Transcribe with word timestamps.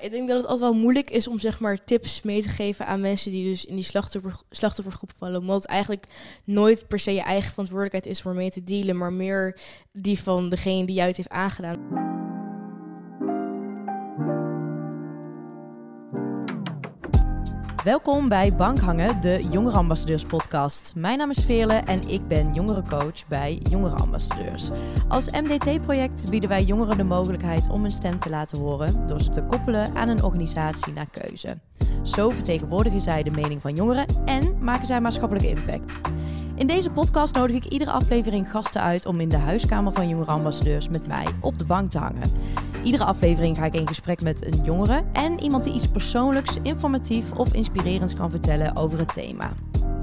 Ik 0.00 0.10
denk 0.10 0.28
dat 0.28 0.36
het 0.36 0.46
altijd 0.46 0.70
wel 0.70 0.80
moeilijk 0.80 1.10
is 1.10 1.28
om 1.28 1.38
zeg 1.38 1.60
maar 1.60 1.84
tips 1.84 2.22
mee 2.22 2.42
te 2.42 2.48
geven 2.48 2.86
aan 2.86 3.00
mensen 3.00 3.32
die 3.32 3.44
dus 3.44 3.64
in 3.64 3.74
die 3.74 3.84
slachtoffer, 3.84 4.40
slachtoffergroep 4.50 5.12
vallen. 5.16 5.40
Omdat 5.40 5.62
het 5.62 5.70
eigenlijk 5.70 6.04
nooit 6.44 6.88
per 6.88 6.98
se 6.98 7.12
je 7.12 7.20
eigen 7.20 7.50
verantwoordelijkheid 7.50 8.06
is 8.06 8.22
om 8.22 8.34
mee 8.34 8.50
te 8.50 8.64
dealen, 8.64 8.96
maar 8.96 9.12
meer 9.12 9.58
die 9.92 10.18
van 10.18 10.48
degene 10.48 10.86
die 10.86 10.94
jou 10.94 11.08
het 11.08 11.16
heeft 11.16 11.28
aangedaan. 11.28 12.15
Welkom 17.86 18.28
bij 18.28 18.54
Bankhangen, 18.54 19.20
de 19.20 19.46
Jongerenambassadeurs 19.50 20.24
podcast. 20.24 20.92
Mijn 20.96 21.18
naam 21.18 21.30
is 21.30 21.44
Veerle 21.44 21.74
en 21.74 22.08
ik 22.08 22.28
ben 22.28 22.54
jongerencoach 22.54 23.26
bij 23.28 23.60
Jongerenambassadeurs. 23.70 24.70
Als 25.08 25.30
MDT-project 25.30 26.30
bieden 26.30 26.48
wij 26.48 26.62
jongeren 26.62 26.96
de 26.96 27.04
mogelijkheid 27.04 27.70
om 27.70 27.82
hun 27.82 27.90
stem 27.90 28.18
te 28.18 28.30
laten 28.30 28.58
horen 28.58 29.06
door 29.06 29.20
ze 29.20 29.30
te 29.30 29.42
koppelen 29.42 29.94
aan 29.94 30.08
een 30.08 30.22
organisatie 30.22 30.92
naar 30.92 31.10
keuze. 31.10 31.58
Zo 32.02 32.30
vertegenwoordigen 32.30 33.00
zij 33.00 33.22
de 33.22 33.30
mening 33.30 33.60
van 33.60 33.74
jongeren 33.74 34.06
en 34.24 34.58
maken 34.60 34.86
zij 34.86 35.00
maatschappelijke 35.00 35.48
impact. 35.48 35.98
In 36.56 36.66
deze 36.66 36.90
podcast 36.90 37.34
nodig 37.34 37.56
ik 37.56 37.64
iedere 37.64 37.90
aflevering 37.90 38.50
gasten 38.50 38.80
uit 38.80 39.06
om 39.06 39.20
in 39.20 39.28
de 39.28 39.36
huiskamer 39.36 39.92
van 39.92 40.08
jongerenambassadeurs 40.08 40.88
met 40.88 41.06
mij 41.06 41.26
op 41.40 41.58
de 41.58 41.66
bank 41.66 41.90
te 41.90 41.98
hangen. 41.98 42.32
Iedere 42.82 43.04
aflevering 43.04 43.56
ga 43.56 43.64
ik 43.64 43.74
in 43.74 43.88
gesprek 43.88 44.22
met 44.22 44.52
een 44.52 44.64
jongere 44.64 45.02
en 45.12 45.40
iemand 45.40 45.64
die 45.64 45.74
iets 45.74 45.88
persoonlijks, 45.88 46.56
informatief 46.62 47.32
of 47.32 47.52
inspirerends 47.52 48.14
kan 48.14 48.30
vertellen 48.30 48.76
over 48.76 48.98
het 48.98 49.12
thema. 49.12 49.52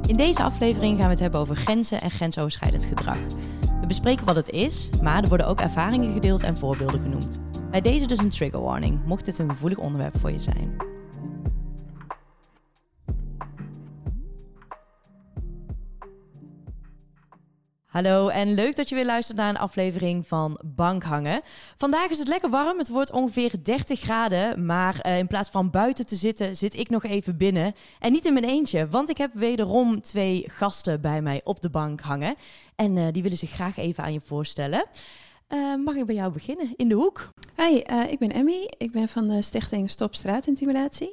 In 0.08 0.16
deze 0.16 0.44
aflevering 0.44 0.98
gaan 0.98 1.06
we 1.06 1.12
het 1.12 1.20
hebben 1.20 1.40
over 1.40 1.56
grenzen 1.56 2.02
en 2.02 2.12
grensoverschrijdend 2.12 2.86
gedrag. 2.86 3.18
We 3.82 3.88
bespreken 3.88 4.26
wat 4.26 4.36
het 4.36 4.50
is, 4.50 4.90
maar 5.02 5.24
er 5.24 5.30
worden 5.30 5.48
ook 5.48 5.60
ervaringen 5.60 6.14
gedeeld 6.14 6.44
en 6.44 6.58
voorbeelden 6.58 7.02
genoemd. 7.02 7.40
Bij 7.72 7.82
deze 7.82 8.08
dus 8.08 8.20
een 8.20 8.30
trigger 8.30 8.62
warning, 8.62 9.00
mocht 9.06 9.26
dit 9.26 9.40
een 9.40 9.50
gevoelig 9.50 9.78
onderwerp 9.78 10.20
voor 10.20 10.32
je 10.32 10.40
zijn. 10.40 10.93
Hallo 17.94 18.28
en 18.28 18.54
leuk 18.54 18.76
dat 18.76 18.90
je 18.90 18.96
weer 18.96 19.06
luistert 19.06 19.38
naar 19.38 19.50
een 19.50 19.58
aflevering 19.58 20.28
van 20.28 20.60
Bankhangen. 20.66 21.42
Vandaag 21.78 22.10
is 22.10 22.18
het 22.18 22.28
lekker 22.28 22.50
warm, 22.50 22.78
het 22.78 22.90
wordt 22.90 23.12
ongeveer 23.12 23.64
30 23.64 24.00
graden, 24.00 24.66
maar 24.66 25.06
uh, 25.06 25.18
in 25.18 25.28
plaats 25.28 25.50
van 25.50 25.70
buiten 25.70 26.06
te 26.06 26.16
zitten, 26.16 26.56
zit 26.56 26.74
ik 26.74 26.90
nog 26.90 27.04
even 27.04 27.38
binnen. 27.38 27.76
En 28.00 28.12
niet 28.12 28.26
in 28.26 28.34
mijn 28.34 28.46
eentje, 28.46 28.88
want 28.88 29.10
ik 29.10 29.18
heb 29.18 29.32
wederom 29.34 30.02
twee 30.02 30.44
gasten 30.48 31.02
bij 31.02 31.22
mij 31.22 31.42
op 31.44 31.62
de 31.62 31.70
bank 31.70 32.02
hangen. 32.02 32.36
En 32.76 32.96
uh, 32.96 33.08
die 33.12 33.24
willen 33.24 33.38
zich 33.38 33.52
graag 33.52 33.78
even 33.78 34.04
aan 34.04 34.14
je 34.14 34.22
voorstellen. 34.22 34.86
Uh, 35.50 35.76
mag 35.84 35.96
ik 35.96 36.06
bij 36.06 36.16
jou 36.16 36.32
beginnen, 36.32 36.74
in 36.76 36.88
de 36.88 36.96
hoek? 36.96 37.30
Hi, 37.56 37.76
ik 38.10 38.20
ben 38.20 38.32
Emmy. 38.32 38.72
Ik 38.78 38.92
ben 38.92 39.08
van 39.08 39.28
de 39.28 39.42
stichting 39.42 39.90
Stop 39.90 40.16
Straatintimidatie. 40.16 41.12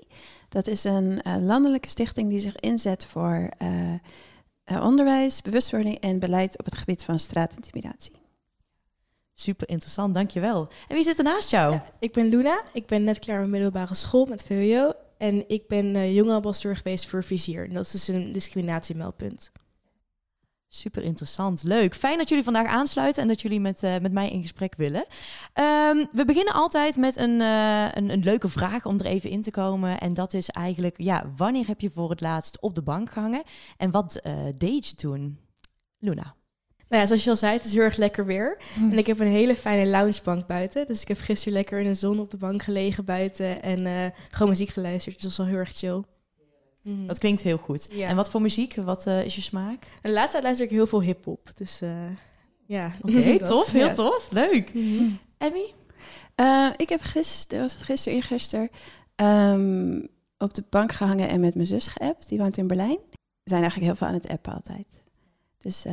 Dat 0.48 0.66
is 0.66 0.84
een 0.84 1.20
landelijke 1.40 1.88
stichting 1.88 2.28
die 2.28 2.40
zich 2.40 2.56
inzet 2.56 3.06
voor 3.06 3.50
onderwijs, 4.78 5.42
bewustwording 5.42 5.98
en 5.98 6.18
beleid 6.18 6.58
op 6.58 6.64
het 6.64 6.76
gebied 6.76 7.04
van 7.04 7.18
straatintimidatie. 7.18 8.12
Super 9.34 9.68
interessant, 9.68 10.14
dankjewel. 10.14 10.68
En 10.88 10.94
wie 10.94 11.04
zit 11.04 11.18
er 11.18 11.24
naast 11.24 11.50
jou? 11.50 11.72
Ja, 11.72 11.84
ik 11.98 12.12
ben 12.12 12.28
Luna, 12.28 12.62
ik 12.72 12.86
ben 12.86 13.04
net 13.04 13.18
klaar 13.18 13.40
met 13.40 13.48
middelbare 13.48 13.94
school 13.94 14.26
met 14.26 14.42
VWO 14.42 14.92
en 15.18 15.48
ik 15.48 15.68
ben 15.68 15.94
uh, 15.94 16.14
jonge 16.14 16.34
ambassadeur 16.34 16.76
geweest 16.76 17.06
voor 17.06 17.24
Vizier. 17.24 17.68
En 17.68 17.74
dat 17.74 17.84
is 17.84 17.90
dus 17.90 18.08
een 18.08 18.32
discriminatiemeldpunt. 18.32 19.52
Super 20.72 21.02
interessant, 21.02 21.62
leuk. 21.62 21.94
Fijn 21.94 22.18
dat 22.18 22.28
jullie 22.28 22.44
vandaag 22.44 22.66
aansluiten 22.66 23.22
en 23.22 23.28
dat 23.28 23.40
jullie 23.40 23.60
met, 23.60 23.82
uh, 23.82 23.98
met 23.98 24.12
mij 24.12 24.30
in 24.30 24.42
gesprek 24.42 24.74
willen. 24.76 25.04
Um, 25.54 26.08
we 26.12 26.24
beginnen 26.26 26.54
altijd 26.54 26.96
met 26.96 27.16
een, 27.16 27.40
uh, 27.40 27.92
een, 27.92 28.10
een, 28.10 28.22
leuke 28.22 28.48
vraag 28.48 28.86
om 28.86 28.98
er 28.98 29.06
even 29.06 29.30
in 29.30 29.42
te 29.42 29.50
komen. 29.50 30.00
En 30.00 30.14
dat 30.14 30.34
is 30.34 30.48
eigenlijk, 30.48 30.94
ja, 30.98 31.32
wanneer 31.36 31.66
heb 31.66 31.80
je 31.80 31.90
voor 31.90 32.10
het 32.10 32.20
laatst 32.20 32.60
op 32.60 32.74
de 32.74 32.82
bank 32.82 33.10
gehangen? 33.10 33.42
En 33.76 33.90
wat 33.90 34.20
uh, 34.26 34.32
deed 34.56 34.86
je 34.86 34.94
toen? 34.94 35.38
Luna. 35.98 36.34
Nou 36.88 37.02
ja, 37.02 37.06
zoals 37.06 37.24
je 37.24 37.30
al 37.30 37.36
zei, 37.36 37.52
het 37.52 37.64
is 37.64 37.72
heel 37.72 37.82
erg 37.82 37.96
lekker 37.96 38.26
weer. 38.26 38.62
Hm. 38.74 38.90
En 38.90 38.98
ik 38.98 39.06
heb 39.06 39.20
een 39.20 39.26
hele 39.26 39.56
fijne 39.56 39.90
loungebank 39.90 40.46
buiten. 40.46 40.86
Dus 40.86 41.02
ik 41.02 41.08
heb 41.08 41.18
gisteren 41.18 41.52
lekker 41.52 41.78
in 41.78 41.86
de 41.86 41.94
zon 41.94 42.20
op 42.20 42.30
de 42.30 42.36
bank 42.36 42.62
gelegen 42.62 43.04
buiten 43.04 43.62
en 43.62 44.12
gewoon 44.30 44.48
muziek 44.48 44.68
geluisterd. 44.68 45.14
Dus 45.14 45.22
dat 45.22 45.36
was 45.36 45.46
wel 45.46 45.46
heel 45.46 45.64
erg 45.64 45.76
chill. 45.76 46.02
Mm. 46.82 47.06
Dat 47.06 47.18
klinkt 47.18 47.42
heel 47.42 47.56
goed. 47.56 47.88
En 47.88 48.16
wat 48.16 48.30
voor 48.30 48.40
muziek? 48.40 48.74
Wat 48.74 49.06
uh, 49.06 49.24
is 49.24 49.34
je 49.34 49.40
smaak? 49.40 49.86
En 50.02 50.12
laatst 50.12 50.30
tijd 50.30 50.42
luister 50.42 50.66
ik 50.66 50.72
heel 50.72 50.86
veel 50.86 51.02
hip-hop. 51.02 51.50
Dus 51.54 51.82
uh, 51.82 51.90
ja. 52.66 52.92
Oké, 53.02 53.16
okay, 53.18 53.38
tof. 53.38 53.70
Heel 53.70 53.86
ja. 53.86 53.94
tof. 53.94 54.30
Leuk. 54.30 54.74
Mm. 54.74 55.18
Emmy? 55.38 55.72
Uh, 56.36 56.70
ik 56.76 56.88
heb 56.88 57.00
gisteren, 57.00 57.62
was 57.62 57.72
het 57.72 57.82
gisteren, 57.82 58.18
eergisteren, 58.18 58.70
um, 59.16 60.08
op 60.38 60.54
de 60.54 60.64
bank 60.70 60.92
gehangen 60.92 61.28
en 61.28 61.40
met 61.40 61.54
mijn 61.54 61.66
zus 61.66 61.86
geappt. 61.86 62.28
Die 62.28 62.38
woont 62.38 62.56
in 62.56 62.66
Berlijn. 62.66 62.98
We 63.42 63.50
zijn 63.50 63.60
eigenlijk 63.60 63.90
heel 63.90 63.98
veel 63.98 64.06
aan 64.06 64.20
het 64.20 64.28
appen 64.28 64.52
altijd. 64.52 64.86
Dus 65.58 65.84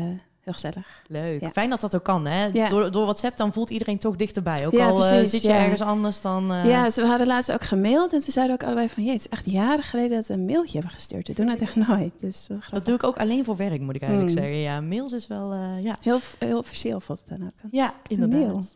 heel 0.48 0.56
gezellig. 0.56 1.02
Leuk. 1.08 1.50
Fijn 1.54 1.70
dat 1.70 1.82
dat 1.82 1.96
ook 1.96 2.04
kan, 2.04 2.28
hè? 2.28 2.52
Door, 2.70 2.92
door 2.92 3.04
WhatsApp 3.04 3.38
dan 3.38 3.54
voelt 3.54 3.70
iedereen 3.70 3.98
toch 3.98 4.16
dichterbij. 4.16 4.66
Ook 4.66 4.80
al 4.80 5.14
uh, 5.14 5.24
zit 5.24 5.42
je 5.42 5.52
ergens 5.52 5.82
anders 5.82 6.22
dan... 6.22 6.52
Uh... 6.52 6.66
Ja, 6.66 6.90
ze 6.90 7.06
hadden 7.06 7.28
laatst 7.28 7.52
ook 7.52 7.64
gemaild 7.64 8.14
en 8.14 8.22
ze 8.22 8.32
zeiden 8.32 8.56
ook 8.56 8.64
allebei 8.64 8.90
van... 8.90 9.04
Jee, 9.04 9.14
het 9.14 9.22
is 9.22 9.30
echt 9.30 9.52
jaren 9.52 9.84
geleden 9.84 10.18
dat 10.18 10.28
we 10.28 10.34
een 10.34 10.46
mailtje 10.46 10.74
hebben 10.74 10.96
gestuurd. 10.96 11.28
We 11.28 11.34
doen 11.34 11.46
dat 11.46 11.60
echt 11.60 11.76
nooit. 11.76 12.12
Dus, 12.20 12.48
dat 12.72 12.86
doe 12.86 12.96
ik 12.96 13.04
ook 13.04 13.18
alleen 13.18 13.46
voor 13.46 13.56
werk, 13.56 13.82
moet 13.82 13.96
ik 13.96 14.02
eigenlijk 14.02 14.34
hmm. 14.34 14.44
zeggen. 14.44 14.62
Ja, 14.62 14.82
mails 14.82 15.14
is 15.14 15.28
wel... 15.28 15.54
Uh, 15.54 15.84
ja. 15.84 15.98
Heel, 16.02 16.20
heel 16.40 16.58
officieel 16.58 17.00
voelt 17.00 17.22
het 17.26 17.40
dan 17.40 17.48
ook. 17.48 17.72
Ja, 17.72 17.94
inderdaad. 18.08 18.76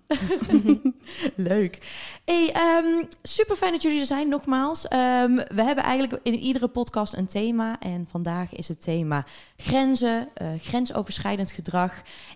Leuk. 1.35 1.77
Hey, 2.25 2.55
um, 2.83 3.07
super 3.21 3.55
fijn 3.55 3.71
dat 3.71 3.81
jullie 3.81 3.99
er 3.99 4.05
zijn, 4.05 4.29
nogmaals. 4.29 4.83
Um, 4.83 5.35
we 5.35 5.63
hebben 5.63 5.83
eigenlijk 5.83 6.19
in 6.23 6.33
iedere 6.33 6.67
podcast 6.67 7.13
een 7.13 7.27
thema. 7.27 7.79
En 7.79 8.05
vandaag 8.09 8.53
is 8.53 8.67
het 8.67 8.81
thema 8.81 9.25
grenzen, 9.55 10.27
grensoverschrijdend 10.57 11.51
gedrag. 11.51 11.60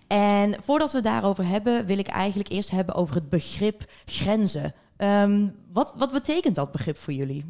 En 0.06 0.62
voordat 0.62 0.92
we 0.92 1.00
daarover 1.00 1.46
hebben, 1.46 1.86
wil 1.86 1.98
ik 1.98 2.08
eigenlijk 2.08 2.48
eerst 2.48 2.70
hebben 2.70 2.94
over 2.94 3.14
het 3.14 3.28
begrip 3.28 3.84
grenzen. 4.04 4.74
Um, 4.98 5.54
wat, 5.72 5.94
wat 5.96 6.12
betekent 6.12 6.54
dat 6.54 6.72
begrip 6.72 6.98
voor 6.98 7.12
jullie? 7.12 7.44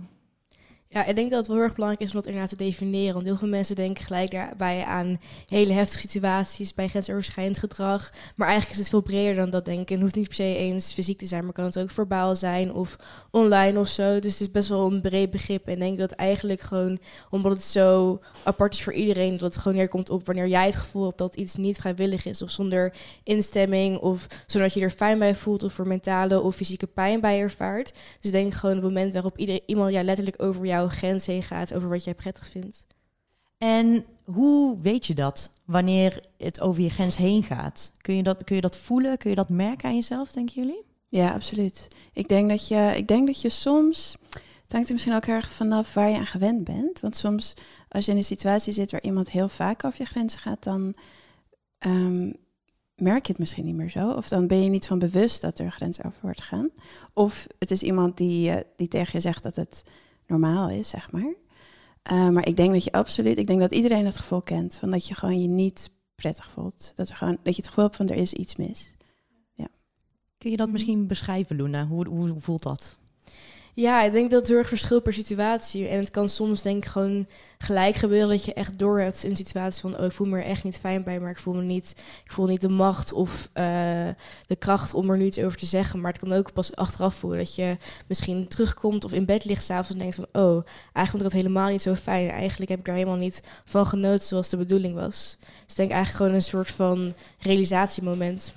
Ja, 0.89 1.05
ik 1.05 1.17
denk 1.17 1.31
dat 1.31 1.39
het 1.39 1.47
wel 1.47 1.57
heel 1.57 1.65
erg 1.65 1.75
belangrijk 1.75 2.03
is 2.05 2.11
om 2.11 2.17
dat 2.17 2.27
inderdaad 2.27 2.51
te 2.51 2.65
definiëren. 2.65 3.15
Want 3.15 3.27
heel 3.27 3.37
veel 3.37 3.49
mensen 3.49 3.77
denken 3.77 4.05
gelijk 4.05 4.31
daarbij 4.31 4.85
aan 4.85 5.21
hele 5.47 5.73
heftige 5.73 6.09
situaties, 6.09 6.75
bij 6.75 6.89
grensoverschrijdend 6.89 7.59
gedrag. 7.59 8.13
Maar 8.37 8.49
eigenlijk 8.49 8.79
is 8.79 8.79
het 8.79 8.89
veel 8.89 9.03
breder 9.03 9.35
dan 9.35 9.51
dat, 9.51 9.65
denk 9.65 9.81
ik. 9.81 9.89
En 9.89 9.95
het 9.95 10.03
hoeft 10.03 10.15
niet 10.15 10.27
per 10.27 10.35
se 10.35 10.57
eens 10.57 10.93
fysiek 10.93 11.19
te 11.19 11.27
zijn, 11.27 11.45
maar 11.45 11.53
kan 11.53 11.65
het 11.65 11.79
ook 11.79 11.91
verbaal 11.91 12.35
zijn 12.35 12.73
of 12.73 12.97
online 13.31 13.79
of 13.79 13.89
zo. 13.89 14.19
Dus 14.19 14.33
het 14.33 14.41
is 14.41 14.51
best 14.51 14.69
wel 14.69 14.93
een 14.93 15.01
breed 15.01 15.31
begrip. 15.31 15.67
En 15.67 15.73
ik 15.73 15.79
denk 15.79 15.99
dat 15.99 16.13
eigenlijk 16.13 16.61
gewoon, 16.61 16.99
omdat 17.31 17.53
het 17.53 17.65
zo 17.65 18.21
apart 18.43 18.75
is 18.75 18.83
voor 18.83 18.93
iedereen, 18.93 19.31
dat 19.31 19.41
het 19.41 19.57
gewoon 19.57 19.77
neerkomt 19.77 20.11
op 20.11 20.27
wanneer 20.27 20.49
jij 20.49 20.67
het 20.67 20.77
gevoel 20.77 21.05
hebt 21.05 21.19
dat 21.19 21.37
iets 21.37 21.57
niet 21.57 21.79
vrijwillig 21.79 22.27
is. 22.27 22.43
Of 22.43 22.51
zonder 22.51 22.93
instemming, 23.23 23.99
of 23.99 24.27
zodat 24.47 24.75
je 24.75 24.81
er 24.81 24.91
fijn 24.91 25.19
bij 25.19 25.35
voelt, 25.35 25.63
of 25.63 25.73
voor 25.73 25.87
mentale 25.87 26.41
of 26.41 26.55
fysieke 26.55 26.87
pijn 26.87 27.21
bij 27.21 27.41
ervaart. 27.41 27.93
Dus 28.21 28.31
denk 28.31 28.55
gewoon 28.55 28.75
het 28.75 28.85
moment 28.85 29.13
waarop 29.13 29.39
iemand 29.67 29.93
jou 29.93 30.05
letterlijk 30.05 30.43
over 30.43 30.67
jou 30.67 30.75
grens 30.89 31.27
heen 31.27 31.43
gaat 31.43 31.75
over 31.75 31.89
wat 31.89 32.05
jij 32.05 32.15
prettig 32.15 32.49
vindt. 32.49 32.85
En 33.59 34.05
hoe 34.25 34.81
weet 34.81 35.07
je 35.07 35.15
dat 35.15 35.51
wanneer 35.65 36.25
het 36.39 36.61
over 36.61 36.83
je 36.83 36.91
grens 36.91 37.17
heen 37.17 37.43
gaat? 37.43 37.93
Kun 38.01 38.17
je 38.17 38.23
dat, 38.23 38.45
kun 38.45 38.57
je 38.57 38.63
dat 38.63 38.77
voelen? 38.77 39.19
Kun 39.19 39.31
je 39.31 39.37
dat 39.37 39.49
merken 39.49 39.89
aan 39.89 39.95
jezelf, 39.95 40.33
denken 40.33 40.55
jullie? 40.55 40.85
Ja, 41.09 41.33
absoluut. 41.33 41.89
Ik 42.13 42.29
denk 42.29 42.49
dat 42.49 42.69
je, 42.69 42.93
ik 42.97 43.09
denk 43.09 43.27
dat 43.27 43.41
je 43.41 43.49
soms. 43.49 44.17
Het 44.63 44.73
hangt 44.73 44.87
er 44.87 44.93
misschien 44.93 45.15
ook 45.15 45.27
erg 45.27 45.53
vanaf 45.53 45.95
waar 45.95 46.11
je 46.11 46.17
aan 46.17 46.27
gewend 46.27 46.65
bent. 46.65 47.01
Want 47.01 47.17
soms, 47.17 47.55
als 47.89 48.05
je 48.05 48.11
in 48.11 48.17
een 48.17 48.25
situatie 48.25 48.73
zit 48.73 48.91
waar 48.91 49.03
iemand 49.03 49.31
heel 49.31 49.49
vaak 49.49 49.85
over 49.85 50.01
je 50.01 50.07
grenzen 50.07 50.41
gaat, 50.41 50.63
dan 50.63 50.95
um, 51.87 52.37
merk 52.95 53.27
je 53.27 53.33
het 53.33 53.41
misschien 53.41 53.65
niet 53.65 53.75
meer 53.75 53.91
zo. 53.91 54.11
Of 54.11 54.29
dan 54.29 54.47
ben 54.47 54.63
je 54.63 54.71
niet 54.71 54.87
van 54.87 54.99
bewust 54.99 55.41
dat 55.41 55.59
er 55.59 55.73
grens 55.73 56.03
over 56.03 56.19
wordt 56.21 56.43
gaan. 56.43 56.71
Of 57.13 57.47
het 57.59 57.71
is 57.71 57.83
iemand 57.83 58.17
die, 58.17 58.51
uh, 58.51 58.57
die 58.77 58.89
tegen 58.89 59.11
je 59.13 59.21
zegt 59.21 59.43
dat 59.43 59.57
het 59.57 59.83
normaal 60.27 60.71
is, 60.71 60.89
zeg 60.89 61.13
maar. 61.13 61.35
Uh, 62.13 62.29
maar 62.29 62.47
ik 62.47 62.57
denk 62.57 62.73
dat 62.73 62.85
je 62.85 62.93
absoluut, 62.93 63.39
ik 63.39 63.47
denk 63.47 63.61
dat 63.61 63.73
iedereen 63.73 64.07
het 64.07 64.17
gevoel 64.17 64.41
kent 64.41 64.75
van 64.75 64.91
dat 64.91 65.07
je 65.07 65.15
gewoon 65.15 65.41
je 65.41 65.49
niet 65.49 65.91
prettig 66.15 66.51
voelt. 66.51 66.93
Dat, 66.95 67.09
er 67.09 67.17
gewoon, 67.17 67.39
dat 67.43 67.57
je 67.57 67.61
het 67.61 67.69
gevoel 67.69 67.85
hebt 67.85 67.97
van 67.97 68.09
er 68.09 68.17
is 68.17 68.33
iets 68.33 68.57
mis. 68.57 68.95
Ja. 69.53 69.69
Kun 70.39 70.51
je 70.51 70.57
dat 70.57 70.71
misschien 70.71 71.07
beschrijven, 71.07 71.57
Luna? 71.57 71.87
Hoe, 71.87 72.09
hoe 72.09 72.41
voelt 72.41 72.63
dat? 72.63 72.99
Ja, 73.79 74.03
ik 74.03 74.13
denk 74.13 74.31
dat 74.31 74.41
het 74.41 74.49
heel 74.49 74.59
erg 74.59 74.69
verschilt 74.69 75.03
per 75.03 75.13
situatie. 75.13 75.89
En 75.89 75.99
het 75.99 76.11
kan 76.11 76.29
soms 76.29 76.63
denk 76.63 76.85
ik 76.85 76.91
gewoon 76.91 77.27
gelijk 77.59 77.95
gebeuren 77.95 78.29
dat 78.29 78.45
je 78.45 78.55
echt 78.55 78.79
door 78.79 79.01
hebt 79.01 79.25
in 79.25 79.31
een 79.31 79.37
situatie 79.37 79.81
van... 79.81 79.99
oh, 79.99 80.05
ik 80.05 80.13
voel 80.13 80.27
me 80.27 80.37
er 80.39 80.45
echt 80.45 80.65
niet 80.65 80.79
fijn 80.79 81.05
bij, 81.05 81.21
maar 81.21 81.31
ik 81.31 81.39
voel 81.39 81.55
me 81.55 81.63
niet... 81.63 81.95
ik 82.25 82.31
voel 82.33 82.47
niet 82.47 82.61
de 82.61 82.69
macht 82.69 83.13
of 83.13 83.51
uh, 83.55 84.09
de 84.47 84.57
kracht 84.59 84.95
om 84.95 85.11
er 85.11 85.19
nu 85.19 85.25
iets 85.25 85.39
over 85.39 85.59
te 85.59 85.67
zeggen. 85.67 86.01
Maar 86.01 86.13
het 86.13 86.21
kan 86.21 86.33
ook 86.33 86.53
pas 86.53 86.77
achteraf 86.77 87.15
voelen 87.15 87.39
dat 87.39 87.55
je 87.55 87.77
misschien 88.07 88.49
terugkomt 88.49 89.05
of 89.05 89.13
in 89.13 89.25
bed 89.25 89.45
ligt 89.45 89.65
s'avonds 89.65 89.91
en 89.91 89.99
denkt 89.99 90.15
van... 90.15 90.27
oh, 90.33 90.53
eigenlijk 90.53 91.09
vond 91.09 91.23
ik 91.23 91.23
dat 91.23 91.33
helemaal 91.33 91.71
niet 91.71 91.83
zo 91.83 91.95
fijn. 91.95 92.31
Eigenlijk 92.31 92.71
heb 92.71 92.79
ik 92.79 92.85
daar 92.85 92.95
helemaal 92.95 93.17
niet 93.17 93.43
van 93.65 93.87
genoten 93.87 94.27
zoals 94.27 94.49
de 94.49 94.57
bedoeling 94.57 94.95
was. 94.95 95.37
Dus 95.41 95.71
ik 95.71 95.77
denk 95.77 95.91
eigenlijk 95.91 96.17
gewoon 96.17 96.35
een 96.35 96.43
soort 96.43 96.71
van 96.71 97.13
realisatiemoment. 97.39 98.55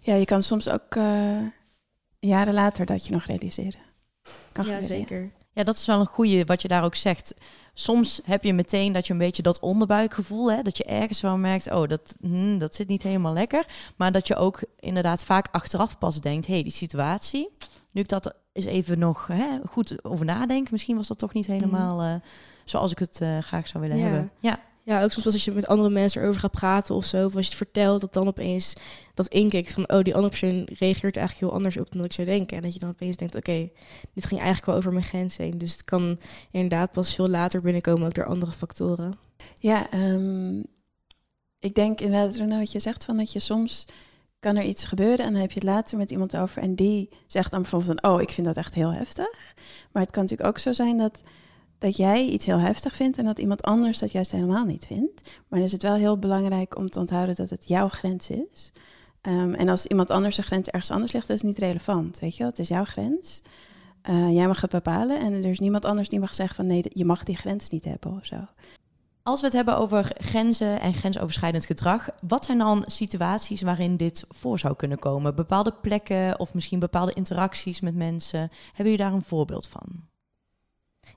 Ja, 0.00 0.14
je 0.14 0.24
kan 0.24 0.42
soms 0.42 0.68
ook 0.68 0.94
uh, 0.94 1.40
jaren 2.18 2.54
later 2.54 2.86
dat 2.86 3.06
je 3.06 3.12
nog 3.12 3.24
realiseren 3.24 3.87
Kan 4.62 4.66
ja, 4.66 4.72
gebeuren, 4.80 4.98
zeker. 4.98 5.30
Ja, 5.52 5.64
dat 5.64 5.74
is 5.74 5.86
wel 5.86 6.00
een 6.00 6.06
goede 6.06 6.44
wat 6.44 6.62
je 6.62 6.68
daar 6.68 6.84
ook 6.84 6.94
zegt. 6.94 7.34
Soms 7.74 8.20
heb 8.24 8.44
je 8.44 8.52
meteen 8.52 8.92
dat 8.92 9.06
je 9.06 9.12
een 9.12 9.18
beetje 9.18 9.42
dat 9.42 9.60
onderbuikgevoel, 9.60 10.52
hè, 10.52 10.62
dat 10.62 10.76
je 10.76 10.84
ergens 10.84 11.20
wel 11.20 11.36
merkt, 11.36 11.70
oh, 11.70 11.88
dat, 11.88 12.16
hm, 12.20 12.58
dat 12.58 12.74
zit 12.74 12.88
niet 12.88 13.02
helemaal 13.02 13.32
lekker. 13.32 13.66
Maar 13.96 14.12
dat 14.12 14.26
je 14.26 14.36
ook 14.36 14.62
inderdaad 14.80 15.24
vaak 15.24 15.46
achteraf 15.50 15.98
pas 15.98 16.20
denkt, 16.20 16.46
hé, 16.46 16.52
hey, 16.52 16.62
die 16.62 16.72
situatie, 16.72 17.48
nu 17.90 18.00
ik 18.00 18.08
dat 18.08 18.34
eens 18.52 18.66
even 18.66 18.98
nog 18.98 19.26
hè, 19.26 19.58
goed 19.68 20.04
over 20.04 20.24
nadenk, 20.24 20.70
misschien 20.70 20.96
was 20.96 21.08
dat 21.08 21.18
toch 21.18 21.32
niet 21.32 21.46
helemaal 21.46 22.04
uh, 22.04 22.14
zoals 22.64 22.90
ik 22.90 22.98
het 22.98 23.20
uh, 23.22 23.38
graag 23.38 23.68
zou 23.68 23.82
willen 23.82 23.98
Ja. 23.98 24.02
hebben. 24.04 24.30
Ja. 24.40 24.58
Ja, 24.88 25.02
ook 25.02 25.12
soms 25.12 25.26
als 25.26 25.44
je 25.44 25.52
met 25.52 25.66
andere 25.66 25.90
mensen 25.90 26.22
erover 26.22 26.40
gaat 26.40 26.50
praten 26.50 26.94
of 26.94 27.04
zo, 27.04 27.24
of 27.24 27.36
als 27.36 27.44
je 27.44 27.50
het 27.50 27.58
vertelt, 27.58 28.00
dat 28.00 28.12
dan 28.12 28.26
opeens 28.26 28.74
dat 29.14 29.26
inkikt 29.26 29.72
van, 29.72 29.90
oh, 29.90 30.02
die 30.02 30.14
andere 30.14 30.28
persoon 30.38 30.68
reageert 30.78 31.16
eigenlijk 31.16 31.46
heel 31.46 31.52
anders 31.52 31.76
op 31.76 31.92
dan 31.92 32.04
ik 32.04 32.12
zou 32.12 32.26
denken. 32.26 32.56
En 32.56 32.62
dat 32.62 32.72
je 32.72 32.78
dan 32.78 32.88
opeens 32.88 33.16
denkt, 33.16 33.34
oké, 33.34 33.70
dit 34.14 34.26
ging 34.26 34.40
eigenlijk 34.40 34.66
wel 34.66 34.76
over 34.76 34.92
mijn 34.92 35.04
grens 35.04 35.36
heen. 35.36 35.58
Dus 35.58 35.72
het 35.72 35.84
kan 35.84 36.18
inderdaad 36.50 36.92
pas 36.92 37.14
veel 37.14 37.28
later 37.28 37.60
binnenkomen, 37.60 38.06
ook 38.06 38.14
door 38.14 38.26
andere 38.26 38.52
factoren. 38.52 39.18
Ja, 39.54 39.90
ehm, 39.90 40.58
ik 41.58 41.74
denk 41.74 42.00
inderdaad, 42.00 42.36
Rona, 42.36 42.58
wat 42.58 42.72
je 42.72 42.80
zegt, 42.80 43.04
van 43.04 43.16
dat 43.16 43.32
je 43.32 43.38
soms 43.38 43.84
kan 44.38 44.56
er 44.56 44.64
iets 44.64 44.84
gebeuren 44.84 45.24
en 45.24 45.32
dan 45.32 45.40
heb 45.40 45.50
je 45.50 45.60
het 45.60 45.68
later 45.68 45.98
met 45.98 46.10
iemand 46.10 46.36
over 46.36 46.62
en 46.62 46.74
die 46.74 47.08
zegt 47.26 47.50
dan 47.50 47.62
bijvoorbeeld 47.62 48.00
van, 48.00 48.12
oh, 48.12 48.20
ik 48.20 48.30
vind 48.30 48.46
dat 48.46 48.56
echt 48.56 48.74
heel 48.74 48.92
heftig. 48.92 49.54
Maar 49.92 50.02
het 50.02 50.10
kan 50.10 50.22
natuurlijk 50.22 50.48
ook 50.48 50.58
zo 50.58 50.72
zijn 50.72 50.96
dat, 50.96 51.20
dat 51.78 51.96
jij 51.96 52.24
iets 52.24 52.46
heel 52.46 52.58
heftig 52.58 52.94
vindt 52.94 53.18
en 53.18 53.24
dat 53.24 53.38
iemand 53.38 53.62
anders 53.62 53.98
dat 53.98 54.12
juist 54.12 54.30
helemaal 54.30 54.64
niet 54.64 54.86
vindt. 54.86 55.22
Maar 55.22 55.58
dan 55.58 55.68
is 55.68 55.72
het 55.72 55.82
wel 55.82 55.94
heel 55.94 56.18
belangrijk 56.18 56.76
om 56.76 56.90
te 56.90 56.98
onthouden 56.98 57.34
dat 57.34 57.50
het 57.50 57.68
jouw 57.68 57.88
grens 57.88 58.30
is. 58.30 58.72
Um, 59.22 59.54
en 59.54 59.68
als 59.68 59.86
iemand 59.86 60.10
anders 60.10 60.34
zijn 60.34 60.46
grens 60.46 60.68
ergens 60.68 60.90
anders 60.90 61.12
ligt, 61.12 61.26
dat 61.28 61.36
is 61.36 61.42
niet 61.42 61.58
relevant, 61.58 62.18
weet 62.18 62.32
je 62.32 62.38
wel? 62.38 62.48
Het 62.48 62.58
is 62.58 62.68
jouw 62.68 62.84
grens. 62.84 63.42
Uh, 64.10 64.32
jij 64.32 64.46
mag 64.46 64.60
het 64.60 64.70
bepalen 64.70 65.20
en 65.20 65.32
er 65.32 65.50
is 65.50 65.58
niemand 65.58 65.84
anders 65.84 66.08
die 66.08 66.20
mag 66.20 66.34
zeggen 66.34 66.56
van 66.56 66.66
nee, 66.66 66.84
je 66.88 67.04
mag 67.04 67.24
die 67.24 67.36
grens 67.36 67.68
niet 67.68 67.84
hebben 67.84 68.12
of 68.12 68.26
zo. 68.26 68.36
Als 69.22 69.40
we 69.40 69.46
het 69.46 69.54
hebben 69.54 69.76
over 69.76 70.16
grenzen 70.18 70.80
en 70.80 70.94
grensoverschrijdend 70.94 71.66
gedrag, 71.66 72.08
wat 72.20 72.44
zijn 72.44 72.58
dan 72.58 72.84
situaties 72.86 73.62
waarin 73.62 73.96
dit 73.96 74.24
voor 74.28 74.58
zou 74.58 74.76
kunnen 74.76 74.98
komen? 74.98 75.34
Bepaalde 75.34 75.74
plekken 75.80 76.38
of 76.38 76.54
misschien 76.54 76.78
bepaalde 76.78 77.12
interacties 77.12 77.80
met 77.80 77.94
mensen? 77.94 78.40
Hebben 78.66 78.84
jullie 78.84 78.96
daar 78.96 79.12
een 79.12 79.22
voorbeeld 79.22 79.68
van? 79.68 80.07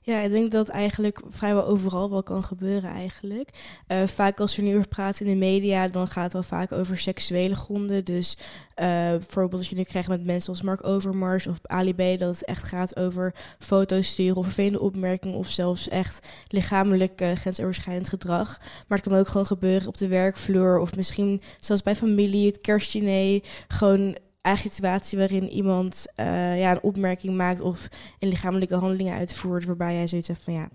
Ja, 0.02 0.20
ik 0.20 0.30
denk 0.30 0.50
dat 0.50 0.68
eigenlijk 0.68 1.20
vrijwel 1.28 1.66
overal 1.66 2.10
wel 2.10 2.22
kan 2.22 2.42
gebeuren 2.42 2.90
eigenlijk. 2.90 3.50
Uh, 3.88 4.06
vaak 4.06 4.40
als 4.40 4.56
we 4.56 4.62
nu 4.62 4.74
over 4.74 4.88
praten 4.88 5.26
in 5.26 5.32
de 5.32 5.38
media, 5.38 5.88
dan 5.88 6.06
gaat 6.06 6.22
het 6.22 6.32
wel 6.32 6.42
vaak 6.42 6.72
over 6.72 6.98
seksuele 6.98 7.54
gronden. 7.54 8.04
Dus 8.04 8.36
uh, 8.38 8.84
bijvoorbeeld 9.10 9.60
als 9.60 9.70
je 9.70 9.76
nu 9.76 9.82
krijgt 9.82 10.08
met 10.08 10.24
mensen 10.24 10.50
als 10.52 10.62
Mark 10.62 10.86
Overmars 10.86 11.46
of 11.46 11.58
Ali 11.62 11.94
B, 11.94 12.18
dat 12.18 12.34
het 12.34 12.44
echt 12.44 12.64
gaat 12.64 12.96
over 12.96 13.34
foto's 13.58 14.06
sturen 14.06 14.36
of 14.36 14.44
vervelende 14.44 14.80
opmerkingen 14.80 15.38
of 15.38 15.48
zelfs 15.48 15.88
echt 15.88 16.28
lichamelijk 16.46 17.20
uh, 17.20 17.32
grensoverschrijdend 17.32 18.08
gedrag. 18.08 18.58
Maar 18.88 18.98
het 18.98 19.08
kan 19.08 19.18
ook 19.18 19.28
gewoon 19.28 19.46
gebeuren 19.46 19.88
op 19.88 19.96
de 19.96 20.08
werkvloer 20.08 20.78
of 20.78 20.96
misschien 20.96 21.40
zelfs 21.60 21.82
bij 21.82 21.96
familie, 21.96 22.46
het 22.46 22.60
kerstdiner, 22.60 23.40
gewoon 23.68 24.16
eigen 24.42 24.70
situatie 24.70 25.18
waarin 25.18 25.48
iemand 25.48 26.06
uh, 26.16 26.60
ja, 26.60 26.70
een 26.70 26.82
opmerking 26.82 27.36
maakt 27.36 27.60
of 27.60 27.88
een 28.18 28.28
lichamelijke 28.28 28.74
handelingen 28.74 29.14
uitvoert 29.14 29.64
waarbij 29.64 29.94
jij 29.94 30.06
zoiets 30.06 30.28
hebt 30.28 30.44
van 30.44 30.52
ja, 30.52 30.68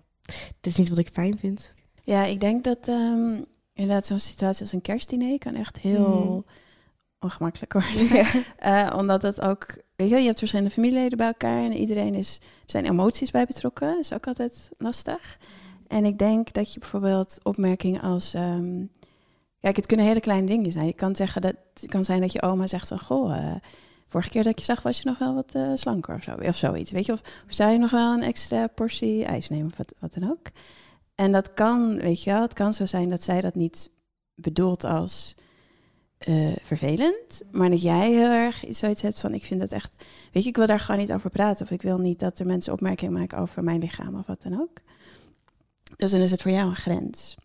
dit 0.61 0.73
is 0.73 0.77
niet 0.77 0.89
wat 0.89 0.97
ik 0.97 1.09
fijn 1.13 1.37
vind. 1.37 1.73
Ja, 2.03 2.23
ik 2.23 2.39
denk 2.39 2.63
dat 2.63 2.87
um, 2.87 3.45
inderdaad 3.73 4.05
zo'n 4.05 4.19
situatie 4.19 4.61
als 4.61 4.71
een 4.71 4.81
kerstdiner 4.81 5.37
kan 5.37 5.55
echt 5.55 5.77
heel 5.77 6.23
mm. 6.25 6.45
ongemakkelijk 7.19 7.73
worden. 7.73 8.05
Ja. 8.05 8.89
Uh, 8.89 8.95
omdat 8.99 9.21
het 9.21 9.41
ook, 9.41 9.77
weet 9.95 10.09
je, 10.09 10.17
je 10.17 10.25
hebt 10.25 10.39
verschillende 10.39 10.71
familieleden 10.71 11.17
bij 11.17 11.27
elkaar 11.27 11.63
en 11.63 11.73
iedereen 11.73 12.15
is, 12.15 12.37
er 12.41 12.47
zijn 12.65 12.85
emoties 12.85 13.31
bij 13.31 13.45
betrokken. 13.45 13.87
Dat 13.87 13.99
is 13.99 14.13
ook 14.13 14.27
altijd 14.27 14.69
lastig. 14.77 15.37
En 15.87 16.05
ik 16.05 16.17
denk 16.17 16.53
dat 16.53 16.73
je 16.73 16.79
bijvoorbeeld 16.79 17.37
opmerkingen 17.43 18.01
als 18.01 18.33
um, 18.33 18.91
Kijk, 19.59 19.75
het 19.75 19.85
kunnen 19.85 20.05
hele 20.05 20.19
kleine 20.19 20.47
dingen 20.47 20.71
zijn. 20.71 20.85
Je 20.85 20.93
kan 20.93 21.15
zeggen 21.15 21.41
dat 21.41 21.55
het 21.73 21.89
kan 21.89 22.05
zijn 22.05 22.21
dat 22.21 22.31
je 22.31 22.41
oma 22.41 22.67
zegt 22.67 22.87
van 22.87 22.99
goh, 22.99 23.29
uh, 23.29 23.55
vorige 24.07 24.29
keer 24.29 24.43
dat 24.43 24.51
ik 24.51 24.59
je 24.59 24.65
zag 24.65 24.81
was 24.81 24.97
je 24.97 25.05
nog 25.05 25.17
wel 25.17 25.33
wat 25.33 25.55
uh, 25.55 25.71
slanker 25.75 26.15
of 26.15 26.23
zo, 26.23 26.35
of 26.35 26.55
zoiets. 26.55 26.91
Weet 26.91 27.05
je, 27.05 27.11
of, 27.11 27.19
of 27.19 27.53
zou 27.53 27.71
je 27.71 27.77
nog 27.77 27.91
wel 27.91 28.13
een 28.13 28.23
extra 28.23 28.67
portie 28.67 29.25
ijs 29.25 29.49
nemen 29.49 29.71
of 29.71 29.85
wat, 29.99 30.13
dan 30.13 30.29
ook. 30.29 30.47
En 31.15 31.31
dat 31.31 31.53
kan, 31.53 31.99
weet 31.99 32.23
je 32.23 32.31
wel, 32.31 32.41
het 32.41 32.53
kan 32.53 32.73
zo 32.73 32.85
zijn 32.85 33.09
dat 33.09 33.23
zij 33.23 33.41
dat 33.41 33.55
niet 33.55 33.91
bedoelt 34.35 34.83
als 34.83 35.35
uh, 36.27 36.55
vervelend, 36.63 37.41
maar 37.51 37.69
dat 37.69 37.81
jij 37.81 38.11
heel 38.11 38.29
erg 38.29 38.65
iets 38.65 38.79
zoiets 38.79 39.01
hebt 39.01 39.19
van 39.19 39.33
ik 39.33 39.43
vind 39.43 39.59
dat 39.59 39.71
echt, 39.71 40.05
weet 40.31 40.43
je, 40.43 40.49
ik 40.49 40.55
wil 40.55 40.65
daar 40.67 40.79
gewoon 40.79 40.99
niet 40.99 41.11
over 41.11 41.29
praten 41.29 41.65
of 41.65 41.71
ik 41.71 41.81
wil 41.81 41.97
niet 41.97 42.19
dat 42.19 42.39
er 42.39 42.45
mensen 42.45 42.73
opmerkingen 42.73 43.13
maken 43.13 43.37
over 43.37 43.63
mijn 43.63 43.79
lichaam 43.79 44.15
of 44.15 44.25
wat 44.25 44.41
dan 44.41 44.61
ook. 44.61 44.81
Dus 45.95 46.11
dan 46.11 46.19
is 46.19 46.31
het 46.31 46.41
voor 46.41 46.51
jou 46.51 46.69
een 46.69 46.75
grens. 46.75 47.35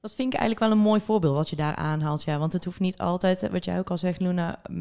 Dat 0.00 0.12
vind 0.12 0.32
ik 0.32 0.38
eigenlijk 0.38 0.70
wel 0.70 0.78
een 0.78 0.84
mooi 0.84 1.00
voorbeeld 1.00 1.36
wat 1.36 1.50
je 1.50 1.56
daar 1.56 1.74
aanhaalt. 1.74 2.22
Ja, 2.22 2.38
want 2.38 2.52
het 2.52 2.64
hoeft 2.64 2.80
niet 2.80 2.98
altijd, 2.98 3.48
wat 3.50 3.64
jij 3.64 3.78
ook 3.78 3.90
al 3.90 3.98
zegt, 3.98 4.20
Luna, 4.20 4.62
uh, 4.70 4.80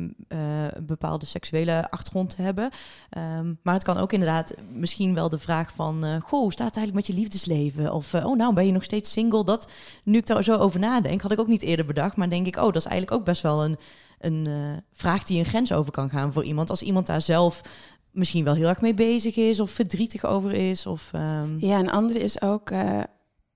een 0.69 0.86
bepaalde 0.86 1.25
seksuele 1.25 1.92
achtergrond 1.92 2.36
te 2.36 2.42
hebben. 2.42 2.69
Um, 3.18 3.60
maar 3.64 3.74
het 3.74 3.84
kan 3.84 3.98
ook 3.98 4.14
inderdaad 4.14 4.56
misschien 4.72 5.14
wel 5.14 5.30
de 5.30 5.40
vraag 5.40 5.72
van, 5.75 6.06
uh, 6.06 6.22
goh, 6.22 6.42
hoe 6.42 6.52
staat 6.52 6.68
het 6.68 6.75
eigenlijk 6.75 7.08
met 7.08 7.16
je 7.16 7.22
liefdesleven? 7.22 7.94
Of, 7.94 8.14
uh, 8.14 8.25
oh 8.25 8.38
nou, 8.38 8.54
ben 8.54 8.66
je 8.66 8.72
nog 8.72 8.84
steeds 8.84 9.12
single? 9.12 9.44
Dat, 9.44 9.72
nu 10.04 10.18
ik 10.18 10.25
daar 10.25 10.44
zo 10.44 10.56
over 10.56 10.80
nadenk, 10.80 11.22
had 11.22 11.31
ik 11.31 11.40
ook 11.40 11.48
niet 11.48 11.62
eerder 11.62 11.86
bedacht. 11.86 12.16
Maar 12.16 12.30
denk 12.30 12.48
ik, 12.48 12.56
oh, 12.56 12.63
dat 12.63 12.75
is 12.75 12.86
eigenlijk 12.86 13.20
ook 13.20 13.25
best 13.25 13.42
wel 13.42 13.63
een, 13.63 13.78
een 14.20 14.48
vraag 14.94 15.24
die 15.24 15.40
een 15.40 15.46
grens 15.46 15.74
over 15.74 15.92
kan 15.92 16.10
gaan 16.10 16.34
voor 16.34 16.44
iemand. 16.44 16.70
Als 16.70 16.81
iemand 16.81 17.08
daar 17.08 17.22
zelf 17.22 17.62
misschien 18.12 18.44
wel 18.44 18.54
heel 18.54 18.68
erg 18.68 18.81
mee 18.81 18.94
bezig 18.94 19.36
is 19.36 19.60
of 19.60 19.72
verdrietig 19.72 20.25
over 20.25 20.52
is. 20.52 20.86
Of, 20.86 21.12
um... 21.13 21.56
Ja, 21.60 21.80
een 21.80 21.92
andere 21.92 22.20
is 22.20 22.42
ook, 22.42 22.70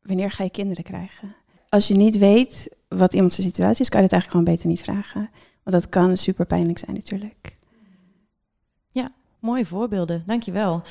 wanneer 0.02 0.32
ga 0.32 0.44
je 0.44 0.50
kinderen 0.52 0.84
krijgen? 0.84 1.36
Als 1.72 1.88
je 1.88 1.96
niet 1.96 2.18
weet 2.18 2.70
wat 2.88 3.14
iemand 3.14 3.34
zijn 3.34 3.48
situatie 3.48 3.82
is, 3.82 3.90
kan 3.90 4.00
je 4.00 4.06
het 4.06 4.14
eigenlijk 4.14 4.32
gewoon 4.32 4.56
beter 4.56 4.68
niet 4.68 4.82
vragen. 4.82 5.30
Want 5.64 5.82
dat 5.82 5.90
kan 5.90 6.18
super 6.18 6.46
pijnlijk 6.46 6.78
zijn 6.78 6.96
natuurlijk. 6.96 7.58
Ja, 8.90 9.12
mooie 9.40 9.66
voorbeelden. 9.66 10.24
Dankjewel. 10.26 10.82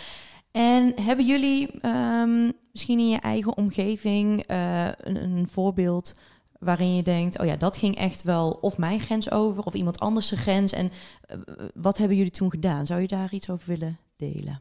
En 0.50 0.92
hebben 1.00 1.26
jullie 1.26 1.86
um, 1.86 2.52
misschien 2.72 2.98
in 2.98 3.08
je 3.08 3.18
eigen 3.18 3.56
omgeving 3.56 4.50
uh, 4.50 4.84
een, 4.84 5.22
een, 5.22 5.48
voorbeeld 5.50 6.14
waarin 6.58 6.96
je 6.96 7.02
denkt, 7.02 7.38
oh 7.38 7.46
ja, 7.46 7.56
dat 7.56 7.76
ging 7.76 7.96
echt 7.96 8.22
wel 8.22 8.50
of 8.50 8.78
mijn 8.78 9.00
grens 9.00 9.30
over 9.30 9.62
of 9.62 9.74
iemand 9.74 10.00
anders 10.00 10.26
zijn 10.26 10.40
grens. 10.40 10.72
En 10.72 10.90
uh, 11.30 11.36
wat 11.74 11.98
hebben 11.98 12.16
jullie 12.16 12.32
toen 12.32 12.50
gedaan? 12.50 12.86
Zou 12.86 13.00
je 13.00 13.08
daar 13.08 13.32
iets 13.32 13.50
over 13.50 13.68
willen 13.68 13.98
delen? 14.16 14.60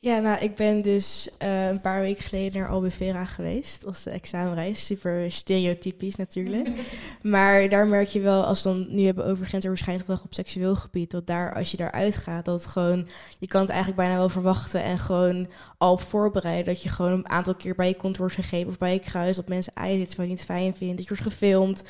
Ja, 0.00 0.18
nou, 0.18 0.38
ik 0.38 0.54
ben 0.54 0.82
dus 0.82 1.28
uh, 1.42 1.68
een 1.68 1.80
paar 1.80 2.00
weken 2.00 2.24
geleden 2.24 2.60
naar 2.60 2.70
Albufeira 2.70 3.24
geweest 3.24 3.86
als 3.86 4.06
examenreis. 4.06 4.86
Super 4.86 5.32
stereotypisch 5.32 6.16
natuurlijk. 6.16 6.68
maar 7.22 7.68
daar 7.68 7.86
merk 7.86 8.08
je 8.08 8.20
wel, 8.20 8.44
als 8.44 8.62
we 8.62 8.68
dan 8.68 8.86
nu 8.90 9.04
hebben 9.04 9.26
over 9.26 9.46
grensoverschrijdend 9.46 10.06
gedrag 10.06 10.24
op 10.24 10.34
seksueel 10.34 10.76
gebied, 10.76 11.10
dat 11.10 11.26
daar, 11.26 11.54
als 11.54 11.70
je 11.70 11.76
daaruit 11.76 12.16
gaat, 12.16 12.44
dat 12.44 12.62
het 12.62 12.70
gewoon, 12.70 13.08
je 13.38 13.46
kan 13.46 13.60
het 13.60 13.70
eigenlijk 13.70 14.00
bijna 14.00 14.16
wel 14.16 14.28
verwachten 14.28 14.82
en 14.82 14.98
gewoon 14.98 15.48
al 15.78 15.92
op 15.92 16.00
voorbereiden. 16.00 16.74
Dat 16.74 16.82
je 16.82 16.88
gewoon 16.88 17.12
een 17.12 17.28
aantal 17.28 17.54
keer 17.54 17.74
bij 17.74 17.88
je 17.88 17.96
kont 17.96 18.16
wordt 18.16 18.34
gegeven 18.34 18.68
of 18.68 18.78
bij 18.78 18.92
je 18.92 19.00
kruis, 19.00 19.36
dat 19.36 19.48
mensen 19.48 19.74
eigen 19.74 20.06
wat 20.06 20.16
je 20.16 20.22
niet 20.22 20.44
fijn 20.44 20.74
vindt, 20.74 20.96
dat 20.96 21.08
je 21.08 21.14
wordt 21.14 21.32
gefilmd 21.32 21.82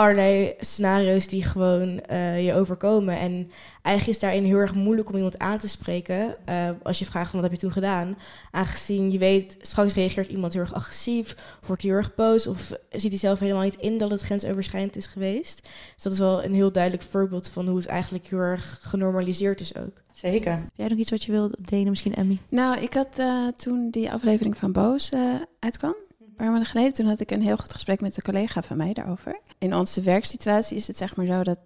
allerlei 0.00 0.54
scenario's 0.60 1.26
die 1.26 1.44
gewoon 1.44 2.00
uh, 2.10 2.44
je 2.44 2.54
overkomen. 2.54 3.18
En 3.18 3.50
eigenlijk 3.82 4.16
is 4.16 4.22
daarin 4.22 4.44
heel 4.44 4.56
erg 4.56 4.74
moeilijk 4.74 5.08
om 5.08 5.14
iemand 5.14 5.38
aan 5.38 5.58
te 5.58 5.68
spreken. 5.68 6.36
Uh, 6.48 6.68
als 6.82 6.98
je 6.98 7.04
vraagt 7.04 7.30
van 7.30 7.40
wat 7.40 7.50
heb 7.50 7.60
je 7.60 7.66
toen 7.66 7.74
gedaan. 7.74 8.16
Aangezien 8.50 9.12
je 9.12 9.18
weet, 9.18 9.56
straks 9.60 9.94
reageert 9.94 10.28
iemand 10.28 10.52
heel 10.52 10.62
erg 10.62 10.74
agressief. 10.74 11.32
Of 11.60 11.66
wordt 11.66 11.82
hij 11.82 11.90
heel 11.90 12.00
erg 12.00 12.14
boos. 12.14 12.46
Of 12.46 12.72
ziet 12.90 13.10
hij 13.10 13.18
zelf 13.18 13.38
helemaal 13.38 13.62
niet 13.62 13.76
in 13.76 13.98
dat 13.98 14.10
het 14.10 14.20
grensoverschrijdend 14.20 14.96
is 14.96 15.06
geweest. 15.06 15.62
Dus 15.94 16.02
dat 16.02 16.12
is 16.12 16.18
wel 16.18 16.44
een 16.44 16.54
heel 16.54 16.72
duidelijk 16.72 17.02
voorbeeld 17.02 17.48
van 17.48 17.68
hoe 17.68 17.76
het 17.76 17.86
eigenlijk 17.86 18.26
heel 18.26 18.38
erg 18.38 18.78
genormaliseerd 18.82 19.60
is 19.60 19.76
ook. 19.76 20.02
Zeker. 20.10 20.52
Heb 20.52 20.70
jij 20.74 20.88
nog 20.88 20.98
iets 20.98 21.10
wat 21.10 21.24
je 21.24 21.32
wilde 21.32 21.56
delen 21.60 21.88
misschien, 21.88 22.14
Emmy? 22.14 22.38
Nou, 22.48 22.78
ik 22.78 22.94
had 22.94 23.18
uh, 23.18 23.48
toen 23.48 23.90
die 23.90 24.12
aflevering 24.12 24.56
van 24.56 24.72
Boos 24.72 25.10
uitkwam. 25.58 25.94
Paar 26.40 26.50
maanden 26.50 26.68
geleden, 26.68 26.92
toen 26.92 27.06
had 27.06 27.20
ik 27.20 27.30
een 27.30 27.42
heel 27.42 27.56
goed 27.56 27.72
gesprek 27.72 28.00
met 28.00 28.16
een 28.16 28.22
collega 28.22 28.62
van 28.62 28.76
mij 28.76 28.92
daarover 28.92 29.40
in 29.60 29.74
onze 29.74 30.00
werksituatie 30.00 30.76
is 30.76 30.86
het 30.86 30.96
zeg 30.96 31.16
maar 31.16 31.26
zo 31.26 31.42
dat, 31.42 31.58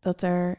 dat 0.00 0.22
er 0.22 0.58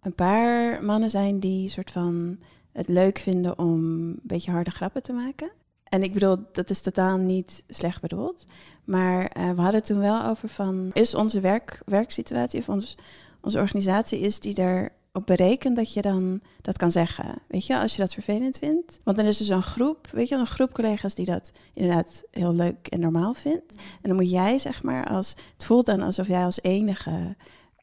een 0.00 0.14
paar 0.14 0.84
mannen 0.84 1.10
zijn 1.10 1.40
die 1.40 1.68
soort 1.68 1.90
van 1.90 2.38
het 2.72 2.88
leuk 2.88 3.18
vinden 3.18 3.58
om 3.58 3.82
een 3.84 4.20
beetje 4.22 4.50
harde 4.50 4.70
grappen 4.70 5.02
te 5.02 5.12
maken. 5.12 5.50
En 5.84 6.02
ik 6.02 6.12
bedoel, 6.12 6.36
dat 6.52 6.70
is 6.70 6.80
totaal 6.80 7.16
niet 7.16 7.62
slecht 7.68 8.00
bedoeld. 8.00 8.44
Maar 8.84 9.36
uh, 9.36 9.50
we 9.50 9.60
hadden 9.60 9.82
toen 9.82 9.98
wel 9.98 10.24
over 10.24 10.48
van, 10.48 10.90
is 10.92 11.14
onze 11.14 11.40
werk, 11.40 11.82
werksituatie 11.84 12.60
of 12.60 12.68
ons, 12.68 12.96
onze 13.40 13.58
organisatie, 13.58 14.18
is 14.18 14.40
die 14.40 14.54
er 14.54 14.92
op 15.12 15.26
berekend 15.26 15.76
dat 15.76 15.92
je 15.92 16.02
dan 16.02 16.40
dat 16.60 16.76
kan 16.76 16.90
zeggen. 16.90 17.42
Weet 17.48 17.66
je, 17.66 17.78
als 17.78 17.92
je 17.92 18.00
dat 18.00 18.12
vervelend 18.12 18.58
vindt. 18.58 19.00
Want 19.04 19.16
dan 19.16 19.26
is 19.26 19.40
er 19.40 19.46
zo'n 19.46 19.62
groep, 19.62 20.08
weet 20.12 20.28
je, 20.28 20.34
een 20.34 20.46
groep 20.46 20.72
collega's 20.72 21.14
die 21.14 21.26
dat 21.26 21.52
inderdaad 21.74 22.24
heel 22.30 22.54
leuk 22.54 22.86
en 22.86 23.00
normaal 23.00 23.34
vindt. 23.34 23.74
En 23.74 24.08
dan 24.08 24.16
moet 24.16 24.30
jij, 24.30 24.58
zeg 24.58 24.82
maar, 24.82 25.06
als 25.06 25.34
het 25.52 25.64
voelt 25.64 25.86
dan 25.86 26.00
alsof 26.00 26.26
jij 26.26 26.44
als 26.44 26.62
enige 26.62 27.36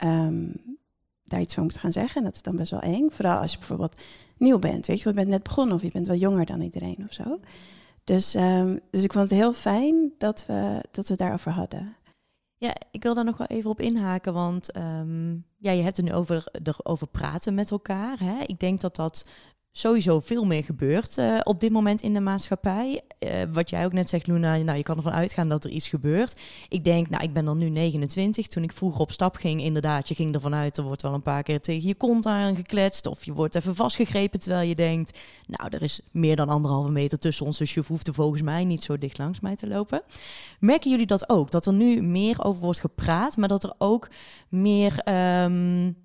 um, 0.03 0.53
daar 1.23 1.41
iets 1.41 1.53
van 1.53 1.63
moet 1.63 1.77
gaan 1.77 1.91
zeggen. 1.91 2.17
En 2.17 2.23
dat 2.23 2.35
is 2.35 2.41
dan 2.41 2.55
best 2.55 2.71
wel 2.71 2.79
eng. 2.79 3.09
Vooral 3.11 3.37
als 3.37 3.51
je 3.51 3.57
bijvoorbeeld 3.57 4.01
nieuw 4.37 4.59
bent. 4.59 4.85
Weet 4.85 5.01
je, 5.01 5.09
je 5.09 5.15
bent 5.15 5.27
net 5.27 5.43
begonnen 5.43 5.75
of 5.75 5.81
je 5.81 5.91
bent 5.91 6.07
wel 6.07 6.15
jonger 6.15 6.45
dan 6.45 6.61
iedereen 6.61 7.03
of 7.07 7.13
zo. 7.13 7.39
Dus, 8.03 8.35
um, 8.35 8.79
dus 8.91 9.03
ik 9.03 9.13
vond 9.13 9.29
het 9.29 9.39
heel 9.39 9.53
fijn 9.53 10.11
dat 10.17 10.45
we, 10.47 10.83
dat 10.91 11.07
we 11.07 11.15
daarover 11.15 11.51
hadden. 11.51 11.95
Ja, 12.65 12.75
ik 12.91 13.03
wil 13.03 13.13
daar 13.13 13.23
nog 13.23 13.37
wel 13.37 13.47
even 13.47 13.69
op 13.69 13.81
inhaken, 13.81 14.33
want 14.33 14.77
um, 14.77 15.45
ja, 15.57 15.71
je 15.71 15.81
hebt 15.81 15.97
het 15.97 16.05
nu 16.05 16.13
over, 16.13 16.47
erover 16.63 17.07
praten 17.07 17.53
met 17.53 17.71
elkaar. 17.71 18.19
Hè? 18.19 18.39
Ik 18.45 18.59
denk 18.59 18.81
dat 18.81 18.95
dat 18.95 19.29
sowieso 19.77 20.19
veel 20.19 20.45
meer 20.45 20.63
gebeurt 20.63 21.17
uh, 21.17 21.39
op 21.43 21.59
dit 21.59 21.71
moment 21.71 22.01
in 22.01 22.13
de 22.13 22.19
maatschappij. 22.19 23.01
Uh, 23.19 23.41
wat 23.53 23.69
jij 23.69 23.85
ook 23.85 23.93
net 23.93 24.09
zegt, 24.09 24.27
Luna, 24.27 24.55
nou, 24.55 24.77
je 24.77 24.83
kan 24.83 24.97
ervan 24.97 25.11
uitgaan 25.11 25.49
dat 25.49 25.63
er 25.63 25.69
iets 25.69 25.87
gebeurt. 25.87 26.39
Ik 26.69 26.83
denk, 26.83 27.09
nou, 27.09 27.23
ik 27.23 27.33
ben 27.33 27.45
dan 27.45 27.57
nu 27.57 27.69
29. 27.69 28.47
Toen 28.47 28.63
ik 28.63 28.71
vroeger 28.71 28.99
op 28.99 29.11
stap 29.11 29.35
ging, 29.35 29.61
inderdaad, 29.61 30.07
je 30.07 30.15
ging 30.15 30.33
ervan 30.33 30.55
uit, 30.55 30.77
er 30.77 30.83
wordt 30.83 31.01
wel 31.01 31.13
een 31.13 31.21
paar 31.21 31.43
keer 31.43 31.61
tegen 31.61 31.87
je 31.87 31.95
kont 31.95 32.25
aangekletst. 32.25 33.07
Of 33.07 33.25
je 33.25 33.33
wordt 33.33 33.55
even 33.55 33.75
vastgegrepen 33.75 34.39
terwijl 34.39 34.67
je 34.67 34.75
denkt, 34.75 35.19
nou, 35.47 35.69
er 35.69 35.81
is 35.81 36.01
meer 36.11 36.35
dan 36.35 36.49
anderhalve 36.49 36.91
meter 36.91 37.17
tussen 37.17 37.45
ons, 37.45 37.57
dus 37.57 37.73
je 37.73 37.83
hoeft 37.87 38.07
er 38.07 38.13
volgens 38.13 38.41
mij 38.41 38.63
niet 38.63 38.83
zo 38.83 38.97
dicht 38.97 39.17
langs 39.17 39.39
mij 39.39 39.55
te 39.55 39.67
lopen. 39.67 40.01
Merken 40.59 40.91
jullie 40.91 41.05
dat 41.05 41.29
ook? 41.29 41.51
Dat 41.51 41.65
er 41.65 41.73
nu 41.73 42.01
meer 42.01 42.43
over 42.43 42.61
wordt 42.61 42.79
gepraat, 42.79 43.37
maar 43.37 43.49
dat 43.49 43.63
er 43.63 43.73
ook 43.77 44.09
meer... 44.49 45.01
Mm, 45.49 46.03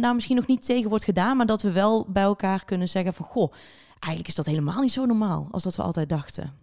nou 0.00 0.14
misschien 0.14 0.36
nog 0.36 0.46
niet 0.46 0.66
tegen 0.66 0.88
wordt 0.90 1.04
gedaan, 1.04 1.36
maar 1.36 1.46
dat 1.46 1.62
we 1.62 1.72
wel 1.72 2.06
bij 2.08 2.22
elkaar 2.22 2.64
kunnen 2.64 2.88
zeggen 2.88 3.14
van 3.14 3.26
goh, 3.26 3.52
eigenlijk 3.88 4.28
is 4.28 4.34
dat 4.34 4.46
helemaal 4.46 4.80
niet 4.80 4.92
zo 4.92 5.06
normaal 5.06 5.48
als 5.50 5.62
dat 5.62 5.76
we 5.76 5.82
altijd 5.82 6.08
dachten. 6.08 6.58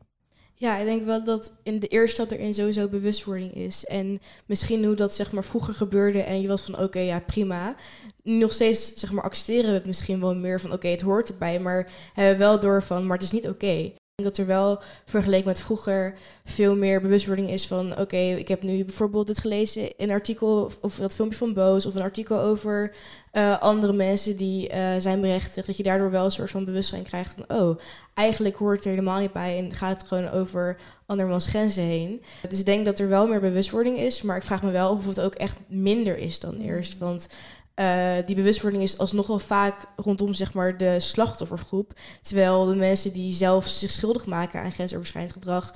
Ja, 0.60 0.77
ik 0.77 0.86
denk 0.86 1.05
wel 1.05 1.24
dat 1.24 1.53
in 1.63 1.79
de 1.79 1.88
eerste 1.88 2.22
stap 2.22 2.31
erin 2.31 2.53
sowieso 2.53 2.88
bewustwording 2.88 3.53
is. 3.53 3.86
En 3.86 4.19
misschien 4.46 4.86
hoe 4.86 4.96
dat 4.96 5.15
zeg 5.15 5.31
maar 5.31 5.43
vroeger 5.43 5.74
gebeurde 5.74 6.22
en 6.22 6.41
je 6.41 6.48
was 6.48 6.62
van 6.62 6.79
oké, 6.79 7.00
ja 7.00 7.19
prima. 7.19 7.75
Nog 8.24 8.51
steeds 8.51 8.93
zeg 8.93 9.12
maar 9.12 9.24
accepteren 9.24 9.69
we 9.69 9.75
het 9.77 9.86
misschien 9.86 10.19
wel 10.19 10.36
meer 10.36 10.60
van 10.60 10.74
oké, 10.74 10.88
het 10.88 11.01
hoort 11.01 11.29
erbij, 11.29 11.60
maar 11.60 11.91
hebben 12.13 12.38
we 12.38 12.43
wel 12.43 12.60
door 12.60 12.84
van, 12.84 13.05
maar 13.05 13.17
het 13.17 13.25
is 13.25 13.31
niet 13.31 13.48
oké 13.48 13.91
dat 14.24 14.38
er 14.38 14.45
wel 14.45 14.79
vergeleken 15.05 15.47
met 15.47 15.59
vroeger 15.59 16.13
veel 16.45 16.75
meer 16.75 17.01
bewustwording 17.01 17.50
is 17.50 17.67
van 17.67 18.00
oké, 18.00 18.17
ik 18.17 18.47
heb 18.47 18.63
nu 18.63 18.86
bijvoorbeeld 18.86 19.27
dit 19.27 19.39
gelezen 19.39 19.81
in 19.81 20.09
een 20.09 20.15
artikel 20.15 20.71
of 20.81 20.95
dat 20.95 21.15
filmpje 21.15 21.38
van 21.38 21.53
Boos 21.53 21.86
of 21.86 21.95
een 21.95 22.01
artikel 22.01 22.39
over 22.39 22.95
uh, 23.33 23.59
andere 23.62 23.93
mensen 23.93 24.38
die 24.38 24.74
uh, 24.74 24.95
zijn 24.97 25.21
berechtigd, 25.21 25.67
dat 25.67 25.77
je 25.77 25.83
daardoor 25.83 26.12
wel 26.12 26.25
een 26.25 26.31
soort 26.31 26.51
van 26.51 26.65
bewustzijn 26.65 27.03
krijgt 27.03 27.36
van 27.38 27.57
oh, 27.57 27.79
eigenlijk 28.13 28.55
hoort 28.55 28.83
er 28.83 28.89
helemaal 28.89 29.19
niet 29.19 29.33
bij 29.33 29.57
en 29.57 29.74
gaat 29.74 29.97
het 30.01 30.07
gewoon 30.07 30.29
over 30.29 30.77
andermans 31.05 31.47
grenzen 31.47 31.83
heen. 31.83 32.21
Dus 32.50 32.59
ik 32.59 32.65
denk 32.65 32.86
dat 32.86 33.00
er 33.00 33.09
wel 33.09 33.27
meer 33.27 33.39
bewustwording 33.39 33.97
is, 33.97 34.21
maar 34.21 34.38
ik 34.38 34.43
vraag 34.43 34.63
me 34.63 34.71
wel 34.71 34.91
of 34.91 35.05
het 35.07 35.21
ook 35.21 35.36
echt 35.36 35.57
minder 35.67 36.17
is 36.17 36.39
dan 36.39 36.59
eerst, 36.59 36.97
want 36.97 37.27
uh, 37.79 38.15
die 38.25 38.36
bewustwording 38.36 38.84
is 38.84 38.98
alsnog 38.98 39.27
wel 39.27 39.39
vaak 39.39 39.86
rondom 39.96 40.34
zeg 40.34 40.53
maar, 40.53 40.77
de 40.77 41.00
slachtoffergroep. 41.00 41.93
Terwijl 42.22 42.65
de 42.65 42.75
mensen 42.75 43.13
die 43.13 43.34
zelf 43.34 43.67
zich 43.67 43.91
schuldig 43.91 44.25
maken 44.25 44.62
aan 44.62 44.72
grensoverschrijdend 44.72 45.34
gedrag... 45.34 45.75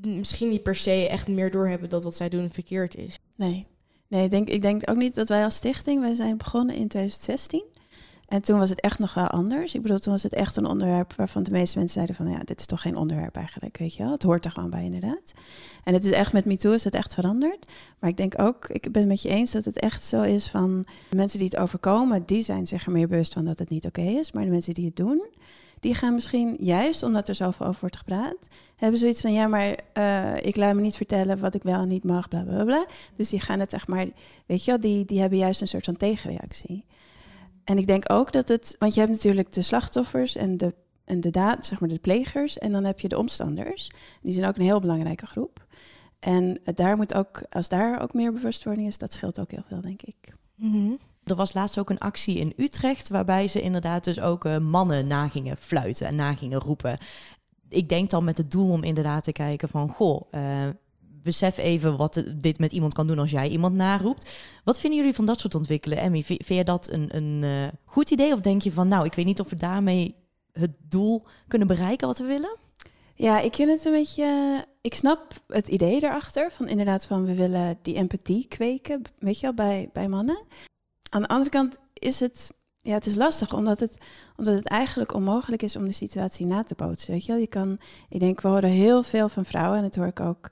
misschien 0.00 0.48
niet 0.48 0.62
per 0.62 0.76
se 0.76 1.08
echt 1.08 1.28
meer 1.28 1.50
doorhebben 1.50 1.88
dat 1.88 2.04
wat 2.04 2.16
zij 2.16 2.28
doen 2.28 2.50
verkeerd 2.50 2.96
is. 2.96 3.18
Nee, 3.36 3.66
nee 4.08 4.24
ik, 4.24 4.30
denk, 4.30 4.48
ik 4.48 4.62
denk 4.62 4.90
ook 4.90 4.96
niet 4.96 5.14
dat 5.14 5.28
wij 5.28 5.44
als 5.44 5.54
stichting... 5.56 6.00
wij 6.00 6.14
zijn 6.14 6.36
begonnen 6.36 6.74
in 6.74 6.88
2016... 6.88 7.64
En 8.28 8.42
toen 8.42 8.58
was 8.58 8.70
het 8.70 8.80
echt 8.80 8.98
nog 8.98 9.14
wel 9.14 9.26
anders. 9.26 9.74
Ik 9.74 9.82
bedoel, 9.82 9.98
toen 9.98 10.12
was 10.12 10.22
het 10.22 10.34
echt 10.34 10.56
een 10.56 10.66
onderwerp 10.66 11.12
waarvan 11.16 11.42
de 11.42 11.50
meeste 11.50 11.78
mensen 11.78 11.94
zeiden 11.94 12.14
van 12.14 12.28
ja, 12.28 12.38
dit 12.44 12.60
is 12.60 12.66
toch 12.66 12.80
geen 12.80 12.96
onderwerp 12.96 13.36
eigenlijk, 13.36 13.78
weet 13.78 13.94
je 13.94 14.02
wel. 14.02 14.12
Het 14.12 14.22
hoort 14.22 14.44
er 14.44 14.50
gewoon 14.50 14.70
bij 14.70 14.84
inderdaad. 14.84 15.32
En 15.84 15.94
het 15.94 16.04
is 16.04 16.10
echt 16.10 16.32
met 16.32 16.44
MeToo 16.44 16.72
is 16.72 16.84
het 16.84 16.94
echt 16.94 17.14
veranderd. 17.14 17.72
Maar 17.98 18.10
ik 18.10 18.16
denk 18.16 18.40
ook, 18.42 18.68
ik 18.68 18.92
ben 18.92 19.02
het 19.02 19.10
met 19.10 19.22
je 19.22 19.28
eens 19.28 19.50
dat 19.50 19.64
het 19.64 19.78
echt 19.78 20.04
zo 20.04 20.22
is 20.22 20.48
van 20.48 20.86
mensen 21.10 21.38
die 21.38 21.48
het 21.48 21.58
overkomen, 21.58 22.22
die 22.26 22.42
zijn 22.42 22.66
zich 22.66 22.86
er 22.86 22.92
meer 22.92 23.08
bewust 23.08 23.32
van 23.32 23.44
dat 23.44 23.58
het 23.58 23.70
niet 23.70 23.86
oké 23.86 24.00
is. 24.00 24.32
Maar 24.32 24.44
de 24.44 24.50
mensen 24.50 24.74
die 24.74 24.84
het 24.84 24.96
doen, 24.96 25.28
die 25.80 25.94
gaan 25.94 26.14
misschien 26.14 26.56
juist 26.60 27.02
omdat 27.02 27.28
er 27.28 27.34
zoveel 27.34 27.66
over 27.66 27.80
wordt 27.80 27.96
gepraat, 27.96 28.36
hebben 28.76 28.98
zoiets 29.00 29.20
van 29.20 29.32
ja, 29.32 29.46
maar 29.46 29.78
uh, 29.98 30.36
ik 30.36 30.56
laat 30.56 30.74
me 30.74 30.80
niet 30.80 30.96
vertellen 30.96 31.38
wat 31.38 31.54
ik 31.54 31.62
wel 31.62 31.80
en 31.80 31.88
niet 31.88 32.04
mag, 32.04 32.28
bla 32.28 32.42
bla 32.42 32.64
bla. 32.64 32.86
Dus 33.16 33.28
die 33.28 33.40
gaan 33.40 33.60
het 33.60 33.70
zeg 33.70 33.86
maar, 33.86 34.06
weet 34.46 34.64
je 34.64 34.70
wel, 34.70 34.80
die, 34.80 35.04
die 35.04 35.20
hebben 35.20 35.38
juist 35.38 35.60
een 35.60 35.68
soort 35.68 35.84
van 35.84 35.96
tegenreactie. 35.96 36.84
En 37.68 37.78
ik 37.78 37.86
denk 37.86 38.12
ook 38.12 38.32
dat 38.32 38.48
het, 38.48 38.76
want 38.78 38.94
je 38.94 39.00
hebt 39.00 39.12
natuurlijk 39.12 39.52
de 39.52 39.62
slachtoffers 39.62 40.36
en 40.36 40.56
de, 40.56 40.74
en 41.04 41.20
de 41.20 41.30
daad, 41.30 41.66
zeg 41.66 41.80
maar 41.80 41.88
de 41.88 41.98
plegers, 41.98 42.58
en 42.58 42.72
dan 42.72 42.84
heb 42.84 43.00
je 43.00 43.08
de 43.08 43.18
omstanders. 43.18 43.90
Die 44.22 44.32
zijn 44.32 44.46
ook 44.46 44.56
een 44.56 44.62
heel 44.62 44.80
belangrijke 44.80 45.26
groep. 45.26 45.66
En 46.18 46.60
daar 46.64 46.96
moet 46.96 47.14
ook, 47.14 47.42
als 47.50 47.68
daar 47.68 48.00
ook 48.00 48.14
meer 48.14 48.32
bewustwording 48.32 48.86
is, 48.86 48.98
dat 48.98 49.12
scheelt 49.12 49.40
ook 49.40 49.50
heel 49.50 49.62
veel, 49.66 49.80
denk 49.80 50.02
ik. 50.02 50.34
Mm 50.54 50.98
Er 51.24 51.34
was 51.34 51.52
laatst 51.52 51.78
ook 51.78 51.90
een 51.90 51.98
actie 51.98 52.38
in 52.38 52.52
Utrecht 52.56 53.08
waarbij 53.08 53.48
ze 53.48 53.60
inderdaad 53.60 54.04
dus 54.04 54.20
ook 54.20 54.44
uh, 54.44 54.58
mannen 54.58 55.06
nagingen 55.06 55.56
fluiten 55.56 56.06
en 56.06 56.16
nagingen 56.16 56.60
roepen. 56.60 56.98
Ik 57.68 57.88
denk 57.88 58.10
dan 58.10 58.24
met 58.24 58.36
het 58.36 58.50
doel 58.50 58.70
om 58.70 58.82
inderdaad 58.82 59.24
te 59.24 59.32
kijken 59.32 59.68
van, 59.68 59.88
goh, 59.88 60.32
uh, 60.32 60.40
besef 61.22 61.58
even 61.58 61.96
wat 61.96 62.24
dit 62.36 62.58
met 62.58 62.72
iemand 62.72 62.94
kan 62.94 63.06
doen 63.06 63.18
als 63.18 63.30
jij 63.30 63.48
iemand 63.48 63.74
naroept. 63.74 64.30
Wat 64.64 64.80
vinden 64.80 64.98
jullie 64.98 65.14
van 65.14 65.26
dat 65.26 65.40
soort 65.40 65.54
ontwikkelen? 65.54 65.98
Emmy, 65.98 66.22
vind, 66.22 66.46
je 66.46 66.64
dat 66.64 66.92
een, 66.92 67.16
een 67.16 67.42
uh, 67.42 67.68
goed 67.84 68.10
idee? 68.10 68.32
Of 68.32 68.40
denk 68.40 68.62
je 68.62 68.72
van, 68.72 68.88
nou, 68.88 69.04
ik 69.04 69.14
weet 69.14 69.24
niet 69.24 69.40
of 69.40 69.50
we 69.50 69.56
daarmee 69.56 70.14
het 70.52 70.72
doel 70.88 71.26
kunnen 71.48 71.68
bereiken 71.68 72.06
wat 72.06 72.18
we 72.18 72.24
willen? 72.24 72.56
Ja, 73.14 73.40
ik 73.40 73.54
vind 73.54 73.70
het 73.70 73.84
een 73.84 73.92
beetje. 73.92 74.64
Ik 74.80 74.94
snap 74.94 75.42
het 75.46 75.68
idee 75.68 76.02
erachter. 76.02 76.52
Van 76.52 76.68
inderdaad, 76.68 77.06
van 77.06 77.24
we 77.24 77.34
willen 77.34 77.78
die 77.82 77.94
empathie 77.94 78.48
kweken, 78.48 79.02
weet 79.18 79.40
je 79.40 79.42
wel, 79.42 79.54
bij, 79.54 79.90
bij 79.92 80.08
mannen. 80.08 80.44
Aan 81.10 81.22
de 81.22 81.28
andere 81.28 81.50
kant 81.50 81.76
is 81.92 82.20
het. 82.20 82.50
Ja, 82.80 82.94
het 82.94 83.06
is 83.06 83.14
lastig, 83.14 83.54
omdat 83.54 83.80
het, 83.80 83.96
omdat 84.36 84.54
het 84.54 84.68
eigenlijk 84.68 85.14
onmogelijk 85.14 85.62
is 85.62 85.76
om 85.76 85.84
de 85.84 85.92
situatie 85.92 86.46
na 86.46 86.62
te 86.62 86.74
bootsen. 86.74 87.12
Weet 87.12 87.24
je 87.24 87.32
wel, 87.32 87.40
je 87.40 87.46
kan. 87.46 87.78
Ik 88.08 88.20
denk, 88.20 88.40
we 88.40 88.48
horen 88.48 88.70
heel 88.70 89.02
veel 89.02 89.28
van 89.28 89.44
vrouwen, 89.44 89.76
en 89.76 89.82
dat 89.82 89.94
hoor 89.94 90.06
ik 90.06 90.20
ook 90.20 90.50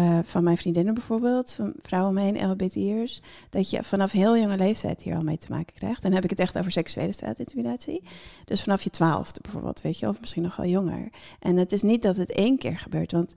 uh, 0.00 0.18
van 0.24 0.44
mijn 0.44 0.56
vriendinnen 0.56 0.94
bijvoorbeeld, 0.94 1.52
van 1.52 1.72
vrouwen 1.82 2.10
omheen, 2.10 2.50
LBT'ers, 2.50 3.20
dat 3.50 3.70
je 3.70 3.82
vanaf 3.82 4.10
heel 4.12 4.38
jonge 4.38 4.56
leeftijd 4.56 5.02
hier 5.02 5.16
al 5.16 5.22
mee 5.22 5.38
te 5.38 5.50
maken 5.50 5.74
krijgt. 5.74 6.02
Dan 6.02 6.12
heb 6.12 6.24
ik 6.24 6.30
het 6.30 6.38
echt 6.38 6.58
over 6.58 6.72
seksuele 6.72 7.12
straatintimidatie. 7.12 8.02
Dus 8.44 8.62
vanaf 8.62 8.82
je 8.82 8.90
twaalfde 8.90 9.40
bijvoorbeeld, 9.40 9.80
weet 9.80 9.98
je, 9.98 10.08
of 10.08 10.20
misschien 10.20 10.42
nog 10.42 10.56
wel 10.56 10.66
jonger. 10.66 11.08
En 11.38 11.56
het 11.56 11.72
is 11.72 11.82
niet 11.82 12.02
dat 12.02 12.16
het 12.16 12.32
één 12.32 12.58
keer 12.58 12.78
gebeurt, 12.78 13.12
want 13.12 13.34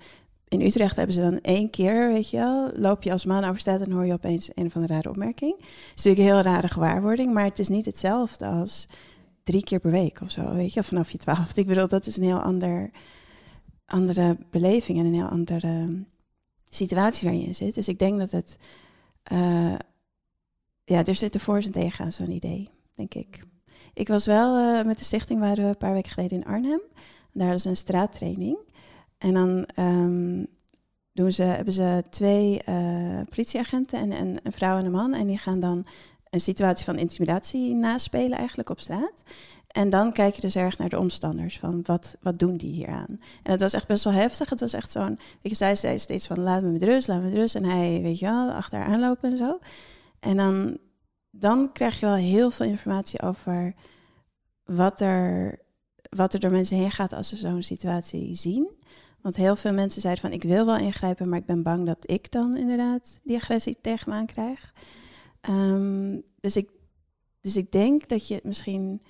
in 0.48 0.62
Utrecht 0.62 0.96
hebben 0.96 1.16
ze 1.16 1.22
dan 1.22 1.40
één 1.42 1.70
keer, 1.70 2.12
weet 2.12 2.30
je 2.30 2.38
wel, 2.38 2.72
loop 2.76 3.04
je 3.04 3.12
als 3.12 3.26
man 3.26 3.44
over 3.44 3.60
straat 3.60 3.82
en 3.82 3.92
hoor 3.92 4.06
je 4.06 4.14
opeens 4.14 4.50
een 4.54 4.66
of 4.66 4.76
andere 4.76 4.94
rare 4.94 5.10
opmerking. 5.10 5.56
Het 5.58 5.66
is 5.70 6.04
natuurlijk 6.04 6.20
een 6.20 6.36
heel 6.36 6.54
rare 6.54 6.68
gewaarwording, 6.68 7.34
maar 7.34 7.44
het 7.44 7.60
is 7.60 7.68
niet 7.68 7.86
hetzelfde 7.86 8.46
als 8.46 8.88
drie 9.44 9.64
keer 9.64 9.80
per 9.80 9.92
week 9.92 10.22
of 10.22 10.32
zo, 10.32 10.54
weet 10.54 10.74
je, 10.74 10.84
vanaf 10.84 11.12
je 11.12 11.18
twaalfde. 11.18 11.62
Ik 11.62 11.68
bedoel, 11.68 11.88
dat 11.88 12.08
is 12.08 12.18
een 12.18 12.24
heel 12.24 12.42
ander, 12.42 12.92
andere 13.86 14.38
beleving 14.50 15.00
en 15.00 15.06
een 15.06 15.14
heel 15.14 15.28
andere 15.28 16.06
situatie 16.70 17.28
waar 17.28 17.38
je 17.38 17.46
in 17.46 17.56
zit. 17.56 17.76
Dus 17.76 17.88
ik 17.88 18.00
denk 18.00 18.20
dat 18.20 18.32
het. 18.32 18.58
Uh, 19.32 19.76
ja, 20.84 21.06
er 21.06 21.16
zitten 21.16 21.42
voor 21.42 21.58
en 21.58 21.72
tegen 21.72 22.06
aan 22.06 22.12
zo'n 22.12 22.32
idee, 22.32 22.70
denk 22.96 23.14
ik. 23.14 23.44
Ik 23.94 24.08
was 24.08 24.26
wel 24.26 24.58
uh, 24.58 24.86
met 24.86 24.98
de 24.98 25.04
stichting, 25.04 25.40
waren 25.40 25.64
we 25.64 25.70
een 25.70 25.78
paar 25.78 25.94
weken 25.94 26.12
geleden 26.12 26.38
in 26.38 26.46
Arnhem. 26.46 26.82
Daar 27.34 27.54
is 27.54 27.66
een 27.66 27.78
straattraining. 27.78 28.58
En 29.18 29.34
dan 29.34 29.68
um, 29.80 30.48
doen 31.14 31.32
ze, 31.32 31.44
hebben 31.44 31.74
ze 31.74 32.04
twee 32.10 32.62
uh, 32.70 33.22
politieagenten, 33.30 34.00
en, 34.00 34.12
en, 34.12 34.40
een 34.44 34.52
vrouw 34.52 34.78
en 34.78 34.86
een 34.86 34.92
man. 34.92 35.14
En 35.14 35.28
die 35.28 35.38
gaan 35.38 35.60
dan 35.60 35.86
een 36.30 36.42
situatie 36.42 36.86
van 36.86 36.98
intimidatie 36.98 37.76
naspelen 37.76 38.38
eigenlijk 38.38 38.70
op 38.70 38.80
straat. 38.80 39.24
En 39.70 39.90
dan 39.90 40.14
kijk 40.14 40.36
je 40.36 40.42
dus 40.42 40.56
erg 40.56 40.78
naar 40.78 40.90
de 40.90 41.00
omstanders, 41.00 41.60
van 41.60 41.82
wat, 41.86 42.18
wat 42.22 42.40
doen 42.40 42.58
die 42.58 42.74
hier 42.74 42.88
aan? 42.88 43.20
En 43.44 43.52
het 43.52 43.60
was 43.60 43.74
echt 43.74 43.88
best 43.88 44.04
wel 44.04 44.14
heftig. 44.14 44.50
Het 44.50 44.60
was 44.60 44.74
echt 44.74 44.92
zo'n, 44.92 45.20
weet 45.42 45.52
je, 45.52 45.56
zij 45.56 45.76
zei 45.76 46.00
steeds 46.00 46.28
van 46.28 46.40
laat 46.40 46.62
me 46.62 46.70
met 46.72 46.84
rust, 46.84 47.08
laat 47.08 47.20
me 47.20 47.26
met 47.26 47.34
rust. 47.34 47.56
En 47.56 47.64
hij, 47.64 48.02
weet 48.02 48.20
je 48.20 48.26
wel, 48.26 48.52
achter 48.52 48.80
haar 48.80 49.18
en 49.22 49.38
zo. 49.38 49.60
En 50.20 50.38
dan, 50.38 50.78
dan 51.32 51.72
krijg 51.72 52.00
je 52.00 52.06
wel 52.06 52.16
heel 52.16 52.52
veel 52.52 52.66
informatie 52.66 53.22
over 53.22 53.74
wat 54.64 55.02
er, 55.02 55.60
wat 56.10 56.34
er 56.34 56.40
door 56.40 56.52
mensen 56.52 56.78
heen 56.78 56.92
gaat 56.92 57.14
als 57.14 57.28
ze 57.28 57.36
zo'n 57.36 57.64
situatie 57.64 58.36
zien. 58.36 58.72
Want 59.22 59.36
heel 59.36 59.56
veel 59.56 59.74
mensen 59.74 60.02
zeiden 60.02 60.24
van 60.24 60.32
ik 60.32 60.44
wil 60.44 60.66
wel 60.66 60.78
ingrijpen, 60.78 61.30
maar 61.30 61.40
ik 61.40 61.46
ben 61.46 61.64
bang 61.64 61.86
dat 61.86 62.12
ik 62.12 62.32
dan 62.32 62.58
inderdaad 62.58 63.20
die 63.24 63.36
agressie 63.36 63.78
tegen 63.82 64.10
me 64.10 64.16
aan 64.16 64.26
krijg. 64.26 64.74
Um, 65.50 66.24
dus, 66.40 66.56
ik, 66.56 66.70
dus 67.42 67.58
ik 67.58 67.72
denk 67.72 68.08
dat 68.08 68.28
je 68.28 68.40
misschien 68.44 69.02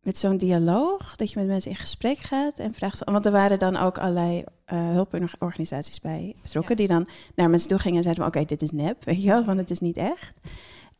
met 0.00 0.18
zo'n 0.18 0.36
dialoog, 0.36 1.16
dat 1.16 1.30
je 1.30 1.38
met 1.38 1.48
mensen 1.48 1.70
in 1.70 1.76
gesprek 1.76 2.18
gaat 2.18 2.58
en 2.58 2.74
vraagt. 2.74 3.04
Want 3.04 3.26
er 3.26 3.32
waren 3.32 3.58
dan 3.58 3.76
ook 3.76 3.98
allerlei 3.98 4.44
uh, 4.72 4.92
hulporganisaties 4.92 6.00
bij 6.00 6.34
betrokken, 6.42 6.76
die 6.76 6.88
dan 6.88 7.08
naar 7.34 7.50
mensen 7.50 7.68
toe 7.68 7.78
gingen 7.78 7.96
en 7.96 8.02
zeiden: 8.02 8.26
Oké, 8.26 8.44
dit 8.44 8.62
is 8.62 8.70
nep, 8.70 9.04
weet 9.04 9.22
je 9.22 9.28
wel, 9.28 9.44
want 9.44 9.58
het 9.58 9.70
is 9.70 9.80
niet 9.80 9.96
echt. 9.96 10.34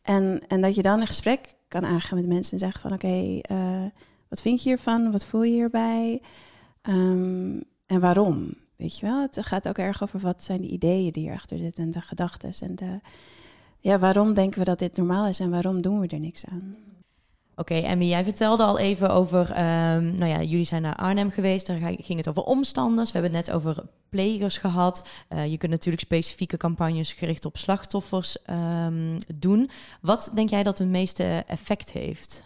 En, 0.01 0.41
en 0.47 0.61
dat 0.61 0.75
je 0.75 0.81
dan 0.81 0.99
een 0.99 1.07
gesprek 1.07 1.55
kan 1.67 1.85
aangaan 1.85 2.17
met 2.17 2.27
mensen 2.27 2.53
en 2.53 2.59
zeggen: 2.59 2.81
van 2.81 2.93
oké, 2.93 3.05
okay, 3.05 3.43
uh, 3.51 3.85
eh, 3.85 3.91
wat 4.29 4.41
vind 4.41 4.63
je 4.63 4.69
hiervan? 4.69 5.11
Wat 5.11 5.25
voel 5.25 5.43
je 5.43 5.53
hierbij? 5.53 6.21
Um, 6.81 7.63
en 7.85 7.99
waarom? 7.99 8.53
Weet 8.75 8.99
je 8.99 9.05
wel, 9.05 9.21
het 9.21 9.37
gaat 9.41 9.67
ook 9.67 9.77
erg 9.77 10.03
over 10.03 10.19
wat 10.19 10.43
zijn 10.43 10.61
de 10.61 10.67
ideeën 10.67 11.11
die 11.11 11.27
erachter 11.27 11.57
zitten 11.57 11.83
en 11.83 11.91
de 11.91 12.01
gedachten 12.01 12.53
en 12.59 12.75
de 12.75 12.99
ja, 13.79 13.99
waarom 13.99 14.33
denken 14.33 14.59
we 14.59 14.65
dat 14.65 14.79
dit 14.79 14.97
normaal 14.97 15.27
is 15.27 15.39
en 15.39 15.49
waarom 15.49 15.81
doen 15.81 15.99
we 15.99 16.07
er 16.07 16.19
niks 16.19 16.45
aan? 16.45 16.75
Oké, 17.59 17.73
Emmy, 17.73 18.05
jij 18.05 18.23
vertelde 18.23 18.63
al 18.63 18.79
even 18.79 19.09
over, 19.09 19.51
ehm, 19.51 20.17
nou 20.17 20.31
ja, 20.31 20.41
jullie 20.41 20.65
zijn 20.65 20.81
naar 20.81 20.95
Arnhem 20.95 21.31
geweest, 21.31 21.67
daar 21.67 21.77
ging 21.79 22.17
het 22.17 22.29
over 22.29 22.43
omstanders. 22.43 23.11
We 23.11 23.19
hebben 23.19 23.37
het 23.37 23.45
net 23.45 23.55
over 23.55 23.83
plegers 24.09 24.57
gehad. 24.57 25.07
Uh, 25.29 25.45
je 25.45 25.57
kunt 25.57 25.71
natuurlijk 25.71 26.03
specifieke 26.03 26.57
campagnes 26.57 27.13
gericht 27.13 27.45
op 27.45 27.57
slachtoffers 27.57 28.37
um, 28.49 29.17
doen. 29.35 29.69
Wat 30.01 30.31
denk 30.33 30.49
jij 30.49 30.63
dat 30.63 30.77
het 30.77 30.87
meeste 30.87 31.43
effect 31.47 31.91
heeft? 31.91 32.43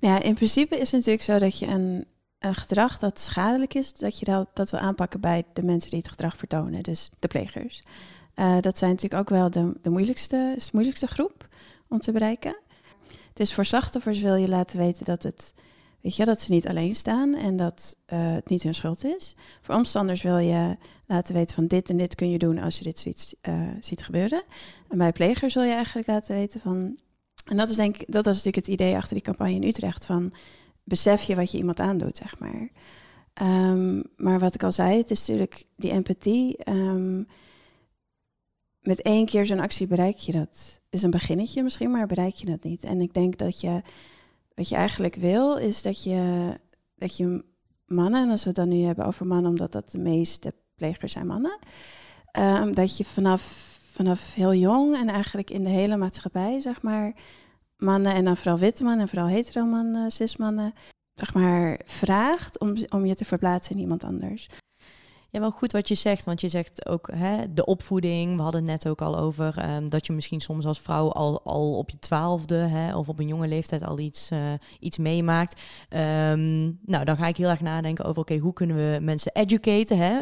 Nou 0.00 0.14
ja, 0.14 0.22
in 0.22 0.34
principe 0.34 0.74
is 0.74 0.92
het 0.92 0.92
natuurlijk 0.92 1.24
zo 1.24 1.38
dat 1.38 1.58
je 1.58 1.66
een, 1.66 2.04
een 2.38 2.54
gedrag 2.54 2.98
dat 2.98 3.20
schadelijk 3.20 3.74
is, 3.74 3.92
dat 3.92 4.18
je 4.18 4.24
dat, 4.24 4.48
dat 4.54 4.70
wil 4.70 4.80
aanpakken 4.80 5.20
bij 5.20 5.44
de 5.52 5.62
mensen 5.62 5.90
die 5.90 5.98
het 5.98 6.08
gedrag 6.08 6.36
vertonen, 6.36 6.82
dus 6.82 7.10
de 7.18 7.28
plegers. 7.28 7.82
Uh, 8.36 8.60
dat 8.60 8.78
zijn 8.78 8.90
natuurlijk 8.90 9.20
ook 9.20 9.38
wel 9.38 9.50
de, 9.50 9.72
de 9.82 9.90
moeilijkste, 9.90 10.54
de 10.56 10.68
moeilijkste 10.72 11.06
groep 11.06 11.48
om 11.88 12.00
te 12.00 12.12
bereiken. 12.12 12.56
Dus 13.34 13.54
voor 13.54 13.64
slachtoffers 13.64 14.20
wil 14.20 14.34
je 14.34 14.48
laten 14.48 14.78
weten 14.78 15.04
dat, 15.04 15.22
het, 15.22 15.54
weet 16.00 16.16
je, 16.16 16.24
dat 16.24 16.40
ze 16.40 16.50
niet 16.50 16.68
alleen 16.68 16.94
staan 16.94 17.34
en 17.34 17.56
dat 17.56 17.96
uh, 18.12 18.32
het 18.32 18.48
niet 18.48 18.62
hun 18.62 18.74
schuld 18.74 19.04
is. 19.04 19.36
Voor 19.62 19.74
omstanders 19.74 20.22
wil 20.22 20.38
je 20.38 20.76
laten 21.06 21.34
weten 21.34 21.54
van 21.54 21.66
dit 21.66 21.88
en 21.88 21.96
dit 21.96 22.14
kun 22.14 22.30
je 22.30 22.38
doen 22.38 22.58
als 22.58 22.78
je 22.78 22.84
dit 22.84 22.98
zoiets 22.98 23.34
uh, 23.42 23.70
ziet 23.80 24.02
gebeuren. 24.02 24.42
En 24.88 24.98
bij 24.98 25.12
plegers 25.12 25.54
wil 25.54 25.62
je 25.62 25.72
eigenlijk 25.72 26.06
laten 26.06 26.34
weten 26.34 26.60
van... 26.60 26.98
En 27.44 27.56
dat, 27.56 27.70
is 27.70 27.76
denk, 27.76 27.96
dat 27.96 28.24
was 28.24 28.36
natuurlijk 28.36 28.66
het 28.66 28.74
idee 28.74 28.96
achter 28.96 29.14
die 29.14 29.24
campagne 29.24 29.54
in 29.54 29.62
Utrecht 29.62 30.04
van... 30.04 30.32
besef 30.84 31.22
je 31.22 31.34
wat 31.34 31.50
je 31.50 31.58
iemand 31.58 31.80
aandoet, 31.80 32.16
zeg 32.16 32.38
maar. 32.38 32.68
Um, 33.42 34.02
maar 34.16 34.38
wat 34.38 34.54
ik 34.54 34.62
al 34.62 34.72
zei, 34.72 34.96
het 34.96 35.10
is 35.10 35.18
natuurlijk 35.18 35.64
die 35.76 35.90
empathie... 35.90 36.70
Um, 36.70 37.26
met 38.82 39.02
één 39.02 39.26
keer 39.26 39.46
zo'n 39.46 39.60
actie 39.60 39.86
bereik 39.86 40.16
je 40.16 40.32
dat. 40.32 40.80
Is 40.92 41.02
een 41.02 41.10
beginnetje 41.10 41.62
misschien, 41.62 41.90
maar 41.90 42.06
bereik 42.06 42.34
je 42.34 42.46
dat 42.46 42.62
niet. 42.62 42.82
En 42.82 43.00
ik 43.00 43.14
denk 43.14 43.38
dat 43.38 43.60
je, 43.60 43.82
wat 44.54 44.68
je 44.68 44.74
eigenlijk 44.74 45.14
wil, 45.14 45.56
is 45.56 45.82
dat 45.82 46.02
je, 46.02 46.52
dat 46.96 47.16
je 47.16 47.44
mannen, 47.86 48.22
en 48.22 48.30
als 48.30 48.42
we 48.42 48.48
het 48.48 48.56
dan 48.56 48.68
nu 48.68 48.80
hebben 48.80 49.06
over 49.06 49.26
mannen, 49.26 49.50
omdat 49.50 49.72
dat 49.72 49.90
de 49.90 49.98
meeste 49.98 50.54
plegers 50.74 51.12
zijn 51.12 51.26
mannen, 51.26 51.58
um, 52.38 52.74
dat 52.74 52.96
je 52.96 53.04
vanaf, 53.04 53.42
vanaf 53.92 54.34
heel 54.34 54.54
jong 54.54 54.96
en 54.96 55.08
eigenlijk 55.08 55.50
in 55.50 55.64
de 55.64 55.70
hele 55.70 55.96
maatschappij, 55.96 56.60
zeg 56.60 56.82
maar, 56.82 57.14
mannen 57.76 58.14
en 58.14 58.24
dan 58.24 58.36
vooral 58.36 58.58
witte 58.58 58.82
mannen 58.82 59.02
en 59.02 59.08
vooral 59.08 59.28
hetero 59.28 59.64
mannen, 59.64 60.10
cismannen, 60.10 60.72
zeg 61.14 61.34
maar, 61.34 61.80
vraagt 61.84 62.58
om, 62.58 62.74
om 62.88 63.06
je 63.06 63.14
te 63.14 63.24
verplaatsen 63.24 63.74
in 63.74 63.80
iemand 63.80 64.04
anders. 64.04 64.48
Ja, 65.32 65.40
wel 65.40 65.50
goed 65.50 65.72
wat 65.72 65.88
je 65.88 65.94
zegt, 65.94 66.24
want 66.24 66.40
je 66.40 66.48
zegt 66.48 66.88
ook 66.88 67.10
hè, 67.12 67.52
de 67.52 67.64
opvoeding. 67.64 68.36
We 68.36 68.42
hadden 68.42 68.60
het 68.60 68.70
net 68.70 68.88
ook 68.88 69.00
al 69.00 69.18
over 69.18 69.74
um, 69.76 69.88
dat 69.88 70.06
je 70.06 70.12
misschien 70.12 70.40
soms 70.40 70.66
als 70.66 70.80
vrouw 70.80 71.12
al, 71.12 71.42
al 71.44 71.78
op 71.78 71.90
je 71.90 71.98
twaalfde 71.98 72.54
hè, 72.54 72.96
of 72.96 73.08
op 73.08 73.18
een 73.18 73.26
jonge 73.26 73.48
leeftijd 73.48 73.84
al 73.84 73.98
iets, 73.98 74.30
uh, 74.30 74.38
iets 74.80 74.98
meemaakt. 74.98 75.60
Um, 75.90 76.78
nou, 76.86 77.04
dan 77.04 77.16
ga 77.16 77.26
ik 77.26 77.36
heel 77.36 77.48
erg 77.48 77.60
nadenken 77.60 78.04
over, 78.04 78.20
oké, 78.20 78.36
hoe 78.36 78.52
kunnen 78.52 78.76
we 78.76 78.98
mensen 79.00 79.32
educaten? 79.34 79.98
Hè? 79.98 80.20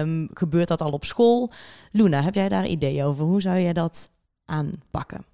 Um, 0.00 0.28
gebeurt 0.34 0.68
dat 0.68 0.80
al 0.80 0.92
op 0.92 1.04
school? 1.04 1.50
Luna, 1.90 2.22
heb 2.22 2.34
jij 2.34 2.48
daar 2.48 2.66
ideeën 2.66 3.04
over? 3.04 3.24
Hoe 3.24 3.40
zou 3.40 3.56
je 3.56 3.72
dat 3.72 4.10
aanpakken? 4.44 5.31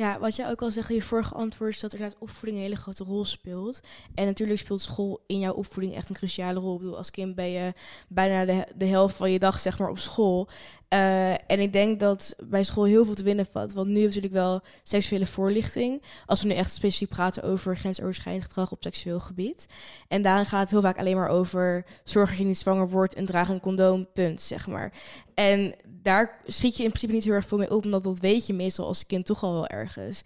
Ja, 0.00 0.18
wat 0.18 0.36
jij 0.36 0.50
ook 0.50 0.62
al 0.62 0.70
zegt 0.70 0.88
in 0.88 0.94
je 0.94 1.02
vorige 1.02 1.34
antwoord 1.34 1.72
is 1.72 1.80
dat 1.80 1.92
inderdaad 1.92 2.18
opvoeding 2.20 2.56
een 2.56 2.62
hele 2.62 2.76
grote 2.76 3.04
rol 3.04 3.24
speelt. 3.24 3.80
En 4.14 4.26
natuurlijk 4.26 4.58
speelt 4.58 4.80
school 4.80 5.20
in 5.26 5.38
jouw 5.38 5.52
opvoeding 5.52 5.94
echt 5.94 6.08
een 6.08 6.14
cruciale 6.14 6.60
rol. 6.60 6.74
Ik 6.74 6.80
bedoel, 6.80 6.96
als 6.96 7.10
kind 7.10 7.34
ben 7.34 7.50
je 7.50 7.72
bijna 8.08 8.44
de, 8.44 8.66
de 8.74 8.84
helft 8.84 9.16
van 9.16 9.30
je 9.30 9.38
dag 9.38 9.58
zeg 9.58 9.78
maar 9.78 9.88
op 9.90 9.98
school. 9.98 10.48
Uh, 10.94 11.30
en 11.30 11.60
ik 11.60 11.72
denk 11.72 12.00
dat 12.00 12.34
bij 12.44 12.64
school 12.64 12.84
heel 12.84 13.04
veel 13.04 13.14
te 13.14 13.22
winnen 13.22 13.46
valt. 13.50 13.72
Want 13.72 13.88
nu 13.88 14.02
natuurlijk 14.02 14.32
wel 14.32 14.60
seksuele 14.82 15.26
voorlichting. 15.26 16.02
Als 16.26 16.42
we 16.42 16.48
nu 16.48 16.54
echt 16.54 16.72
specifiek 16.72 17.08
praten 17.08 17.42
over 17.42 17.76
grensoverschrijdend 17.76 18.44
gedrag 18.44 18.72
op 18.72 18.82
seksueel 18.82 19.20
gebied. 19.20 19.66
En 20.08 20.22
daarin 20.22 20.46
gaat 20.46 20.60
het 20.60 20.70
heel 20.70 20.80
vaak 20.80 20.98
alleen 20.98 21.16
maar 21.16 21.28
over 21.28 21.84
zorg 22.04 22.28
dat 22.28 22.38
je 22.38 22.44
niet 22.44 22.58
zwanger 22.58 22.88
wordt 22.88 23.14
en 23.14 23.24
draag 23.24 23.48
een 23.48 23.60
condoom, 23.60 24.12
punt, 24.12 24.42
zeg 24.42 24.66
maar. 24.66 24.92
En 25.34 25.74
daar 25.86 26.40
schiet 26.46 26.76
je 26.76 26.82
in 26.82 26.88
principe 26.88 27.12
niet 27.12 27.24
heel 27.24 27.32
erg 27.32 27.46
veel 27.46 27.58
mee 27.58 27.70
op, 27.70 27.84
omdat 27.84 28.04
dat 28.04 28.18
weet 28.18 28.46
je 28.46 28.54
meestal 28.54 28.86
als 28.86 29.06
kind 29.06 29.26
toch 29.26 29.42
al 29.42 29.52
wel 29.52 29.66
ergens. 29.66 30.22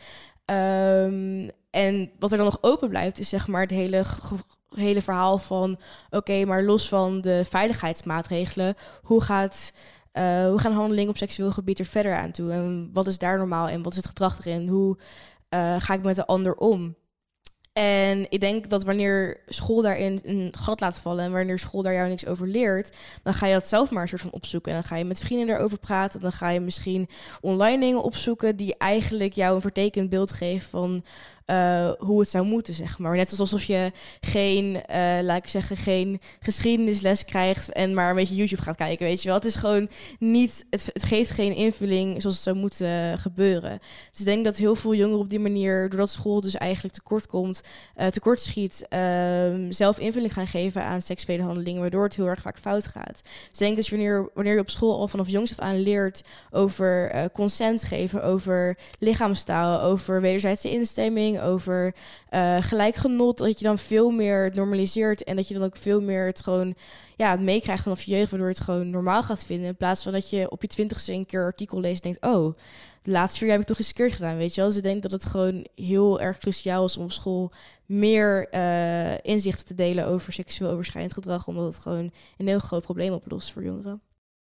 Um, 0.46 1.50
en 1.70 2.10
wat 2.18 2.30
er 2.30 2.36
dan 2.36 2.46
nog 2.46 2.58
open 2.60 2.88
blijft, 2.88 3.18
is 3.18 3.28
zeg 3.28 3.48
maar 3.48 3.60
het 3.60 3.70
hele 3.70 4.04
hele 4.74 5.02
verhaal 5.02 5.38
van 5.38 5.76
oké, 6.10 6.44
maar 6.44 6.62
los 6.62 6.88
van 6.88 7.20
de 7.20 7.44
veiligheidsmaatregelen, 7.48 8.74
hoe 9.02 9.20
gaat 9.22 9.72
hoe 10.22 10.58
gaan 10.58 10.72
handelingen 10.72 11.10
op 11.10 11.16
seksueel 11.16 11.52
gebied 11.52 11.78
er 11.78 11.84
verder 11.84 12.16
aan 12.16 12.30
toe? 12.30 12.52
En 12.52 12.90
wat 12.92 13.06
is 13.06 13.18
daar 13.18 13.38
normaal 13.38 13.68
en 13.68 13.82
wat 13.82 13.92
is 13.92 13.98
het 13.98 14.06
gedrag 14.06 14.38
erin? 14.38 14.68
Hoe 14.68 14.96
uh, 15.54 15.74
ga 15.78 15.94
ik 15.94 16.02
met 16.02 16.16
de 16.16 16.26
ander 16.26 16.54
om? 16.54 16.94
En 17.72 18.26
ik 18.28 18.40
denk 18.40 18.70
dat 18.70 18.84
wanneer 18.84 19.40
school 19.46 19.82
daarin 19.82 20.20
een 20.22 20.54
gat 20.58 20.80
laat 20.80 20.98
vallen 20.98 21.24
en 21.24 21.32
wanneer 21.32 21.58
school 21.58 21.82
daar 21.82 21.94
jou 21.94 22.08
niks 22.08 22.26
over 22.26 22.48
leert, 22.48 22.96
dan 23.22 23.34
ga 23.34 23.46
je 23.46 23.52
dat 23.52 23.68
zelf 23.68 23.90
maar 23.90 24.02
een 24.02 24.08
soort 24.08 24.20
van 24.20 24.32
opzoeken. 24.32 24.72
En 24.72 24.78
dan 24.78 24.88
ga 24.88 24.96
je 24.96 25.04
met 25.04 25.20
vrienden 25.20 25.46
daarover 25.46 25.78
praten. 25.78 26.20
Dan 26.20 26.32
ga 26.32 26.48
je 26.48 26.60
misschien 26.60 27.08
online 27.40 27.80
dingen 27.80 28.02
opzoeken 28.02 28.56
die 28.56 28.76
eigenlijk 28.78 29.32
jou 29.32 29.54
een 29.54 29.60
vertekend 29.60 30.10
beeld 30.10 30.32
geven 30.32 30.68
van 30.70 31.04
uh, 31.46 31.90
hoe 31.98 32.20
het 32.20 32.30
zou 32.30 32.44
moeten, 32.44 32.74
zeg 32.74 32.98
maar. 32.98 33.16
Net 33.16 33.38
alsof 33.38 33.64
je 33.64 33.92
geen, 34.20 34.66
uh, 34.74 35.18
laat 35.22 35.36
ik 35.36 35.48
zeggen, 35.48 35.76
geen 35.76 36.20
geschiedenisles 36.40 37.24
krijgt 37.24 37.72
en 37.72 37.94
maar 37.94 38.10
een 38.10 38.16
beetje 38.16 38.34
YouTube 38.34 38.62
gaat 38.62 38.76
kijken, 38.76 39.06
weet 39.06 39.22
je 39.22 39.28
wel. 39.28 39.36
Het 39.36 39.46
is 39.46 39.54
gewoon 39.54 39.88
niet, 40.18 40.66
het, 40.70 40.90
het 40.92 41.02
geeft 41.02 41.30
geen 41.30 41.54
invulling 41.54 42.20
zoals 42.20 42.34
het 42.34 42.44
zou 42.44 42.56
moeten 42.56 43.18
gebeuren. 43.18 43.78
Dus 44.10 44.20
ik 44.20 44.26
denk 44.26 44.44
dat 44.44 44.56
heel 44.56 44.74
veel 44.74 44.94
jongeren 44.94 45.20
op 45.20 45.28
die 45.28 45.38
manier, 45.38 45.88
doordat 45.88 46.10
school 46.10 46.40
dus 46.40 46.54
eigenlijk 46.54 46.94
tekort 46.94 47.26
komt, 47.26 47.60
uh, 47.96 48.06
tekort 48.06 48.40
schiet, 48.40 48.86
ehm, 48.88 49.72
zelf 49.72 49.98
invulling 49.98 50.32
gaan 50.32 50.46
geven 50.46 50.82
aan 50.82 51.02
seksuele 51.02 51.42
handelingen, 51.42 51.80
waardoor 51.80 52.04
het 52.04 52.16
heel 52.16 52.26
erg 52.26 52.40
vaak 52.40 52.58
fout 52.58 52.86
gaat. 52.86 53.22
Dus 53.22 53.52
ik 53.52 53.58
denk 53.58 53.76
dat 53.76 53.86
je 53.86 53.96
wanneer, 53.96 54.30
wanneer 54.34 54.54
je 54.54 54.60
op 54.60 54.70
school 54.70 54.98
al 54.98 55.08
vanaf 55.08 55.28
jongs 55.28 55.50
af 55.50 55.58
aan 55.58 55.82
leert 55.82 56.22
over 56.50 57.30
consent 57.32 57.82
geven, 57.82 58.24
over 58.24 58.78
lichaamstaal, 58.98 59.80
over 59.80 60.20
wederzijdse 60.20 60.70
instemming, 60.70 61.33
over 61.40 61.94
uh, 62.30 62.62
gelijkgenot, 62.62 63.38
dat 63.38 63.58
je 63.58 63.64
dan 63.64 63.78
veel 63.78 64.10
meer 64.10 64.50
normaliseert 64.54 65.24
en 65.24 65.36
dat 65.36 65.48
je 65.48 65.54
dan 65.54 65.62
ook 65.62 65.76
veel 65.76 66.00
meer 66.00 66.26
het 66.26 66.42
gewoon 66.42 66.74
ja, 67.16 67.36
meekrijgt 67.36 67.82
vanaf 67.82 68.02
je 68.02 68.16
jeugd, 68.16 68.30
waardoor 68.30 68.48
het 68.48 68.60
gewoon 68.60 68.90
normaal 68.90 69.22
gaat 69.22 69.44
vinden. 69.44 69.66
In 69.66 69.76
plaats 69.76 70.02
van 70.02 70.12
dat 70.12 70.30
je 70.30 70.50
op 70.50 70.62
je 70.62 70.68
twintigste 70.68 71.12
een 71.12 71.26
keer 71.26 71.44
artikel 71.44 71.80
leest 71.80 72.04
en 72.04 72.10
denkt, 72.10 72.36
oh, 72.36 72.54
de 73.02 73.10
laatste 73.10 73.38
vier 73.38 73.48
jaar 73.48 73.56
heb 73.56 73.66
ik 73.66 73.74
toch 73.74 73.84
eens 73.84 73.92
keer 73.92 74.10
gedaan, 74.10 74.36
weet 74.36 74.54
je 74.54 74.60
wel. 74.60 74.68
Dus 74.68 74.78
ik 74.78 74.84
denk 74.84 75.02
dat 75.02 75.10
het 75.10 75.26
gewoon 75.26 75.66
heel 75.74 76.20
erg 76.20 76.38
cruciaal 76.38 76.84
is 76.84 76.96
om 76.96 77.04
op 77.04 77.12
school 77.12 77.52
meer 77.86 78.48
uh, 78.54 79.18
inzichten 79.24 79.66
te 79.66 79.74
delen 79.74 80.06
over 80.06 80.32
seksueel 80.32 80.70
overschrijdend 80.70 81.14
gedrag, 81.14 81.48
omdat 81.48 81.64
het 81.64 81.82
gewoon 81.82 82.10
een 82.38 82.48
heel 82.48 82.58
groot 82.58 82.82
probleem 82.82 83.12
oplost 83.12 83.52
voor 83.52 83.64
jongeren. 83.64 84.00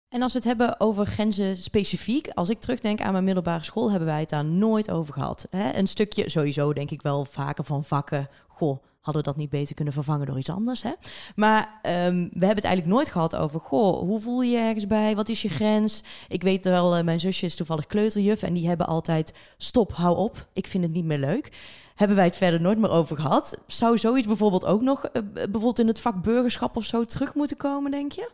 En 0.10 0.22
als 0.22 0.32
we 0.32 0.38
het 0.38 0.48
hebben 0.48 0.80
over 0.80 1.06
grenzen 1.06 1.58
specifiek, 1.58 2.30
als 2.30 2.50
ik 2.50 2.60
terugdenk 2.60 3.02
aan 3.02 3.12
mijn 3.12 3.24
middelbare 3.24 3.64
school, 3.64 3.90
hebben 3.90 4.08
wij 4.08 4.20
het 4.20 4.30
daar 4.30 4.46
nooit 4.46 4.92
over 4.92 5.14
gehad. 5.14 5.48
Hè? 5.50 5.74
Een 5.74 5.88
stukje, 5.88 6.30
sowieso 6.30 6.74
denk 6.74 6.92
ik 6.92 7.02
wel 7.02 7.26
vaker 7.26 7.64
van 7.64 7.84
vakken, 7.84 8.30
goh, 8.48 8.78
hadden 9.02 9.24
we 9.24 9.28
dat 9.28 9.38
niet 9.38 9.50
beter 9.50 9.76
kunnen 9.76 9.94
vervangen 9.94 10.26
door 10.26 10.38
iets 10.38 10.50
anders. 10.50 10.84
Hè? 10.84 10.92
Maar 11.36 11.62
um, 11.62 12.30
we 12.34 12.46
hebben 12.46 12.56
het 12.56 12.64
eigenlijk 12.64 12.86
nooit 12.86 13.12
gehad 13.12 13.36
over, 13.36 13.60
goh, 13.60 14.00
hoe 14.00 14.20
voel 14.20 14.42
je 14.42 14.52
je 14.52 14.58
ergens 14.58 14.88
bij? 14.88 15.16
Wat 15.16 15.30
is 15.30 15.42
je 15.42 15.50
grens? 15.50 16.04
Ik 16.28 16.44
weet 16.44 16.66
wel, 16.66 16.98
uh, 16.98 17.04
mijn 17.04 17.20
zusje 17.20 17.46
is 17.46 17.56
toevallig 17.56 17.88
kleuterjuf 17.88 18.44
en 18.44 18.54
die 18.54 18.68
hebben 18.68 18.88
altijd, 18.88 19.34
stop, 19.58 19.94
hou 19.94 20.18
op, 20.18 20.48
ik 20.54 20.68
vind 20.68 20.84
het 20.84 20.94
niet 20.94 21.06
meer 21.06 21.18
leuk. 21.18 21.52
Hebben 21.96 22.18
wij 22.18 22.26
het 22.26 22.38
verder 22.38 22.62
nooit 22.62 22.78
meer 22.78 22.92
over 22.92 23.18
gehad? 23.18 23.58
Zou 23.68 23.98
zoiets 23.98 24.28
bijvoorbeeld 24.28 24.66
ook 24.66 24.82
nog, 24.82 25.06
uh, 25.06 25.22
bijvoorbeeld 25.34 25.80
in 25.80 25.88
het 25.88 26.02
vak 26.02 26.24
burgerschap 26.24 26.76
of 26.76 26.86
zo, 26.86 27.04
terug 27.04 27.34
moeten 27.34 27.58
komen, 27.58 27.92
denk 27.92 28.12
je? 28.12 28.30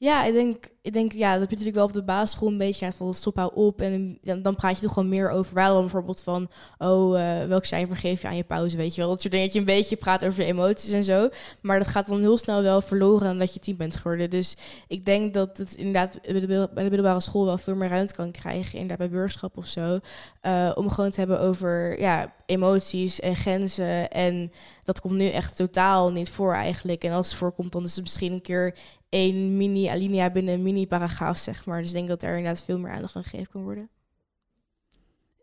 Ja, 0.00 0.24
ik 0.24 0.32
denk, 0.32 0.68
ik 0.82 0.92
denk, 0.92 1.12
ja, 1.12 1.32
dat 1.32 1.40
je 1.40 1.48
natuurlijk 1.48 1.76
wel 1.76 1.84
op 1.84 1.92
de 1.92 2.02
basisschool 2.02 2.48
een 2.48 2.58
beetje 2.58 2.92
van 2.92 3.14
stop 3.14 3.36
hou 3.36 3.50
op. 3.54 3.80
En 3.80 4.18
dan, 4.22 4.42
dan 4.42 4.54
praat 4.54 4.76
je 4.76 4.82
toch 4.82 4.92
gewoon 4.92 5.08
meer 5.08 5.30
over 5.30 5.54
waarom 5.54 5.80
bijvoorbeeld 5.80 6.22
van, 6.22 6.50
oh, 6.78 7.18
uh, 7.18 7.44
welk 7.44 7.64
cijfer 7.64 7.96
geef 7.96 8.22
je 8.22 8.28
aan 8.28 8.36
je 8.36 8.44
pauze, 8.44 8.76
weet 8.76 8.94
je 8.94 9.00
wel. 9.00 9.10
Dat 9.10 9.20
soort 9.20 9.32
dingen, 9.32 9.46
dat 9.46 9.54
je 9.54 9.60
een 9.60 9.76
beetje 9.76 9.96
praat 9.96 10.24
over 10.24 10.42
je 10.42 10.48
emoties 10.48 10.92
en 10.92 11.04
zo. 11.04 11.28
Maar 11.60 11.78
dat 11.78 11.88
gaat 11.88 12.08
dan 12.08 12.20
heel 12.20 12.38
snel 12.38 12.62
wel 12.62 12.80
verloren 12.80 13.30
omdat 13.30 13.54
je 13.54 13.60
tien 13.60 13.76
bent 13.76 13.96
geworden. 13.96 14.30
Dus 14.30 14.56
ik 14.88 15.04
denk 15.04 15.34
dat 15.34 15.56
het 15.56 15.74
inderdaad 15.74 16.20
bij 16.22 16.40
de, 16.40 16.68
middelbare 16.74 17.20
school 17.20 17.44
wel 17.44 17.58
veel 17.58 17.74
meer 17.74 17.88
ruimte 17.88 18.14
kan 18.14 18.30
krijgen, 18.30 18.72
inderdaad 18.72 18.98
bij 18.98 19.08
burgerschap 19.08 19.56
of 19.56 19.66
zo. 19.66 19.98
Uh, 20.42 20.72
om 20.74 20.90
gewoon 20.90 21.10
te 21.10 21.18
hebben 21.18 21.40
over, 21.40 22.00
ja, 22.00 22.32
emoties 22.46 23.20
en 23.20 23.36
grenzen. 23.36 24.10
En 24.10 24.52
dat 24.84 25.00
komt 25.00 25.14
nu 25.14 25.28
echt 25.28 25.56
totaal 25.56 26.10
niet 26.10 26.30
voor 26.30 26.54
eigenlijk. 26.54 27.04
En 27.04 27.12
als 27.12 27.28
het 27.28 27.36
voorkomt, 27.36 27.72
dan 27.72 27.84
is 27.84 27.94
het 27.94 28.04
misschien 28.04 28.32
een 28.32 28.40
keer 28.40 28.74
één 29.08 29.56
mini-alinea 29.56 30.30
binnen 30.30 30.54
een 30.54 30.62
mini-paragraaf, 30.62 31.36
zeg 31.36 31.66
maar. 31.66 31.78
Dus 31.78 31.88
ik 31.88 31.94
denk 31.94 32.08
dat 32.08 32.22
er 32.22 32.36
inderdaad 32.36 32.62
veel 32.62 32.78
meer 32.78 32.92
aandacht 32.92 33.16
aan 33.16 33.22
gegeven 33.22 33.52
kan 33.52 33.62
worden. 33.62 33.88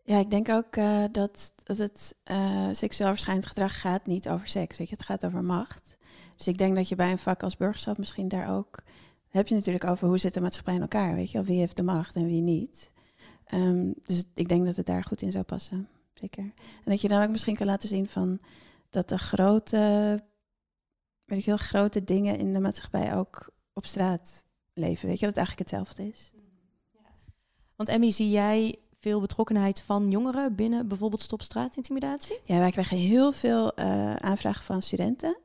Ja, 0.02 0.18
ik 0.18 0.30
denk 0.30 0.48
ook 0.48 0.76
uh, 0.76 1.04
dat, 1.12 1.52
dat 1.64 1.78
het 1.78 2.16
uh, 2.30 2.68
seksueel 2.72 3.10
verschijnend 3.10 3.46
gedrag 3.46 3.80
gaat 3.80 4.06
niet 4.06 4.28
over 4.28 4.48
seks. 4.48 4.78
Weet 4.78 4.88
je, 4.88 4.94
het 4.96 5.04
gaat 5.04 5.26
over 5.26 5.44
macht. 5.44 5.96
Dus 6.36 6.48
ik 6.48 6.58
denk 6.58 6.74
dat 6.74 6.88
je 6.88 6.96
bij 6.96 7.10
een 7.10 7.18
vak 7.18 7.42
als 7.42 7.56
burgerschap 7.56 7.98
misschien 7.98 8.28
daar 8.28 8.56
ook... 8.56 8.82
heb 9.28 9.48
je 9.48 9.54
natuurlijk 9.54 9.84
over 9.84 10.08
hoe 10.08 10.18
zit 10.18 10.34
de 10.34 10.40
maatschappij 10.40 10.74
in 10.74 10.80
elkaar, 10.80 11.14
weet 11.14 11.30
je 11.30 11.38
wel. 11.38 11.46
Wie 11.46 11.58
heeft 11.58 11.76
de 11.76 11.82
macht 11.82 12.14
en 12.14 12.26
wie 12.26 12.40
niet. 12.40 12.90
Ehm, 13.46 13.92
dus 14.04 14.24
ik 14.34 14.48
denk 14.48 14.64
dat 14.64 14.76
het 14.76 14.86
daar 14.86 15.04
goed 15.04 15.22
in 15.22 15.32
zou 15.32 15.44
passen. 15.44 15.88
Zeker. 16.14 16.42
En 16.44 16.52
dat 16.84 17.00
je 17.00 17.08
dan 17.08 17.22
ook 17.22 17.30
misschien 17.30 17.56
kan 17.56 17.66
laten 17.66 17.88
zien 17.88 18.08
van 18.08 18.38
dat 18.90 19.08
de 19.08 19.18
grote, 19.18 19.78
weet 21.24 21.38
ik 21.38 21.44
heel 21.44 21.56
grote 21.56 22.04
dingen 22.04 22.38
in 22.38 22.52
de 22.52 22.60
maatschappij 22.60 23.14
ook 23.14 23.54
op 23.76 23.86
straat 23.86 24.44
leven. 24.72 25.08
Weet 25.08 25.20
je, 25.20 25.26
dat 25.26 25.36
het 25.36 25.46
eigenlijk 25.46 25.70
hetzelfde 25.70 26.08
is. 26.08 26.30
Want 27.76 27.88
Emmy, 27.88 28.10
zie 28.10 28.30
jij 28.30 28.78
veel 28.98 29.20
betrokkenheid 29.20 29.82
van 29.82 30.10
jongeren 30.10 30.54
binnen 30.54 30.88
bijvoorbeeld 30.88 31.22
stopstraatintimidatie? 31.22 32.40
Ja, 32.44 32.58
wij 32.58 32.70
krijgen 32.70 32.96
heel 32.96 33.32
veel 33.32 33.72
uh, 33.78 34.14
aanvragen 34.14 34.64
van 34.64 34.82
studenten. 34.82 35.36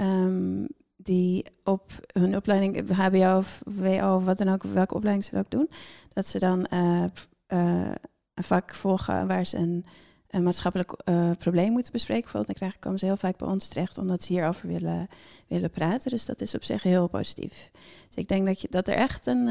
Um, 0.00 0.66
die 0.96 1.44
op 1.64 1.92
hun 2.12 2.36
opleiding, 2.36 2.90
HBO 2.90 3.38
of 3.38 3.62
WO 3.64 4.16
of 4.16 4.24
wat 4.24 4.38
dan 4.38 4.48
ook, 4.48 4.62
welke 4.62 4.94
opleiding 4.94 5.26
ze 5.26 5.36
ook 5.36 5.50
doen, 5.50 5.70
dat 6.12 6.26
ze 6.26 6.38
dan 6.38 6.66
uh, 6.72 7.04
uh, 7.48 7.92
een 8.34 8.44
vak 8.44 8.74
volgen 8.74 9.26
waar 9.26 9.46
ze 9.46 9.56
een, 9.56 9.84
een 10.30 10.42
maatschappelijk 10.42 10.94
uh, 11.04 11.30
probleem 11.38 11.72
moeten 11.72 11.92
bespreken. 11.92 12.22
Bijvoorbeeld, 12.22 12.46
dan 12.46 12.56
krijgen, 12.56 12.80
komen 12.80 12.98
ze 12.98 13.04
heel 13.04 13.16
vaak 13.16 13.36
bij 13.36 13.48
ons 13.48 13.68
terecht 13.68 13.98
omdat 13.98 14.24
ze 14.24 14.32
hierover 14.32 14.68
willen, 14.68 15.08
willen 15.48 15.70
praten. 15.70 16.10
Dus 16.10 16.26
dat 16.26 16.40
is 16.40 16.54
op 16.54 16.64
zich 16.64 16.82
heel 16.82 17.08
positief. 17.08 17.70
Dus 18.06 18.16
ik 18.16 18.28
denk 18.28 18.46
dat, 18.46 18.60
je, 18.60 18.68
dat 18.70 18.88
er 18.88 18.94
echt 18.94 19.26
een, 19.26 19.46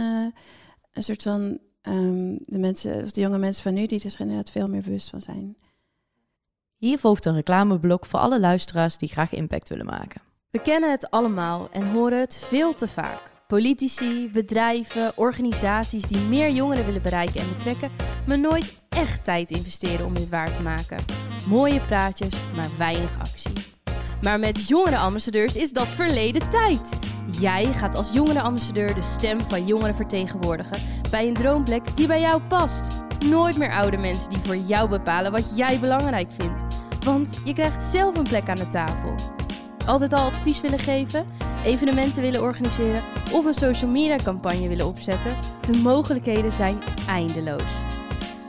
een 0.93 1.03
soort 1.03 1.21
van 1.21 1.59
um, 1.81 2.37
de 2.45 2.57
mensen, 2.57 3.03
of 3.03 3.11
de 3.11 3.21
jonge 3.21 3.37
mensen 3.37 3.63
van 3.63 3.73
nu, 3.73 3.85
die 3.85 4.03
er 4.03 4.19
inderdaad 4.19 4.51
veel 4.51 4.67
meer 4.67 4.81
bewust 4.81 5.09
van 5.09 5.21
zijn. 5.21 5.57
Hier 6.75 6.99
volgt 6.99 7.25
een 7.25 7.35
reclameblok 7.35 8.05
voor 8.05 8.19
alle 8.19 8.39
luisteraars 8.39 8.97
die 8.97 9.09
graag 9.09 9.33
impact 9.33 9.69
willen 9.69 9.85
maken. 9.85 10.21
We 10.51 10.61
kennen 10.61 10.91
het 10.91 11.09
allemaal 11.09 11.69
en 11.69 11.91
horen 11.91 12.19
het 12.19 12.35
veel 12.35 12.73
te 12.73 12.87
vaak. 12.87 13.38
Politici, 13.49 14.29
bedrijven, 14.33 15.17
organisaties 15.17 16.03
die 16.03 16.17
meer 16.17 16.51
jongeren 16.51 16.85
willen 16.85 17.01
bereiken 17.01 17.41
en 17.41 17.49
betrekken, 17.49 17.91
maar 18.27 18.39
nooit 18.39 18.79
echt 18.89 19.23
tijd 19.23 19.51
investeren 19.51 20.05
om 20.05 20.13
dit 20.13 20.29
waar 20.29 20.51
te 20.51 20.61
maken. 20.61 20.97
Mooie 21.47 21.81
praatjes, 21.81 22.33
maar 22.55 22.69
weinig 22.77 23.19
actie. 23.19 23.51
Maar 24.21 24.39
met 24.39 24.67
jongerenambassadeurs 24.67 25.55
is 25.55 25.71
dat 25.71 25.87
verleden 25.87 26.49
tijd. 26.49 26.89
Jij 27.39 27.73
gaat 27.73 27.95
als 27.95 28.13
jongerenambassadeur 28.13 28.95
de 28.95 29.01
stem 29.01 29.41
van 29.41 29.65
jongeren 29.65 29.95
vertegenwoordigen 29.95 30.81
bij 31.09 31.27
een 31.27 31.33
droomplek 31.33 31.95
die 31.95 32.07
bij 32.07 32.19
jou 32.19 32.41
past. 32.41 32.87
Nooit 33.25 33.57
meer 33.57 33.71
oude 33.71 33.97
mensen 33.97 34.29
die 34.29 34.39
voor 34.39 34.57
jou 34.57 34.89
bepalen 34.89 35.31
wat 35.31 35.57
jij 35.57 35.79
belangrijk 35.79 36.31
vindt. 36.31 36.63
Want 37.05 37.37
je 37.43 37.53
krijgt 37.53 37.83
zelf 37.83 38.15
een 38.15 38.23
plek 38.23 38.49
aan 38.49 38.55
de 38.55 38.67
tafel. 38.67 39.15
Altijd 39.89 40.13
al 40.13 40.25
advies 40.25 40.61
willen 40.61 40.79
geven, 40.79 41.25
evenementen 41.65 42.21
willen 42.21 42.41
organiseren 42.41 43.03
of 43.31 43.45
een 43.45 43.53
social 43.53 43.91
media 43.91 44.15
campagne 44.23 44.67
willen 44.67 44.85
opzetten? 44.85 45.35
De 45.65 45.77
mogelijkheden 45.77 46.51
zijn 46.51 46.79
eindeloos. 47.07 47.83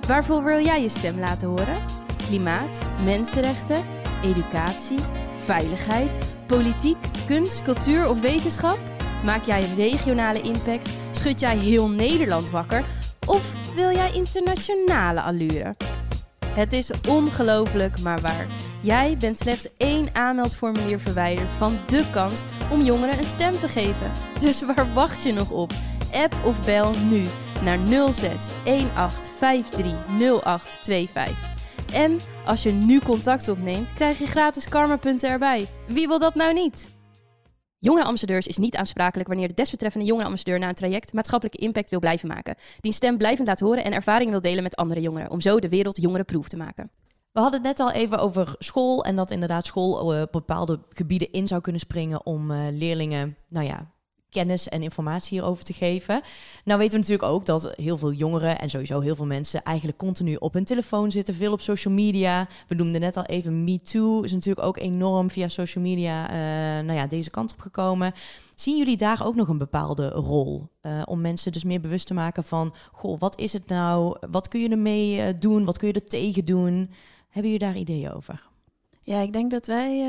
Waarvoor 0.07 0.45
wil 0.45 0.65
jij 0.65 0.83
je 0.83 0.89
stem 0.89 1.19
laten 1.19 1.49
horen? 1.49 1.79
Klimaat, 2.17 2.87
mensenrechten, 3.05 3.85
educatie, 4.23 4.99
veiligheid, 5.37 6.19
politiek, 6.47 6.99
kunst, 7.27 7.63
cultuur 7.63 8.09
of 8.09 8.21
wetenschap? 8.21 8.79
Maak 9.25 9.45
jij 9.45 9.65
een 9.65 9.75
regionale 9.75 10.41
impact? 10.41 10.93
Schud 11.11 11.41
jij 11.41 11.57
heel 11.57 11.89
Nederland 11.89 12.51
wakker? 12.51 12.85
Of 13.27 13.55
wil 13.75 13.91
jij 13.91 14.13
internationale 14.13 15.21
allure? 15.21 15.77
Het 16.51 16.73
is 16.73 16.91
ongelooflijk, 17.09 18.01
maar 18.01 18.21
waar. 18.21 18.47
Jij 18.81 19.17
bent 19.19 19.39
slechts 19.39 19.69
één 19.77 20.15
aanmeldformulier 20.15 21.01
verwijderd 21.01 21.53
van 21.53 21.79
de 21.87 22.05
kans 22.11 22.43
om 22.71 22.83
jongeren 22.83 23.19
een 23.19 23.25
stem 23.25 23.53
te 23.53 23.69
geven. 23.69 24.13
Dus 24.41 24.63
waar 24.63 24.95
wacht 24.95 25.23
je 25.23 25.33
nog 25.33 25.51
op? 25.51 25.73
App 26.13 26.35
of 26.45 26.65
bel 26.65 26.95
nu 27.09 27.25
naar 27.63 27.79
06 27.87 28.47
1853 28.65 29.95
0825. 30.43 31.59
En 31.93 32.19
als 32.45 32.63
je 32.63 32.71
nu 32.71 33.01
contact 33.01 33.49
opneemt, 33.49 33.93
krijg 33.93 34.19
je 34.19 34.27
gratis 34.27 34.69
karmapunten 34.69 35.31
erbij. 35.31 35.67
Wie 35.87 36.09
wil 36.09 36.19
dat 36.19 36.35
nou 36.35 36.55
niet? 36.55 36.91
Jonge 37.83 38.05
ambassadeurs 38.05 38.47
is 38.47 38.57
niet 38.57 38.77
aansprakelijk 38.77 39.29
wanneer 39.29 39.49
de 39.49 39.55
desbetreffende 39.55 40.07
jonge 40.07 40.25
ambassadeur 40.25 40.59
na 40.59 40.69
een 40.69 40.75
traject 40.75 41.13
maatschappelijke 41.13 41.59
impact 41.59 41.91
wil 41.91 41.99
blijven 41.99 42.29
maken. 42.29 42.57
Die 42.81 42.93
stem 42.93 43.17
blijvend 43.17 43.49
laat 43.49 43.61
horen 43.61 43.85
en 43.85 43.93
ervaringen 43.93 44.33
wil 44.33 44.41
delen 44.41 44.63
met 44.63 44.77
andere 44.77 45.01
jongeren, 45.01 45.31
om 45.31 45.41
zo 45.41 45.59
de 45.59 45.69
wereld 45.69 46.01
jongerenproef 46.01 46.49
te 46.49 46.57
maken. 46.57 46.91
We 47.33 47.41
hadden 47.41 47.61
het 47.61 47.69
net 47.69 47.81
al 47.81 47.93
even 47.93 48.19
over 48.19 48.55
school 48.59 49.05
en 49.05 49.17
dat 49.17 49.31
inderdaad 49.31 49.67
school 49.67 50.15
uh, 50.15 50.23
bepaalde 50.31 50.81
gebieden 50.89 51.33
in 51.33 51.47
zou 51.47 51.61
kunnen 51.61 51.81
springen 51.81 52.27
om 52.27 52.51
uh, 52.51 52.67
leerlingen, 52.71 53.37
nou 53.49 53.67
ja, 53.67 53.91
kennis 54.31 54.69
en 54.69 54.83
informatie 54.83 55.39
hierover 55.39 55.65
te 55.65 55.73
geven. 55.73 56.21
Nou 56.65 56.79
weten 56.79 57.01
we 57.01 57.07
natuurlijk 57.07 57.33
ook 57.33 57.47
dat 57.47 57.73
heel 57.77 57.99
veel 57.99 58.13
jongeren 58.13 58.59
en 58.59 58.71
sowieso 58.71 59.01
heel 59.01 59.17
veel 59.17 59.27
mensen 59.27 59.63
eigenlijk 59.63 59.99
continu 59.99 60.35
op 60.35 60.53
hun 60.53 60.65
telefoon 60.65 61.11
zitten, 61.11 61.35
veel 61.35 61.53
op 61.53 61.61
social 61.61 61.95
media. 61.95 62.49
We 62.67 62.75
noemden 62.75 63.01
net 63.01 63.17
al 63.17 63.25
even 63.25 63.65
MeToo, 63.65 64.21
is 64.21 64.33
natuurlijk 64.33 64.67
ook 64.67 64.77
enorm 64.77 65.31
via 65.31 65.49
social 65.49 65.85
media 65.85 66.31
uh, 66.31 66.85
nou 66.87 66.99
ja, 66.99 67.07
deze 67.07 67.31
kant 67.31 67.53
op 67.53 67.61
gekomen. 67.61 68.13
Zien 68.55 68.77
jullie 68.77 68.97
daar 68.97 69.27
ook 69.27 69.35
nog 69.35 69.49
een 69.49 69.59
bepaalde 69.59 70.09
rol 70.09 70.69
uh, 70.83 71.03
om 71.05 71.21
mensen 71.21 71.53
dus 71.53 71.65
meer 71.65 71.81
bewust 71.81 72.07
te 72.07 72.15
maken 72.15 72.45
van, 72.45 72.75
goh, 72.93 73.19
wat 73.19 73.39
is 73.39 73.53
het 73.53 73.67
nou? 73.67 74.17
Wat 74.31 74.49
kun 74.49 74.61
je 74.61 74.69
ermee 74.69 75.17
uh, 75.17 75.41
doen? 75.41 75.65
Wat 75.65 75.79
kun 75.79 75.89
je 75.89 75.95
er 75.95 76.07
tegen 76.07 76.45
doen? 76.45 76.91
Hebben 77.29 77.53
jullie 77.53 77.67
daar 77.67 77.77
ideeën 77.77 78.13
over? 78.13 78.49
Ja, 79.03 79.19
ik 79.21 79.33
denk 79.33 79.51
dat 79.51 79.67
wij 79.67 80.03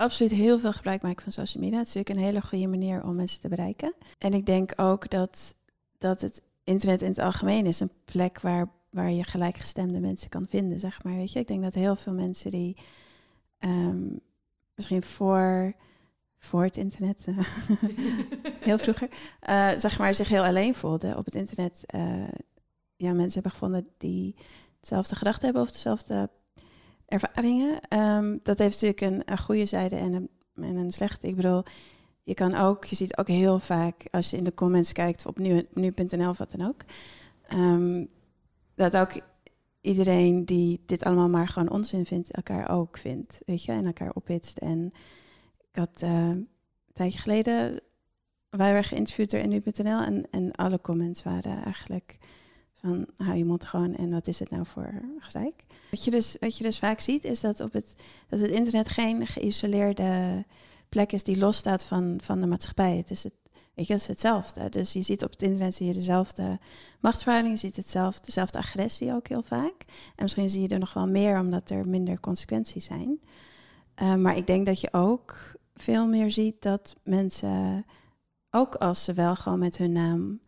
absoluut 0.00 0.32
heel 0.32 0.58
veel 0.58 0.72
gebruik 0.72 1.02
maken 1.02 1.22
van 1.22 1.32
social 1.32 1.62
media. 1.62 1.78
Het 1.78 1.88
is 1.88 1.94
natuurlijk 1.94 2.20
een 2.20 2.32
hele 2.32 2.46
goede 2.46 2.66
manier 2.66 3.04
om 3.04 3.14
mensen 3.14 3.40
te 3.40 3.48
bereiken. 3.48 3.94
En 4.18 4.32
ik 4.32 4.46
denk 4.46 4.72
ook 4.76 5.10
dat, 5.10 5.54
dat 5.98 6.20
het 6.20 6.42
internet 6.64 7.02
in 7.02 7.08
het 7.08 7.18
algemeen 7.18 7.66
is 7.66 7.80
een 7.80 7.92
plek 8.04 8.40
waar, 8.40 8.68
waar 8.90 9.10
je 9.10 9.24
gelijkgestemde 9.24 10.00
mensen 10.00 10.28
kan 10.28 10.46
vinden, 10.48 10.80
zeg 10.80 11.04
maar. 11.04 11.14
Weet 11.14 11.32
je, 11.32 11.38
ik 11.38 11.46
denk 11.46 11.62
dat 11.62 11.74
heel 11.74 11.96
veel 11.96 12.12
mensen 12.12 12.50
die 12.50 12.76
um, 13.58 14.20
misschien 14.74 15.02
voor, 15.02 15.74
voor 16.38 16.62
het 16.62 16.76
internet, 16.76 17.26
uh, 17.26 17.38
heel 18.68 18.78
vroeger, 18.78 19.08
uh, 19.48 19.70
zeg 19.76 19.98
maar, 19.98 20.14
zich 20.14 20.28
heel 20.28 20.44
alleen 20.44 20.74
voelden 20.74 21.16
op 21.16 21.24
het 21.24 21.34
internet. 21.34 21.82
Uh, 21.94 22.28
ja, 22.96 23.12
mensen 23.12 23.32
hebben 23.32 23.52
gevonden 23.52 23.88
die 23.98 24.34
hetzelfde 24.78 25.16
gedachten 25.16 25.44
hebben 25.44 25.62
of 25.62 25.72
dezelfde 25.72 26.30
ervaringen. 27.10 27.80
Um, 27.88 28.40
dat 28.42 28.58
heeft 28.58 28.82
natuurlijk 28.82 29.28
een, 29.28 29.38
goede 29.38 29.64
zijde 29.64 29.96
en 29.96 30.12
een, 30.12 30.28
en 30.54 30.76
een 30.76 30.92
slechte. 30.92 31.26
Ik 31.26 31.36
bedoel, 31.36 31.62
je 32.22 32.34
kan 32.34 32.54
ook, 32.54 32.84
je 32.84 32.96
ziet 32.96 33.16
ook 33.16 33.28
heel 33.28 33.58
vaak 33.58 34.06
als 34.10 34.30
je 34.30 34.36
in 34.36 34.44
de 34.44 34.54
comments 34.54 34.92
kijkt 34.92 35.26
op 35.26 35.38
nu.nl 35.38 35.92
nu 36.18 36.26
of 36.26 36.38
wat 36.38 36.50
dan 36.50 36.68
ook, 36.68 36.82
um, 37.52 38.08
dat 38.74 38.96
ook 38.96 39.12
iedereen 39.80 40.44
die 40.44 40.82
dit 40.86 41.04
allemaal 41.04 41.28
maar 41.28 41.48
gewoon 41.48 41.70
onzin 41.70 42.06
vindt, 42.06 42.30
elkaar 42.30 42.70
ook 42.70 42.98
vindt, 42.98 43.40
weet 43.46 43.64
je, 43.64 43.72
en 43.72 43.86
elkaar 43.86 44.12
ophitst. 44.12 44.58
En 44.58 44.92
ik 45.70 45.76
had 45.76 46.02
uh, 46.02 46.28
een 46.28 46.48
tijdje 46.92 47.18
geleden, 47.18 47.80
wij 48.50 48.72
werden 48.72 48.84
geïnterviewd 48.84 49.30
door 49.30 49.46
nu.nl 49.46 50.00
en, 50.00 50.30
en 50.30 50.52
alle 50.52 50.80
comments 50.80 51.22
waren 51.22 51.64
eigenlijk 51.64 52.18
van 52.80 53.06
hou 53.16 53.36
je 53.36 53.44
mond 53.44 53.64
gewoon 53.64 53.94
en 53.94 54.10
wat 54.10 54.26
is 54.26 54.38
het 54.38 54.50
nou 54.50 54.66
voor 54.66 55.02
gezeik. 55.18 55.64
Wat 55.90 56.04
je 56.04 56.10
dus, 56.10 56.36
wat 56.40 56.56
je 56.56 56.64
dus 56.64 56.78
vaak 56.78 57.00
ziet 57.00 57.24
is 57.24 57.40
dat, 57.40 57.60
op 57.60 57.72
het, 57.72 57.94
dat 58.28 58.40
het 58.40 58.50
internet 58.50 58.88
geen 58.88 59.26
geïsoleerde 59.26 60.44
plek 60.88 61.12
is 61.12 61.22
die 61.22 61.38
losstaat 61.38 61.84
van, 61.84 62.20
van 62.22 62.40
de 62.40 62.46
maatschappij. 62.46 62.96
Het 62.96 63.10
is, 63.10 63.22
het, 63.22 63.34
weet 63.74 63.86
je, 63.86 63.94
is 63.94 64.06
hetzelfde. 64.06 64.68
Dus 64.68 64.92
je 64.92 65.02
ziet 65.02 65.24
op 65.24 65.30
het 65.30 65.42
internet 65.42 65.74
zie 65.74 65.86
je 65.86 65.92
dezelfde 65.92 66.58
machtsverhoudingen, 67.00 67.56
je 67.60 67.66
ziet 67.66 67.76
hetzelfde, 67.76 68.24
dezelfde 68.24 68.58
agressie 68.58 69.12
ook 69.12 69.28
heel 69.28 69.42
vaak. 69.42 69.74
En 69.88 70.22
misschien 70.22 70.50
zie 70.50 70.62
je 70.62 70.68
er 70.68 70.78
nog 70.78 70.92
wel 70.92 71.08
meer 71.08 71.38
omdat 71.38 71.70
er 71.70 71.88
minder 71.88 72.20
consequenties 72.20 72.84
zijn. 72.84 73.20
Uh, 74.02 74.14
maar 74.14 74.36
ik 74.36 74.46
denk 74.46 74.66
dat 74.66 74.80
je 74.80 74.92
ook 74.92 75.58
veel 75.74 76.06
meer 76.06 76.30
ziet 76.30 76.62
dat 76.62 76.94
mensen, 77.04 77.86
ook 78.50 78.74
als 78.74 79.04
ze 79.04 79.12
wel 79.12 79.36
gewoon 79.36 79.58
met 79.58 79.76
hun 79.76 79.92
naam 79.92 80.40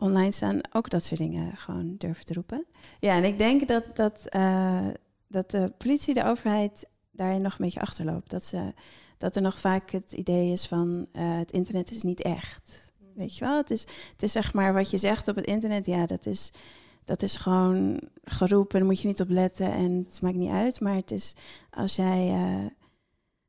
online 0.00 0.32
staan, 0.32 0.60
ook 0.72 0.90
dat 0.90 1.04
soort 1.04 1.20
dingen 1.20 1.56
gewoon 1.56 1.94
durven 1.98 2.24
te 2.24 2.32
roepen. 2.32 2.66
Ja, 3.00 3.14
en 3.14 3.24
ik 3.24 3.38
denk 3.38 3.68
dat, 3.68 3.84
dat, 3.96 4.24
uh, 4.36 4.88
dat 5.26 5.50
de 5.50 5.72
politie, 5.78 6.14
de 6.14 6.24
overheid 6.24 6.86
daarin 7.10 7.42
nog 7.42 7.52
een 7.52 7.64
beetje 7.64 7.80
achterloopt. 7.80 8.30
Dat, 8.30 8.44
ze, 8.44 8.74
dat 9.18 9.36
er 9.36 9.42
nog 9.42 9.58
vaak 9.58 9.90
het 9.90 10.12
idee 10.12 10.52
is 10.52 10.66
van 10.66 11.06
uh, 11.12 11.38
het 11.38 11.50
internet 11.52 11.90
is 11.90 12.02
niet 12.02 12.22
echt. 12.22 12.92
Weet 13.14 13.36
je 13.36 13.44
wel, 13.44 13.56
het 13.56 13.70
is, 13.70 13.80
het 14.12 14.22
is 14.22 14.32
zeg 14.32 14.52
maar 14.52 14.72
wat 14.72 14.90
je 14.90 14.98
zegt 14.98 15.28
op 15.28 15.36
het 15.36 15.46
internet, 15.46 15.86
ja, 15.86 16.06
dat 16.06 16.26
is, 16.26 16.50
dat 17.04 17.22
is 17.22 17.36
gewoon 17.36 18.00
geroepen, 18.24 18.78
daar 18.78 18.88
moet 18.88 19.00
je 19.00 19.08
niet 19.08 19.20
op 19.20 19.28
letten 19.28 19.72
en 19.72 20.06
het 20.08 20.20
maakt 20.20 20.34
niet 20.34 20.50
uit. 20.50 20.80
Maar 20.80 20.94
het 20.94 21.10
is 21.10 21.34
als 21.70 21.96
jij 21.96 22.34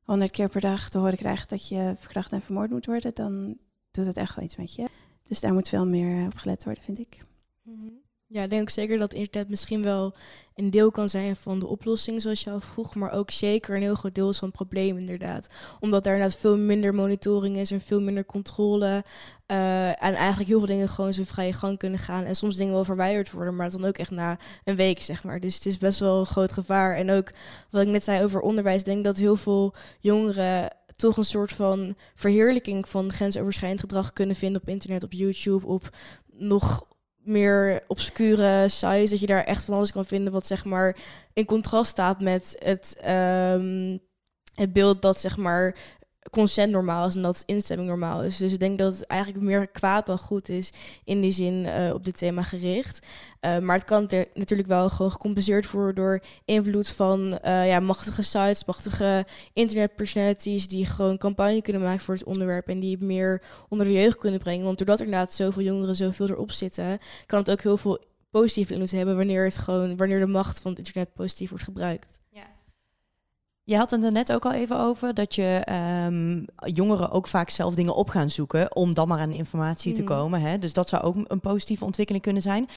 honderd 0.03 0.29
uh, 0.29 0.35
keer 0.35 0.49
per 0.49 0.61
dag 0.61 0.89
te 0.89 0.97
horen 0.97 1.17
krijgt 1.17 1.49
dat 1.49 1.67
je 1.67 1.95
verkracht 1.97 2.31
en 2.31 2.41
vermoord 2.41 2.69
moet 2.69 2.85
worden, 2.85 3.11
dan 3.13 3.57
doet 3.91 4.05
het 4.05 4.17
echt 4.17 4.35
wel 4.35 4.45
iets 4.45 4.55
met 4.55 4.75
je. 4.75 4.87
Dus 5.31 5.39
daar 5.39 5.53
moet 5.53 5.69
veel 5.69 5.85
meer 5.85 6.25
op 6.25 6.37
gelet 6.37 6.63
worden, 6.63 6.83
vind 6.83 6.99
ik. 6.99 7.17
Mhm. 7.63 7.87
Ja, 8.27 8.43
ik 8.43 8.49
denk 8.49 8.61
ook 8.61 8.69
zeker 8.69 8.97
dat 8.97 9.13
internet 9.13 9.49
misschien 9.49 9.83
wel 9.83 10.15
een 10.55 10.69
deel 10.69 10.91
kan 10.91 11.09
zijn 11.09 11.35
van 11.35 11.59
de 11.59 11.67
oplossing, 11.67 12.21
zoals 12.21 12.43
je 12.43 12.49
al 12.51 12.59
vroeg, 12.59 12.95
maar 12.95 13.11
ook 13.11 13.31
zeker 13.31 13.75
een 13.75 13.81
heel 13.81 13.95
groot 13.95 14.15
deel 14.15 14.29
is 14.29 14.37
van 14.37 14.47
het 14.47 14.57
probleem, 14.57 14.97
inderdaad. 14.97 15.47
Omdat 15.79 16.03
daar 16.03 16.13
inderdaad 16.13 16.39
veel 16.39 16.57
minder 16.57 16.93
monitoring 16.95 17.57
is 17.57 17.71
en 17.71 17.81
veel 17.81 18.01
minder 18.01 18.25
controle. 18.25 19.03
eh, 19.45 19.87
en 19.87 20.13
eigenlijk 20.15 20.49
heel 20.49 20.57
veel 20.57 20.67
dingen 20.67 20.89
gewoon 20.89 21.13
zo 21.13 21.23
vrije 21.25 21.53
gang 21.53 21.77
kunnen 21.77 21.99
gaan. 21.99 22.23
En 22.23 22.35
soms 22.35 22.55
dingen 22.55 22.73
wel 22.73 22.83
verwijderd 22.83 23.31
worden, 23.31 23.55
maar 23.55 23.69
dan 23.69 23.85
ook 23.85 23.97
echt 23.97 24.11
na 24.11 24.37
een 24.63 24.75
week, 24.75 25.01
zeg 25.01 25.23
maar. 25.23 25.39
Dus 25.39 25.55
het 25.55 25.65
is 25.65 25.77
best 25.77 25.99
wel 25.99 26.19
een 26.19 26.25
groot 26.25 26.51
gevaar. 26.51 26.95
En 26.95 27.11
ook 27.11 27.31
wat 27.69 27.81
ik 27.81 27.87
net 27.87 28.03
zei 28.03 28.23
over 28.23 28.41
onderwijs, 28.41 28.83
denk 28.83 29.03
dat 29.03 29.17
heel 29.17 29.35
veel 29.35 29.73
jongeren 29.99 30.69
toch 31.01 31.17
een 31.17 31.23
soort 31.23 31.51
van 31.51 31.95
verheerlijking 32.13 32.89
van 32.89 33.11
grensoverschrijdend 33.11 33.81
gedrag 33.81 34.13
kunnen 34.13 34.35
vinden 34.35 34.61
op 34.61 34.69
internet, 34.69 35.03
op 35.03 35.11
YouTube, 35.11 35.67
op 35.67 35.89
nog 36.31 36.87
meer 37.23 37.83
obscure 37.87 38.69
sites, 38.69 39.09
dat 39.09 39.19
je 39.19 39.25
daar 39.25 39.43
echt 39.43 39.63
van 39.63 39.73
alles 39.73 39.91
kan 39.91 40.05
vinden 40.05 40.33
wat 40.33 40.47
zeg 40.47 40.65
maar 40.65 40.97
in 41.33 41.45
contrast 41.45 41.91
staat 41.91 42.21
met 42.21 42.55
het, 42.59 42.97
ehm, 43.01 43.97
het 44.53 44.73
beeld 44.73 45.01
dat 45.01 45.19
zeg 45.19 45.37
maar 45.37 45.75
consent 46.29 46.71
normaal 46.71 47.07
is 47.07 47.15
en 47.15 47.21
dat 47.21 47.43
instemming 47.45 47.89
normaal 47.89 48.23
is. 48.23 48.37
Dus 48.37 48.53
ik 48.53 48.59
denk 48.59 48.77
dat 48.77 48.93
het 48.93 49.07
eigenlijk 49.07 49.43
meer 49.43 49.67
kwaad 49.67 50.05
dan 50.05 50.17
goed 50.17 50.49
is 50.49 50.69
in 51.03 51.21
die 51.21 51.31
zin 51.31 51.65
eh, 51.65 51.93
op 51.93 52.05
dit 52.05 52.17
thema 52.17 52.43
gericht. 52.43 53.07
Uh, 53.41 53.57
maar 53.57 53.75
het 53.75 53.85
kan 53.85 54.09
er 54.09 54.27
natuurlijk 54.33 54.69
wel 54.69 54.89
gewoon 54.89 55.11
gecompenseerd 55.11 55.71
worden 55.71 55.95
door 55.95 56.23
invloed 56.45 56.89
van 56.89 57.39
uh, 57.45 57.67
ja, 57.67 57.79
machtige 57.79 58.23
sites, 58.23 58.65
machtige 58.65 59.25
internetpersonalities 59.53 60.67
die 60.67 60.85
gewoon 60.85 61.17
campagne 61.17 61.61
kunnen 61.61 61.81
maken 61.81 61.99
voor 61.99 62.13
het 62.13 62.23
onderwerp 62.23 62.67
en 62.67 62.79
die 62.79 62.91
het 62.91 63.03
meer 63.03 63.41
onder 63.69 63.87
de 63.87 63.93
jeugd 63.93 64.17
kunnen 64.17 64.39
brengen. 64.39 64.65
Want 64.65 64.77
doordat 64.77 64.99
er 64.99 65.05
inderdaad 65.05 65.33
zoveel 65.33 65.63
jongeren 65.63 65.95
zoveel 65.95 66.29
erop 66.29 66.51
zitten, 66.51 66.97
kan 67.25 67.39
het 67.39 67.51
ook 67.51 67.61
heel 67.61 67.77
veel 67.77 67.99
positieve 68.29 68.73
invloed 68.73 68.91
hebben 68.91 69.15
wanneer 69.15 69.43
het 69.43 69.57
gewoon 69.57 69.97
wanneer 69.97 70.19
de 70.19 70.25
macht 70.25 70.59
van 70.59 70.71
het 70.71 70.79
internet 70.79 71.13
positief 71.13 71.49
wordt 71.49 71.63
gebruikt. 71.65 72.20
Je 73.71 73.77
had 73.77 73.91
het 73.91 74.03
er 74.03 74.11
net 74.11 74.33
ook 74.33 74.45
al 74.45 74.51
even 74.51 74.79
over 74.79 75.13
dat 75.13 75.35
je 75.35 75.67
um, 76.07 76.45
jongeren 76.73 77.11
ook 77.11 77.27
vaak 77.27 77.49
zelf 77.49 77.75
dingen 77.75 77.95
op 77.95 78.09
gaan 78.09 78.31
zoeken 78.31 78.75
om 78.75 78.93
dan 78.93 79.07
maar 79.07 79.19
aan 79.19 79.31
informatie 79.31 79.93
te 79.93 80.03
komen. 80.03 80.41
Hè? 80.41 80.59
Dus 80.59 80.73
dat 80.73 80.89
zou 80.89 81.03
ook 81.03 81.15
een 81.27 81.39
positieve 81.39 81.85
ontwikkeling 81.85 82.23
kunnen 82.23 82.41
zijn. 82.41 82.67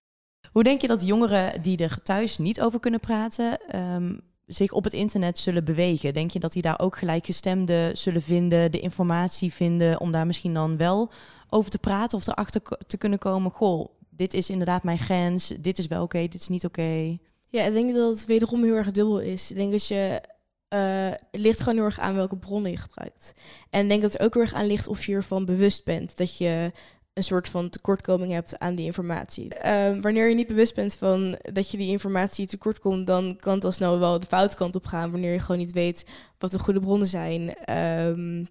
Hoe 0.52 0.62
denk 0.62 0.80
je 0.80 0.86
dat 0.86 1.06
jongeren 1.06 1.62
die 1.62 1.78
er 1.78 2.02
thuis 2.02 2.38
niet 2.38 2.60
over 2.60 2.80
kunnen 2.80 3.00
praten, 3.00 3.76
um, 3.76 4.20
zich 4.46 4.72
op 4.72 4.84
het 4.84 4.92
internet 4.92 5.38
zullen 5.38 5.64
bewegen? 5.64 6.14
Denk 6.14 6.30
je 6.30 6.38
dat 6.38 6.52
die 6.52 6.62
daar 6.62 6.80
ook 6.80 6.96
gelijkgestemden 6.96 7.98
zullen 7.98 8.22
vinden, 8.22 8.70
de 8.70 8.80
informatie 8.80 9.52
vinden, 9.52 10.00
om 10.00 10.10
daar 10.10 10.26
misschien 10.26 10.54
dan 10.54 10.76
wel 10.76 11.10
over 11.48 11.70
te 11.70 11.78
praten 11.78 12.18
of 12.18 12.26
erachter 12.26 12.62
te 12.86 12.96
kunnen 12.96 13.18
komen? 13.18 13.50
Goh, 13.50 13.88
dit 14.10 14.34
is 14.34 14.50
inderdaad 14.50 14.82
mijn 14.82 14.98
grens, 14.98 15.52
dit 15.60 15.78
is 15.78 15.86
wel 15.86 16.02
oké, 16.02 16.16
okay, 16.16 16.28
dit 16.28 16.40
is 16.40 16.48
niet 16.48 16.64
oké. 16.64 16.80
Okay. 16.80 17.18
Ja, 17.48 17.64
ik 17.64 17.72
denk 17.72 17.94
dat 17.94 18.10
het 18.10 18.26
wederom 18.26 18.62
heel 18.62 18.74
erg 18.74 18.92
dubbel 18.92 19.20
is. 19.20 19.50
Ik 19.50 19.56
denk 19.56 19.70
dat 19.70 19.86
je 19.86 20.20
het 20.68 21.20
ligt 21.30 21.60
gewoon 21.60 21.74
heel 21.74 21.84
erg 21.84 21.98
aan 21.98 22.14
welke 22.14 22.36
bronnen 22.36 22.70
je 22.70 22.76
gebruikt. 22.76 23.34
En 23.70 23.82
ik 23.82 23.88
denk 23.88 24.02
dat 24.02 24.12
het 24.12 24.22
ook 24.22 24.34
heel 24.34 24.42
erg 24.42 24.54
aan 24.54 24.66
ligt 24.66 24.86
of 24.86 25.06
je 25.06 25.14
ervan 25.14 25.44
bewust 25.44 25.84
bent 25.84 26.16
dat 26.16 26.38
je 26.38 26.72
een 27.14 27.24
soort 27.24 27.48
van 27.48 27.68
tekortkoming 27.68 28.32
hebt 28.32 28.58
aan 28.58 28.74
die 28.74 28.84
informatie. 28.84 29.48
Uh, 29.64 30.00
wanneer 30.00 30.28
je 30.28 30.34
niet 30.34 30.46
bewust 30.46 30.74
bent 30.74 30.94
van 30.94 31.38
dat 31.52 31.70
je 31.70 31.76
die 31.76 31.88
informatie 31.88 32.46
tekort 32.46 32.78
komt, 32.78 33.06
dan 33.06 33.36
kan 33.36 33.54
het 33.54 33.64
al 33.64 33.72
snel 33.72 33.98
wel 33.98 34.20
de 34.20 34.26
foute 34.26 34.56
kant 34.56 34.76
op 34.76 34.86
gaan. 34.86 35.10
Wanneer 35.10 35.32
je 35.32 35.38
gewoon 35.38 35.60
niet 35.60 35.72
weet 35.72 36.06
wat 36.38 36.50
de 36.50 36.58
goede 36.58 36.80
bronnen 36.80 37.06
zijn. 37.06 37.72
Um, 37.76 38.46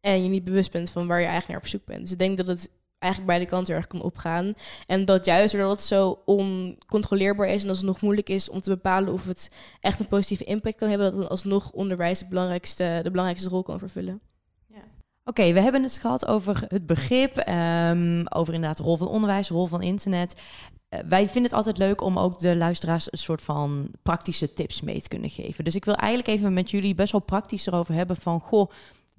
en 0.00 0.22
je 0.22 0.28
niet 0.28 0.44
bewust 0.44 0.72
bent 0.72 0.90
van 0.90 1.06
waar 1.06 1.20
je 1.20 1.26
eigenlijk 1.26 1.48
naar 1.48 1.62
op 1.62 1.66
zoek 1.66 1.84
bent. 1.84 2.00
Dus 2.00 2.12
ik 2.12 2.18
denk 2.18 2.36
dat 2.36 2.46
het 2.46 2.70
eigenlijk 3.00 3.32
beide 3.32 3.50
kanten 3.50 3.74
erg 3.74 3.86
kan 3.86 4.02
opgaan. 4.02 4.54
En 4.86 5.04
dat 5.04 5.24
juist 5.24 5.52
doordat 5.52 5.70
het 5.70 5.82
zo 5.82 6.22
oncontroleerbaar 6.24 7.48
is 7.48 7.62
en 7.62 7.68
als 7.68 7.78
het 7.78 7.86
nog 7.86 8.00
moeilijk 8.00 8.28
is 8.28 8.50
om 8.50 8.60
te 8.60 8.70
bepalen 8.70 9.12
of 9.12 9.26
het 9.26 9.50
echt 9.80 10.00
een 10.00 10.08
positieve 10.08 10.44
impact 10.44 10.76
kan 10.76 10.88
hebben, 10.88 11.10
dat 11.10 11.20
dan 11.20 11.28
alsnog 11.28 11.70
onderwijs 11.72 12.18
de 12.18 12.28
belangrijkste, 12.28 13.00
de 13.02 13.10
belangrijkste 13.10 13.50
rol 13.50 13.62
kan 13.62 13.78
vervullen. 13.78 14.20
Oké, 15.24 15.52
we 15.52 15.60
hebben 15.60 15.82
het 15.82 15.98
gehad 15.98 16.26
over 16.26 16.64
het 16.68 16.86
begrip, 16.86 17.48
um, 17.48 18.26
over 18.28 18.54
inderdaad 18.54 18.76
de 18.76 18.82
rol 18.82 18.96
van 18.96 19.08
onderwijs, 19.08 19.48
de 19.48 19.54
rol 19.54 19.66
van 19.66 19.82
internet. 19.82 20.34
Uh, 20.90 21.00
wij 21.08 21.24
vinden 21.24 21.42
het 21.42 21.52
altijd 21.52 21.78
leuk 21.78 22.00
om 22.00 22.18
ook 22.18 22.38
de 22.38 22.56
luisteraars 22.56 23.12
een 23.12 23.18
soort 23.18 23.42
van 23.42 23.90
praktische 24.02 24.52
tips 24.52 24.80
mee 24.80 25.02
te 25.02 25.08
kunnen 25.08 25.30
geven. 25.30 25.64
Dus 25.64 25.74
ik 25.74 25.84
wil 25.84 25.94
eigenlijk 25.94 26.38
even 26.38 26.52
met 26.52 26.70
jullie 26.70 26.94
best 26.94 27.12
wel 27.12 27.20
praktisch 27.20 27.66
erover 27.66 27.94
hebben 27.94 28.16
van, 28.16 28.40
goh, 28.40 28.70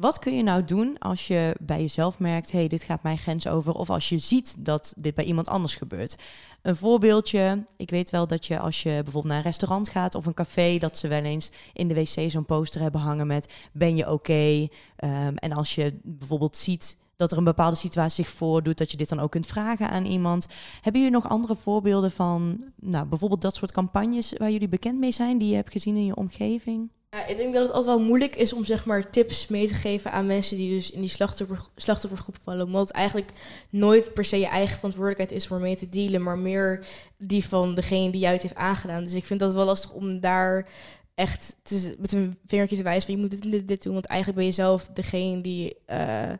wat 0.01 0.19
kun 0.19 0.35
je 0.35 0.43
nou 0.43 0.63
doen 0.63 0.95
als 0.99 1.27
je 1.27 1.55
bij 1.59 1.79
jezelf 1.79 2.19
merkt, 2.19 2.51
hey, 2.51 2.67
dit 2.67 2.83
gaat 2.83 3.03
mijn 3.03 3.17
grens 3.17 3.47
over, 3.47 3.73
of 3.73 3.89
als 3.89 4.09
je 4.09 4.17
ziet 4.17 4.55
dat 4.59 4.93
dit 4.97 5.15
bij 5.15 5.25
iemand 5.25 5.47
anders 5.47 5.75
gebeurt? 5.75 6.15
Een 6.61 6.75
voorbeeldje, 6.75 7.63
ik 7.77 7.89
weet 7.89 8.09
wel 8.09 8.27
dat 8.27 8.45
je 8.45 8.59
als 8.59 8.83
je 8.83 8.89
bijvoorbeeld 8.89 9.25
naar 9.25 9.37
een 9.37 9.43
restaurant 9.43 9.89
gaat 9.89 10.15
of 10.15 10.25
een 10.25 10.33
café, 10.33 10.77
dat 10.77 10.97
ze 10.97 11.07
wel 11.07 11.23
eens 11.23 11.51
in 11.73 11.87
de 11.87 11.93
wc 11.93 12.31
zo'n 12.31 12.45
poster 12.45 12.81
hebben 12.81 13.01
hangen 13.01 13.27
met 13.27 13.53
ben 13.71 13.95
je 13.95 14.11
oké? 14.11 14.67
Um, 15.03 15.35
en 15.35 15.51
als 15.51 15.75
je 15.75 15.99
bijvoorbeeld 16.03 16.57
ziet 16.57 16.97
dat 17.21 17.31
er 17.31 17.37
een 17.37 17.43
bepaalde 17.43 17.75
situatie 17.75 18.23
zich 18.23 18.33
voordoet, 18.33 18.77
dat 18.77 18.91
je 18.91 18.97
dit 18.97 19.09
dan 19.09 19.19
ook 19.19 19.31
kunt 19.31 19.47
vragen 19.47 19.89
aan 19.89 20.05
iemand. 20.05 20.47
Hebben 20.81 21.01
jullie 21.01 21.15
nog 21.15 21.29
andere 21.29 21.55
voorbeelden 21.55 22.11
van, 22.11 22.63
nou, 22.75 23.05
bijvoorbeeld 23.05 23.41
dat 23.41 23.55
soort 23.55 23.71
campagnes 23.71 24.33
waar 24.37 24.51
jullie 24.51 24.67
bekend 24.67 24.99
mee 24.99 25.11
zijn, 25.11 25.37
die 25.37 25.49
je 25.49 25.55
hebt 25.55 25.71
gezien 25.71 25.95
in 25.95 26.05
je 26.05 26.15
omgeving? 26.15 26.89
Ik 27.27 27.37
denk 27.37 27.53
dat 27.53 27.63
het 27.63 27.71
altijd 27.71 27.95
wel 27.95 28.05
moeilijk 28.05 28.35
is 28.35 28.53
om 28.53 28.65
zeg 28.65 28.85
maar 28.85 29.09
tips 29.09 29.47
mee 29.47 29.67
te 29.67 29.73
geven 29.73 30.11
aan 30.11 30.25
mensen 30.25 30.57
die 30.57 30.69
dus 30.69 30.91
in 30.91 31.01
die 31.01 31.09
slachtoffer, 31.09 31.59
slachtoffergroep 31.75 32.37
vallen. 32.43 32.65
Omdat 32.65 32.87
het 32.87 32.91
eigenlijk 32.91 33.31
nooit 33.69 34.13
per 34.13 34.25
se 34.25 34.37
je 34.39 34.47
eigen 34.47 34.75
verantwoordelijkheid 34.75 35.31
is 35.31 35.47
om 35.47 35.55
ermee 35.55 35.75
te 35.75 35.89
dealen, 35.89 36.23
maar 36.23 36.37
meer 36.37 36.85
die 37.17 37.45
van 37.45 37.75
degene 37.75 38.11
die 38.11 38.21
jou 38.21 38.33
het 38.33 38.41
heeft 38.41 38.55
aangedaan. 38.55 39.03
Dus 39.03 39.13
ik 39.13 39.25
vind 39.25 39.39
dat 39.39 39.53
wel 39.53 39.65
lastig 39.65 39.91
om 39.91 40.19
daar 40.19 40.67
echt 41.15 41.55
met 41.97 42.11
een 42.11 42.37
vingertje 42.45 42.77
te 42.77 42.83
wijzen 42.83 43.05
van 43.05 43.15
je 43.15 43.21
moet 43.21 43.41
dit 43.41 43.67
dit, 43.67 43.83
doen. 43.83 43.93
Want 43.93 44.05
eigenlijk 44.05 44.39
ben 44.39 44.47
je 44.49 44.55
zelf 44.55 44.89
degene 44.93 45.41
die 45.41 45.75
uh, 45.87 46.31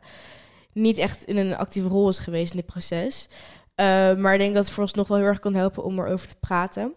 niet 0.72 0.98
echt 0.98 1.24
in 1.24 1.36
een 1.36 1.56
actieve 1.56 1.88
rol 1.88 2.08
is 2.08 2.18
geweest 2.18 2.50
in 2.50 2.56
dit 2.56 2.66
proces. 2.66 3.28
Uh, 3.76 4.14
maar 4.14 4.32
ik 4.32 4.38
denk 4.38 4.54
dat 4.54 4.64
het 4.64 4.72
vooralsnog 4.72 5.08
wel 5.08 5.16
heel 5.16 5.26
erg 5.26 5.38
kan 5.38 5.54
helpen 5.54 5.84
om 5.84 5.98
erover 5.98 6.28
te 6.28 6.36
praten. 6.40 6.94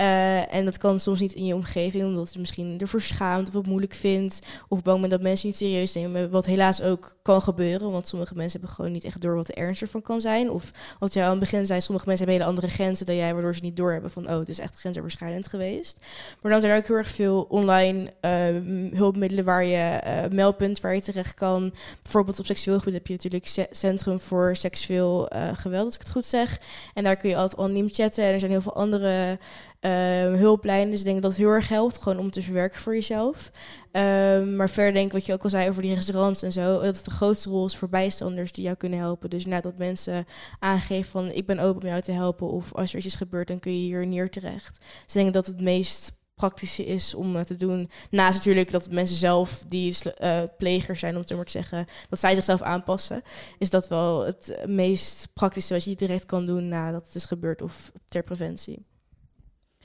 Uh, 0.00 0.54
en 0.54 0.64
dat 0.64 0.78
kan 0.78 1.00
soms 1.00 1.20
niet 1.20 1.32
in 1.32 1.44
je 1.44 1.54
omgeving, 1.54 2.04
omdat 2.04 2.32
je 2.32 2.38
misschien 2.38 2.78
ervoor 2.80 3.00
schaamt 3.00 3.48
of 3.48 3.54
het 3.54 3.66
moeilijk 3.66 3.94
vindt. 3.94 4.38
Of 4.68 4.82
bang 4.82 4.98
bent 4.98 5.12
dat 5.12 5.20
mensen 5.22 5.46
niet 5.46 5.56
serieus 5.56 5.92
nemen. 5.92 6.30
Wat 6.30 6.46
helaas 6.46 6.82
ook 6.82 7.16
kan 7.22 7.42
gebeuren, 7.42 7.90
want 7.90 8.08
sommige 8.08 8.34
mensen 8.34 8.60
hebben 8.60 8.76
gewoon 8.76 8.92
niet 8.92 9.04
echt 9.04 9.20
door 9.20 9.34
wat 9.34 9.46
de 9.46 9.54
ernst 9.54 9.82
ervan 9.82 10.02
kan 10.02 10.20
zijn. 10.20 10.50
Of 10.50 10.70
wat 10.98 11.12
jij 11.12 11.24
aan 11.24 11.30
het 11.30 11.38
begin 11.38 11.66
zei, 11.66 11.80
sommige 11.80 12.06
mensen 12.06 12.26
hebben 12.26 12.44
hele 12.44 12.56
andere 12.56 12.74
grenzen 12.74 13.06
dan 13.06 13.16
jij, 13.16 13.32
waardoor 13.32 13.54
ze 13.54 13.62
niet 13.62 13.76
doorhebben 13.76 14.10
van, 14.10 14.30
oh, 14.30 14.38
het 14.38 14.48
is 14.48 14.58
echt 14.58 14.80
grensoverschrijdend 14.80 15.46
geweest. 15.46 16.00
Maar 16.40 16.52
dan 16.52 16.60
zijn 16.60 16.72
er 16.72 16.78
ook 16.78 16.86
heel 16.86 16.96
erg 16.96 17.10
veel 17.10 17.46
online 17.48 18.12
uh, 18.20 18.98
hulpmiddelen 18.98 19.44
waar 19.44 19.64
je, 19.64 20.00
uh, 20.06 20.36
meldpunt 20.36 20.80
waar 20.80 20.94
je 20.94 21.00
terecht 21.00 21.34
kan. 21.34 21.74
Bijvoorbeeld 22.02 22.38
op 22.38 22.46
seksueel 22.46 22.78
gebied 22.78 22.94
heb 22.94 23.06
je 23.06 23.12
natuurlijk 23.12 23.68
Centrum 23.70 24.20
voor 24.20 24.56
Seksueel 24.56 25.30
Geweld, 25.54 25.84
als 25.84 25.94
ik 25.94 26.00
het 26.00 26.10
goed 26.10 26.26
zeg. 26.26 26.60
En 26.94 27.04
daar 27.04 27.16
kun 27.16 27.28
je 27.28 27.36
altijd 27.36 27.60
anoniem 27.60 27.88
chatten 27.90 28.24
en 28.24 28.32
er 28.32 28.38
zijn 28.38 28.50
heel 28.50 28.60
veel 28.60 28.74
andere... 28.74 29.38
Uh, 29.84 29.90
hulplijnen. 30.34 30.90
Dus 30.90 30.98
ik 30.98 31.04
denk 31.04 31.22
dat 31.22 31.30
het 31.30 31.40
heel 31.40 31.50
erg 31.50 31.68
helpt, 31.68 32.02
gewoon 32.02 32.18
om 32.18 32.30
te 32.30 32.42
verwerken 32.42 32.80
voor 32.80 32.94
jezelf. 32.94 33.50
Um, 33.92 34.56
maar 34.56 34.70
verder 34.70 34.92
denk 34.92 35.06
ik, 35.06 35.12
wat 35.12 35.26
je 35.26 35.32
ook 35.32 35.42
al 35.42 35.50
zei 35.50 35.68
over 35.68 35.82
die 35.82 35.94
restaurants 35.94 36.42
en 36.42 36.52
zo, 36.52 36.72
dat 36.72 36.96
het 36.96 37.04
de 37.04 37.10
grootste 37.10 37.48
rol 37.48 37.66
is 37.66 37.76
voor 37.76 37.88
bijstanders 37.88 38.52
die 38.52 38.64
jou 38.64 38.76
kunnen 38.76 38.98
helpen. 38.98 39.30
Dus 39.30 39.46
net 39.46 39.62
dat 39.62 39.78
mensen 39.78 40.24
aangeven 40.58 41.10
van, 41.10 41.30
ik 41.30 41.46
ben 41.46 41.58
open 41.58 41.82
om 41.82 41.88
jou 41.88 42.02
te 42.02 42.12
helpen. 42.12 42.50
Of 42.50 42.74
als 42.74 42.90
er 42.90 42.96
iets 42.96 43.06
is 43.06 43.14
gebeurd, 43.14 43.48
dan 43.48 43.58
kun 43.58 43.72
je 43.72 43.86
hier 43.86 44.06
neer 44.06 44.30
terecht. 44.30 44.78
Dus 44.78 45.14
ik 45.14 45.22
denk 45.22 45.32
dat 45.32 45.46
het 45.46 45.60
meest 45.60 46.12
praktische 46.34 46.84
is 46.84 47.14
om 47.14 47.44
te 47.44 47.56
doen. 47.56 47.90
Naast 48.10 48.36
natuurlijk 48.36 48.70
dat 48.70 48.90
mensen 48.90 49.16
zelf 49.16 49.64
die 49.68 49.96
uh, 50.20 50.42
plegers 50.58 51.00
zijn, 51.00 51.12
om 51.12 51.20
het 51.20 51.28
zo 51.28 51.36
maar 51.36 51.44
te 51.44 51.50
zeggen, 51.50 51.86
dat 52.08 52.20
zij 52.20 52.34
zichzelf 52.34 52.62
aanpassen, 52.62 53.22
is 53.58 53.70
dat 53.70 53.88
wel 53.88 54.24
het 54.24 54.56
meest 54.66 55.28
praktische 55.34 55.74
wat 55.74 55.84
je 55.84 55.96
direct 55.96 56.26
kan 56.26 56.46
doen 56.46 56.68
nadat 56.68 57.06
het 57.06 57.14
is 57.14 57.24
gebeurd 57.24 57.62
of 57.62 57.92
ter 58.08 58.22
preventie. 58.22 58.90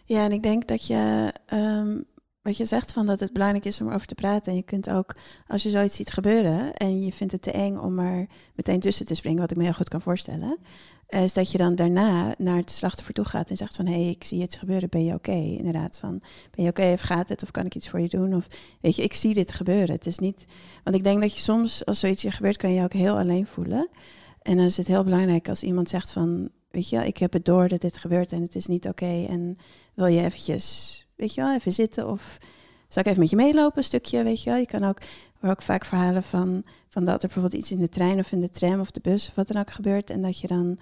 Ja, 0.07 0.23
en 0.23 0.31
ik 0.31 0.43
denk 0.43 0.67
dat 0.67 0.87
je, 0.87 1.33
um, 1.53 2.05
wat 2.41 2.57
je 2.57 2.65
zegt, 2.65 2.91
van 2.91 3.05
dat 3.05 3.19
het 3.19 3.33
belangrijk 3.33 3.65
is 3.65 3.81
om 3.81 3.87
erover 3.87 4.07
te 4.07 4.15
praten. 4.15 4.51
En 4.51 4.57
je 4.57 4.63
kunt 4.63 4.89
ook, 4.89 5.15
als 5.47 5.63
je 5.63 5.69
zoiets 5.69 5.95
ziet 5.95 6.11
gebeuren 6.11 6.73
en 6.73 7.03
je 7.03 7.13
vindt 7.13 7.33
het 7.33 7.41
te 7.41 7.51
eng 7.51 7.77
om 7.77 7.99
er 7.99 8.27
meteen 8.55 8.79
tussen 8.79 9.05
te 9.05 9.15
springen, 9.15 9.39
wat 9.39 9.51
ik 9.51 9.57
me 9.57 9.63
heel 9.63 9.73
goed 9.73 9.89
kan 9.89 10.01
voorstellen, 10.01 10.57
is 11.07 11.33
dat 11.33 11.51
je 11.51 11.57
dan 11.57 11.75
daarna 11.75 12.33
naar 12.37 12.55
het 12.57 12.71
slachtoffer 12.71 13.13
toe 13.13 13.25
gaat 13.25 13.49
en 13.49 13.57
zegt 13.57 13.75
van, 13.75 13.85
hé, 13.85 14.01
hey, 14.01 14.09
ik 14.09 14.23
zie 14.23 14.41
het 14.41 14.55
gebeuren, 14.55 14.89
ben 14.89 15.05
je 15.05 15.13
oké? 15.13 15.31
Inderdaad, 15.31 15.97
van, 15.97 16.21
ben 16.55 16.63
je 16.63 16.69
oké 16.69 16.91
of 16.93 17.01
gaat 17.01 17.29
het 17.29 17.43
of 17.43 17.51
kan 17.51 17.65
ik 17.65 17.75
iets 17.75 17.89
voor 17.89 17.99
je 17.99 18.09
doen? 18.09 18.35
Of, 18.35 18.47
weet 18.81 18.95
je, 18.95 19.03
ik 19.03 19.13
zie 19.13 19.33
dit 19.33 19.51
gebeuren. 19.51 19.95
Het 19.95 20.05
is 20.05 20.19
niet, 20.19 20.45
want 20.83 20.95
ik 20.95 21.03
denk 21.03 21.21
dat 21.21 21.35
je 21.35 21.41
soms, 21.41 21.85
als 21.85 21.99
zoiets 21.99 22.21
je 22.21 22.31
gebeurt, 22.31 22.57
kan 22.57 22.73
je 22.73 22.83
ook 22.83 22.93
heel 22.93 23.17
alleen 23.17 23.47
voelen. 23.47 23.89
En 24.41 24.57
dan 24.57 24.65
is 24.65 24.77
het 24.77 24.87
heel 24.87 25.03
belangrijk 25.03 25.49
als 25.49 25.63
iemand 25.63 25.89
zegt 25.89 26.11
van, 26.11 26.49
weet 26.69 26.89
je, 26.89 27.05
ik 27.05 27.17
heb 27.17 27.33
het 27.33 27.45
door 27.45 27.67
dat 27.67 27.81
dit 27.81 27.97
gebeurt 27.97 28.31
en 28.31 28.41
het 28.41 28.55
is 28.55 28.65
niet 28.65 28.87
oké. 28.87 29.25
En 29.29 29.57
wil 29.93 30.05
je 30.05 30.23
eventjes, 30.23 31.05
weet 31.15 31.33
je 31.33 31.41
wel, 31.41 31.53
even 31.53 31.73
zitten 31.73 32.09
of 32.09 32.37
zal 32.87 33.01
ik 33.01 33.07
even 33.07 33.19
met 33.19 33.29
je 33.29 33.35
meelopen 33.35 33.77
een 33.77 33.83
stukje, 33.83 34.23
weet 34.23 34.43
je 34.43 34.49
wel. 34.49 34.59
Je 34.59 34.65
kan 34.65 34.83
ook, 34.83 34.99
hoor 35.39 35.49
ook 35.49 35.61
vaak 35.61 35.85
verhalen 35.85 36.23
van, 36.23 36.63
van 36.89 37.05
dat 37.05 37.23
er 37.23 37.29
bijvoorbeeld 37.29 37.61
iets 37.61 37.71
in 37.71 37.79
de 37.79 37.89
trein 37.89 38.19
of 38.19 38.31
in 38.31 38.41
de 38.41 38.49
tram 38.49 38.79
of 38.79 38.91
de 38.91 38.99
bus 39.01 39.27
of 39.27 39.35
wat 39.35 39.47
dan 39.47 39.61
ook 39.61 39.71
gebeurt. 39.71 40.09
En 40.09 40.21
dat 40.21 40.39
je 40.39 40.47
dan, 40.47 40.79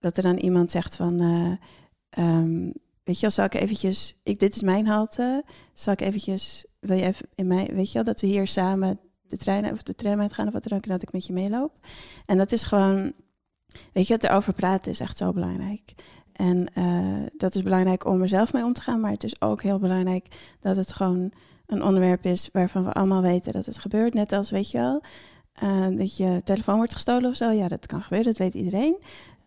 dat 0.00 0.16
er 0.16 0.22
dan 0.22 0.36
iemand 0.36 0.70
zegt 0.70 0.96
van, 0.96 1.22
uh, 1.22 1.52
ehm, 2.10 2.72
weet 3.04 3.14
je 3.14 3.20
wel, 3.20 3.30
zal 3.30 3.44
ik 3.44 3.54
eventjes, 3.54 4.16
ik, 4.22 4.40
dit 4.40 4.54
is 4.54 4.62
mijn 4.62 4.86
halte, 4.86 5.44
zal 5.72 5.92
ik 5.92 6.00
eventjes, 6.00 6.64
wil 6.80 6.96
je 6.96 7.06
even 7.06 7.28
in 7.34 7.46
mij, 7.46 7.68
weet 7.72 7.88
je 7.88 7.94
wel, 7.94 8.04
dat 8.04 8.20
we 8.20 8.26
hier 8.26 8.46
samen 8.46 9.00
de 9.28 9.36
trein 9.36 9.72
of 9.72 9.82
de 9.82 9.94
tram 9.94 10.20
uitgaan 10.20 10.46
of 10.46 10.52
wat 10.52 10.62
dan 10.68 10.78
ook, 10.78 10.84
en 10.84 10.90
dat 10.90 11.02
ik 11.02 11.12
met 11.12 11.26
je 11.26 11.32
meeloop. 11.32 11.72
En 12.26 12.36
dat 12.36 12.52
is 12.52 12.62
gewoon, 12.62 13.12
weet 13.92 14.06
je, 14.06 14.14
wat 14.14 14.24
erover 14.24 14.52
praten 14.52 14.90
is 14.90 15.00
echt 15.00 15.16
zo 15.16 15.32
belangrijk. 15.32 15.94
En 16.32 16.66
eh, 16.74 17.26
dat 17.36 17.54
is 17.54 17.62
belangrijk 17.62 18.06
om 18.06 18.22
er 18.22 18.28
zelf 18.28 18.52
mee 18.52 18.64
om 18.64 18.72
te 18.72 18.80
gaan, 18.80 19.00
maar 19.00 19.10
het 19.10 19.24
is 19.24 19.40
ook 19.40 19.62
heel 19.62 19.78
belangrijk 19.78 20.26
dat 20.60 20.76
het 20.76 20.92
gewoon 20.92 21.32
een 21.66 21.82
onderwerp 21.82 22.24
is 22.24 22.48
waarvan 22.52 22.84
we 22.84 22.92
allemaal 22.92 23.22
weten 23.22 23.52
dat 23.52 23.66
het 23.66 23.78
gebeurt. 23.78 24.14
Net 24.14 24.32
als, 24.32 24.50
weet 24.50 24.70
je 24.70 24.78
wel, 24.78 25.02
eh, 25.52 25.86
dat 25.96 26.16
je 26.16 26.40
telefoon 26.44 26.76
wordt 26.76 26.92
gestolen 26.92 27.30
of 27.30 27.36
zo. 27.36 27.50
Ja, 27.50 27.68
dat 27.68 27.86
kan 27.86 28.02
gebeuren, 28.02 28.26
dat 28.26 28.38
weet 28.38 28.54
iedereen. 28.54 28.96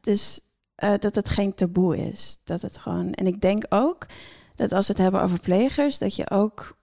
Dus 0.01 0.41
uh, 0.83 0.93
dat 0.99 1.15
het 1.15 1.29
geen 1.29 1.53
taboe 1.53 1.97
is. 1.97 2.37
Dat 2.43 2.61
het 2.61 2.77
gewoon. 2.77 3.11
En 3.11 3.27
ik 3.27 3.41
denk 3.41 3.65
ook 3.69 4.05
dat 4.55 4.71
als 4.71 4.87
we 4.87 4.93
het 4.93 5.01
hebben 5.01 5.21
over 5.21 5.39
plegers, 5.39 5.97
dat 5.97 6.15
je 6.15 6.29
ook. 6.29 6.79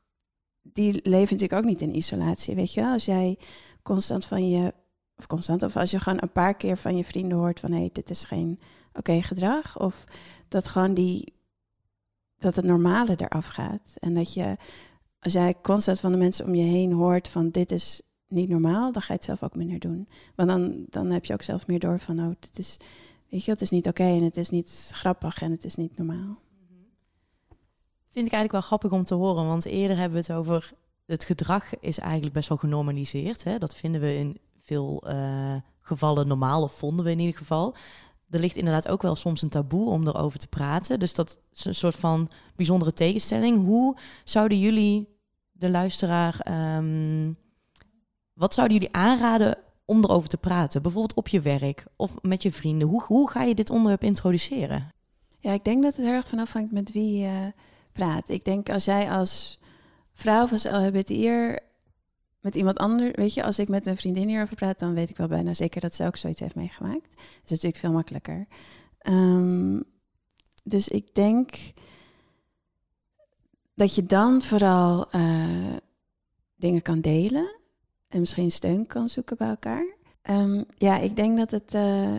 Die 0.63 0.93
leven 1.03 1.35
natuurlijk 1.35 1.53
ook 1.53 1.65
niet 1.65 1.81
in 1.81 1.97
isolatie. 1.97 2.55
Weet 2.55 2.73
je, 2.73 2.87
als 2.87 3.05
jij 3.05 3.39
constant 3.83 4.25
van 4.25 4.49
je. 4.49 4.75
Of 5.19 5.27
constant, 5.27 5.63
of 5.63 5.77
als 5.77 5.91
je 5.91 6.01
gewoon 6.01 6.23
een 6.23 6.33
paar 6.33 6.55
keer 6.55 6.77
van 6.77 6.97
je 6.97 7.05
vrienden 7.05 7.39
hoort 7.39 7.61
van 7.61 7.73
hé, 7.73 7.79
hey, 7.79 7.91
dit 7.93 8.11
is 8.11 8.25
geen 8.25 8.61
oké 8.93 9.23
gedrag. 9.23 9.79
Of 9.79 10.05
dat 10.49 10.69
gewoon 10.69 10.95
die. 10.95 11.37
Dat 12.39 12.57
het 12.57 12.65
normale 12.65 13.17
eraf 13.17 13.47
gaat. 13.47 13.95
En 13.99 14.15
dat 14.15 14.35
je. 14.35 14.57
Als 15.21 15.33
jij 15.33 15.55
constant 15.63 16.01
van 16.01 16.13
de 16.13 16.19
mensen 16.19 16.47
om 16.47 16.55
je 16.55 16.63
heen 16.63 16.93
hoort 16.93 17.29
van 17.29 17.51
dit 17.51 17.73
is 17.73 18.03
niet 18.29 18.49
normaal, 18.49 18.93
dan 18.93 19.03
ga 19.03 19.13
je 19.13 19.19
het 19.19 19.25
zelf 19.25 19.43
ook 19.43 19.57
minder 19.57 19.79
doen. 19.79 20.09
Want 20.35 20.49
dan, 20.49 20.85
dan 20.89 21.11
heb 21.11 21.25
je 21.25 21.33
ook 21.33 21.43
zelf 21.43 21.67
meer 21.67 21.79
door 21.79 22.01
van, 22.01 22.21
oh, 22.21 22.35
dit 22.41 22.59
is, 22.59 22.77
weet 23.29 23.45
je, 23.45 23.51
het 23.51 23.61
is 23.61 23.71
niet 23.71 23.87
oké 23.87 24.03
en 24.03 24.23
het 24.23 24.37
is 24.37 24.51
niet 24.51 24.91
grappig 24.93 25.43
en 25.43 25.51
het 25.51 25.65
is 25.65 25.75
niet 25.75 25.97
normaal. 25.97 26.41
Vind 28.11 28.27
ik 28.27 28.33
eigenlijk 28.33 28.53
wel 28.53 28.61
grappig 28.61 28.93
om 28.93 29.05
te 29.05 29.15
horen, 29.15 29.47
want 29.47 29.67
eerder 29.67 29.97
hebben 29.97 30.21
we 30.21 30.27
het 30.27 30.39
over 30.39 30.73
het 31.07 31.25
gedrag 31.25 31.79
is 31.81 31.99
eigenlijk 31.99 32.33
best 32.33 32.49
wel 32.49 32.59
genormaliseerd. 32.59 33.45
Hè? 33.45 33.59
Dat 33.59 33.77
vinden 33.77 34.01
we 34.01 34.15
in 34.15 34.39
veel 34.69 35.05
uh, 35.07 35.55
gevallen 35.81 36.29
normaal, 36.29 36.69
vonden 36.69 37.05
we 37.05 37.11
in 37.11 37.19
ieder 37.19 37.37
geval. 37.37 37.75
Er 38.31 38.41
ligt 38.41 38.57
inderdaad 38.57 38.89
ook 38.89 39.03
wel 39.03 39.17
soms 39.17 39.43
een 39.43 39.49
taboe 39.49 39.91
om 39.91 40.07
erover 40.07 40.39
te 40.39 40.49
praten. 40.49 40.99
Dus 40.99 41.15
dat 41.15 41.41
is 41.53 41.65
een 41.65 41.75
soort 41.75 41.95
van 41.95 42.31
bijzondere 42.57 42.93
tegenstelling. 42.93 43.65
Hoe 43.65 43.97
zouden 44.25 44.59
jullie 44.59 45.09
de 45.53 45.71
luisteraar 45.71 46.47
um, 46.77 47.37
wat 48.33 48.55
zouden 48.55 48.77
jullie 48.79 48.95
aanraden 48.95 49.59
om 49.85 50.05
erover 50.05 50.29
te 50.29 50.37
praten? 50.37 50.83
Bijvoorbeeld 50.83 51.15
op 51.15 51.29
je 51.29 51.41
werk 51.41 51.87
of 51.97 52.15
met 52.23 52.43
je 52.43 52.53
vrienden. 52.53 52.89
Hoe, 52.89 53.03
hoe 53.03 53.31
ga 53.31 53.43
je 53.43 53.55
dit 53.55 53.71
onderwerp 53.71 54.03
introduceren? 54.03 54.93
Ja, 55.41 55.53
ik 55.53 55.65
denk 55.65 55.83
dat 55.83 55.97
het 55.97 56.07
erg 56.07 56.27
vanaf 56.27 56.53
hangt 56.53 56.73
met 56.73 56.93
wie 56.93 57.19
je 57.19 57.53
praat. 57.93 58.29
Ik 58.29 58.45
denk 58.45 58.71
als 58.71 58.85
jij 58.85 59.11
als 59.11 59.59
vrouw 60.13 60.47
van 60.47 60.59
LHBTI'er 60.73 61.59
met 62.41 62.55
iemand 62.55 62.79
anders, 62.79 63.11
weet 63.15 63.35
je, 63.35 63.43
als 63.43 63.59
ik 63.59 63.69
met 63.69 63.87
een 63.87 63.97
vriendin 63.97 64.29
hierover 64.29 64.57
praat, 64.57 64.79
dan 64.79 64.95
weet 64.95 65.11
ik 65.11 65.17
wel 65.17 65.29
bijna 65.29 65.55
zeker 65.55 65.81
dat 65.81 65.95
ze 65.95 66.05
ook 66.05 66.17
zoiets 66.17 66.41
heeft 66.41 66.55
meegemaakt. 66.55 67.11
Dat 67.11 67.45
is 67.45 67.51
natuurlijk 67.51 67.77
veel 67.77 67.93
makkelijker. 67.93 68.47
Um, 69.09 69.85
dus 70.63 70.89
ik 70.89 71.15
denk 71.15 71.73
dat 73.75 73.95
je 73.95 74.07
dan 74.07 74.43
vooral 74.43 75.15
uh, 75.15 75.77
dingen 76.57 76.83
kan 76.83 77.01
delen 77.01 77.57
en 78.09 78.21
misschien 78.21 78.53
steun 78.53 78.87
kan 78.87 79.09
zoeken 79.09 79.37
bij 79.37 79.49
elkaar. 79.49 79.97
Um, 80.23 80.65
ja, 80.77 80.99
ik 80.99 81.17
denk 81.17 81.37
dat 81.37 81.51
het, 81.51 81.75
uh, 81.75 82.17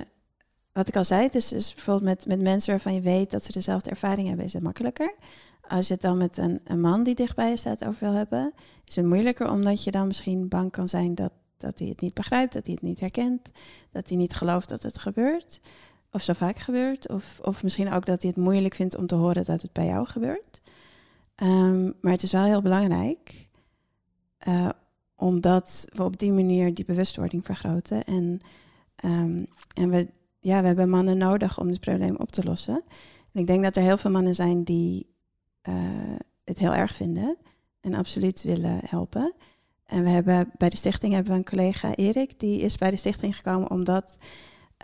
wat 0.72 0.88
ik 0.88 0.96
al 0.96 1.04
zei, 1.04 1.28
is, 1.32 1.54
is 1.54 1.74
bijvoorbeeld 1.74 2.06
met, 2.06 2.26
met 2.26 2.42
mensen 2.42 2.72
waarvan 2.72 2.94
je 2.94 3.02
weet 3.02 3.32
dat 3.32 3.44
ze 3.44 3.52
dezelfde 3.52 3.90
ervaring 3.90 4.28
hebben, 4.28 4.46
is 4.46 4.54
het 4.54 4.64
makkelijker. 4.64 5.16
Als 5.70 5.88
je 5.88 5.94
het 5.94 6.02
dan 6.02 6.18
met 6.18 6.38
een, 6.38 6.60
een 6.64 6.82
man 6.82 7.04
die 7.04 7.16
dichtbij 7.16 7.50
je 7.50 7.58
staat 7.58 7.86
over 7.86 8.00
wil 8.00 8.14
hebben, 8.14 8.54
is 8.86 8.96
het 8.96 9.06
moeilijker 9.06 9.52
omdat 9.52 9.84
je 9.84 9.92
dan 9.92 10.08
misschien 10.08 10.48
bang 10.48 10.72
kan 10.72 10.88
zijn 10.88 11.16
dat, 11.16 11.32
dat 11.58 11.80
hij 11.80 11.88
het 11.88 12.02
niet 12.02 12.14
begrijpt, 12.14 12.54
dat 12.54 12.66
hij 12.66 12.74
het 12.74 12.84
niet 12.84 13.00
herkent, 13.00 13.50
dat 13.92 14.10
hij 14.10 14.18
niet 14.18 14.34
gelooft 14.34 14.70
dat 14.70 14.84
het 14.84 15.00
gebeurt. 15.00 15.62
Of 16.12 16.22
zo 16.22 16.34
vaak 16.34 16.58
gebeurt. 16.58 17.10
Of, 17.10 17.40
of 17.44 17.64
misschien 17.64 17.92
ook 17.92 18.06
dat 18.06 18.22
hij 18.22 18.32
het 18.36 18.44
moeilijk 18.44 18.76
vindt 18.76 18.98
om 18.98 19.08
te 19.08 19.16
horen 19.16 19.46
dat 19.46 19.62
het 19.62 19.74
bij 19.74 19.86
jou 19.86 20.06
gebeurt. 20.06 20.62
Um, 21.44 21.94
maar 22.02 22.12
het 22.12 22.24
is 22.24 22.32
wel 22.32 22.44
heel 22.44 22.62
belangrijk 22.62 23.48
uh, 24.48 24.70
omdat 25.16 25.86
we 25.94 26.04
op 26.04 26.20
die 26.20 26.32
manier 26.32 26.74
die 26.74 26.86
bewustwording 26.86 27.46
vergroten. 27.46 28.04
En, 28.04 28.40
um, 29.06 29.48
en 29.74 29.90
we, 29.90 30.08
ja, 30.40 30.62
we 30.62 30.68
hebben 30.68 30.90
mannen 30.90 31.18
nodig 31.18 31.60
om 31.60 31.68
het 31.68 31.80
probleem 31.80 32.16
op 32.16 32.32
te 32.32 32.44
lossen. 32.44 32.84
En 33.32 33.42
ik 33.42 33.48
denk 33.48 33.64
dat 33.64 33.76
er 33.76 33.84
heel 33.84 33.98
veel 33.98 34.12
mannen 34.12 34.36
zijn 34.36 34.64
die 34.64 35.10
het 36.44 36.60
heel 36.60 36.74
erg 36.74 36.96
vinden 36.96 37.38
en 37.82 37.94
absoluut 37.94 38.44
willen 38.44 38.80
helpen. 38.86 39.34
En 39.86 40.04
we 40.04 40.10
hebben 40.10 40.52
bij 40.58 40.70
de 40.70 40.78
stichting 40.78 41.14
hebben 41.14 41.32
we 41.32 41.38
een 41.38 41.46
collega 41.46 41.96
Erik, 41.96 42.40
die 42.40 42.60
is 42.60 42.76
bij 42.76 42.90
de 42.90 42.98
stichting 42.98 43.36
gekomen 43.36 43.70
omdat 43.70 44.18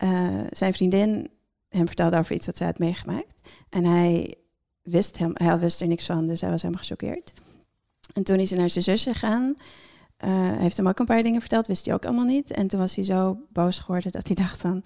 uh, 0.03 0.43
zijn 0.49 0.73
vriendin 0.73 1.27
hem 1.69 1.85
vertelde 1.85 2.17
over 2.17 2.35
iets 2.35 2.45
wat 2.45 2.57
zij 2.57 2.65
had 2.65 2.79
meegemaakt. 2.79 3.49
En 3.69 3.85
hij 3.85 4.35
wist, 4.81 5.17
hem, 5.17 5.31
hij 5.33 5.59
wist 5.59 5.81
er 5.81 5.87
niks 5.87 6.05
van, 6.05 6.27
dus 6.27 6.41
hij 6.41 6.49
was 6.49 6.61
helemaal 6.61 6.83
gechoqueerd. 6.83 7.33
En 8.13 8.23
toen 8.23 8.39
is 8.39 8.49
hij 8.49 8.59
naar 8.59 8.69
zijn 8.69 8.83
zus 8.83 9.03
gegaan. 9.03 9.55
Uh, 10.25 10.57
heeft 10.57 10.77
hem 10.77 10.87
ook 10.87 10.99
een 10.99 11.05
paar 11.05 11.23
dingen 11.23 11.39
verteld, 11.39 11.67
wist 11.67 11.85
hij 11.85 11.93
ook 11.93 12.05
allemaal 12.05 12.25
niet. 12.25 12.51
En 12.51 12.67
toen 12.67 12.79
was 12.79 12.95
hij 12.95 13.03
zo 13.03 13.37
boos 13.49 13.79
geworden 13.79 14.11
dat 14.11 14.27
hij 14.27 14.35
dacht 14.35 14.61
van... 14.61 14.83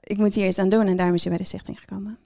ik 0.00 0.18
moet 0.18 0.34
hier 0.34 0.46
iets 0.46 0.58
aan 0.58 0.68
doen. 0.68 0.86
En 0.86 0.96
daarom 0.96 1.14
is 1.14 1.22
hij 1.22 1.32
bij 1.32 1.40
de 1.40 1.48
stichting 1.48 1.80
gekomen. 1.80 2.18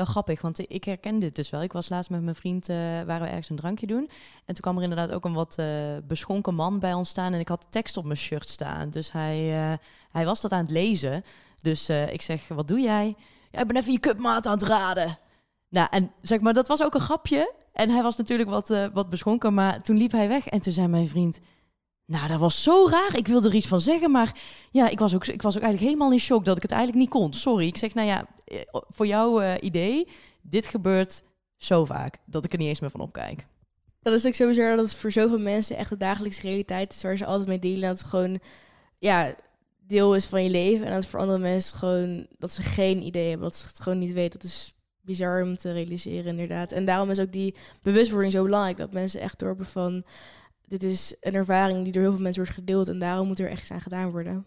Wel 0.00 0.08
grappig, 0.08 0.40
want 0.40 0.70
ik 0.70 0.84
herken 0.84 1.18
dit 1.18 1.36
dus 1.36 1.50
wel. 1.50 1.62
Ik 1.62 1.72
was 1.72 1.88
laatst 1.88 2.10
met 2.10 2.22
mijn 2.22 2.34
vriend, 2.34 2.68
uh, 2.68 2.76
waren 2.76 3.20
we 3.20 3.26
ergens 3.26 3.48
een 3.48 3.56
drankje 3.56 3.86
doen. 3.86 4.10
En 4.44 4.54
toen 4.54 4.60
kwam 4.60 4.76
er 4.76 4.82
inderdaad 4.82 5.12
ook 5.12 5.24
een 5.24 5.32
wat 5.32 5.56
uh, 5.60 5.66
beschonken 6.04 6.54
man 6.54 6.78
bij 6.78 6.92
ons 6.92 7.08
staan. 7.08 7.32
En 7.32 7.40
ik 7.40 7.48
had 7.48 7.66
tekst 7.70 7.96
op 7.96 8.04
mijn 8.04 8.16
shirt 8.16 8.48
staan. 8.48 8.90
Dus 8.90 9.12
hij, 9.12 9.38
hij 10.10 10.24
was 10.24 10.40
dat 10.40 10.52
aan 10.52 10.60
het 10.60 10.70
lezen. 10.70 11.24
Dus 11.62 11.88
ik 11.88 12.22
zeg, 12.22 12.48
wat 12.48 12.68
doe 12.68 12.80
jij? 12.80 13.14
Ja, 13.50 13.60
ik 13.60 13.66
ben 13.66 13.76
even 13.76 13.92
je 13.92 14.00
cupmaat 14.00 14.46
aan 14.46 14.52
het 14.52 14.62
raden. 14.62 15.18
Nou, 15.68 15.88
en 15.90 16.12
zeg 16.22 16.40
maar, 16.40 16.54
dat 16.54 16.68
was 16.68 16.82
ook 16.82 16.94
een 16.94 17.00
grapje. 17.00 17.52
En 17.72 17.90
hij 17.90 18.02
was 18.02 18.16
natuurlijk 18.16 18.50
wat, 18.50 18.68
wat 18.92 19.10
beschonken, 19.10 19.54
maar 19.54 19.82
toen 19.82 19.96
liep 19.96 20.12
hij 20.12 20.28
weg. 20.28 20.46
En 20.46 20.60
toen 20.60 20.72
zei 20.72 20.86
mijn 20.86 21.08
vriend, 21.08 21.40
nou, 22.10 22.28
dat 22.28 22.38
was 22.38 22.62
zo 22.62 22.88
raar. 22.88 23.16
Ik 23.16 23.26
wilde 23.26 23.48
er 23.48 23.54
iets 23.54 23.68
van 23.68 23.80
zeggen, 23.80 24.10
maar 24.10 24.38
ja, 24.70 24.88
ik 24.88 24.98
was 24.98 25.14
ook, 25.14 25.26
ik 25.26 25.42
was 25.42 25.56
ook 25.56 25.62
eigenlijk 25.62 25.92
helemaal 25.92 26.12
in 26.12 26.20
shock 26.20 26.44
dat 26.44 26.56
ik 26.56 26.62
het 26.62 26.70
eigenlijk 26.70 27.00
niet 27.00 27.10
kon. 27.10 27.32
Sorry. 27.32 27.66
Ik 27.66 27.76
zeg, 27.76 27.94
nou 27.94 28.06
ja, 28.06 28.26
eh, 28.44 28.58
voor 28.70 29.06
jouw 29.06 29.42
uh, 29.42 29.54
idee, 29.60 30.08
dit 30.42 30.66
gebeurt 30.66 31.22
zo 31.56 31.84
vaak 31.84 32.18
dat 32.24 32.44
ik 32.44 32.52
er 32.52 32.58
niet 32.58 32.68
eens 32.68 32.80
meer 32.80 32.90
van 32.90 33.00
opkijk. 33.00 33.46
Dat 34.02 34.12
is 34.12 34.26
ook 34.26 34.34
sowieso 34.34 34.76
dat 34.76 34.84
het 34.84 34.94
voor 34.94 35.12
zoveel 35.12 35.38
mensen 35.38 35.76
echt 35.76 35.90
de 35.90 35.96
dagelijkse 35.96 36.42
realiteit 36.42 36.92
is 36.94 37.02
waar 37.02 37.16
ze 37.16 37.24
altijd 37.24 37.48
mee 37.48 37.58
delen. 37.58 37.88
Dat 37.88 37.98
het 37.98 38.08
gewoon, 38.08 38.40
ja, 38.98 39.34
deel 39.86 40.14
is 40.14 40.26
van 40.26 40.42
je 40.44 40.50
leven. 40.50 40.86
En 40.86 40.92
dat 40.92 41.06
voor 41.06 41.20
andere 41.20 41.38
mensen 41.38 41.76
gewoon, 41.76 42.26
dat 42.38 42.52
ze 42.52 42.62
geen 42.62 43.02
idee 43.02 43.28
hebben, 43.28 43.48
dat 43.48 43.56
ze 43.56 43.66
het 43.66 43.80
gewoon 43.80 43.98
niet 43.98 44.12
weten. 44.12 44.38
Dat 44.38 44.48
is 44.48 44.74
bizar 45.00 45.42
om 45.42 45.56
te 45.56 45.72
realiseren, 45.72 46.26
inderdaad. 46.26 46.72
En 46.72 46.84
daarom 46.84 47.10
is 47.10 47.20
ook 47.20 47.32
die 47.32 47.54
bewustwording 47.82 48.32
zo 48.32 48.42
belangrijk. 48.42 48.76
Dat 48.76 48.92
mensen 48.92 49.20
echt 49.20 49.38
dorpen 49.38 49.66
van... 49.66 50.04
Dit 50.70 50.82
is 50.82 51.14
een 51.20 51.34
ervaring 51.34 51.84
die 51.84 51.92
door 51.92 52.02
heel 52.02 52.12
veel 52.12 52.22
mensen 52.22 52.42
wordt 52.42 52.58
gedeeld. 52.58 52.88
En 52.88 52.98
daarom 52.98 53.26
moet 53.26 53.38
er 53.38 53.50
echt 53.50 53.60
iets 53.60 53.70
aan 53.70 53.80
gedaan 53.80 54.10
worden. 54.10 54.44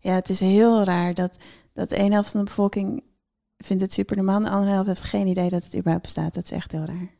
Ja, 0.00 0.14
het 0.14 0.30
is 0.30 0.40
heel 0.40 0.84
raar 0.84 1.14
dat, 1.14 1.36
dat 1.72 1.88
de 1.88 1.96
ene 1.96 2.12
helft 2.12 2.30
van 2.30 2.40
de 2.40 2.46
bevolking 2.46 3.02
vindt 3.56 3.82
het 3.82 3.92
super 3.92 4.16
normaal. 4.16 4.40
De 4.40 4.50
andere 4.50 4.72
helft 4.72 4.86
heeft 4.86 5.02
geen 5.02 5.26
idee 5.26 5.48
dat 5.48 5.64
het 5.64 5.74
überhaupt 5.74 6.02
bestaat. 6.02 6.34
Dat 6.34 6.44
is 6.44 6.50
echt 6.50 6.72
heel 6.72 6.84
raar. 6.84 7.16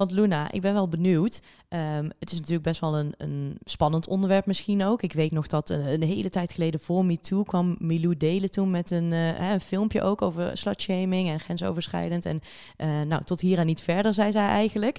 Want 0.00 0.12
Luna, 0.12 0.52
ik 0.52 0.60
ben 0.60 0.72
wel 0.72 0.88
benieuwd. 0.88 1.40
Um, 1.68 2.10
het 2.18 2.30
is 2.30 2.36
natuurlijk 2.36 2.62
best 2.62 2.80
wel 2.80 2.98
een, 2.98 3.14
een, 3.16 3.58
spannend 3.64 4.08
onderwerp 4.08 4.46
misschien 4.46 4.84
ook. 4.84 5.02
Ik 5.02 5.12
weet 5.12 5.32
nog 5.32 5.46
dat 5.46 5.70
een, 5.70 5.92
een 5.92 6.02
hele 6.02 6.30
tijd 6.30 6.52
geleden 6.52 6.80
voor 6.80 7.04
MeToo 7.04 7.42
kwam 7.42 7.76
Milou 7.78 8.16
delen 8.16 8.50
toen 8.50 8.70
met 8.70 8.90
een, 8.90 9.12
uh, 9.12 9.50
een 9.50 9.60
filmpje 9.60 10.02
ook 10.02 10.22
over 10.22 10.56
slutshaming 10.56 11.28
en 11.28 11.40
grensoverschrijdend. 11.40 12.24
En 12.24 12.40
uh, 12.76 13.00
nou, 13.02 13.24
tot 13.24 13.40
hier 13.40 13.58
en 13.58 13.66
niet 13.66 13.80
verder, 13.80 14.14
zei 14.14 14.32
zij 14.32 14.46
eigenlijk. 14.46 14.98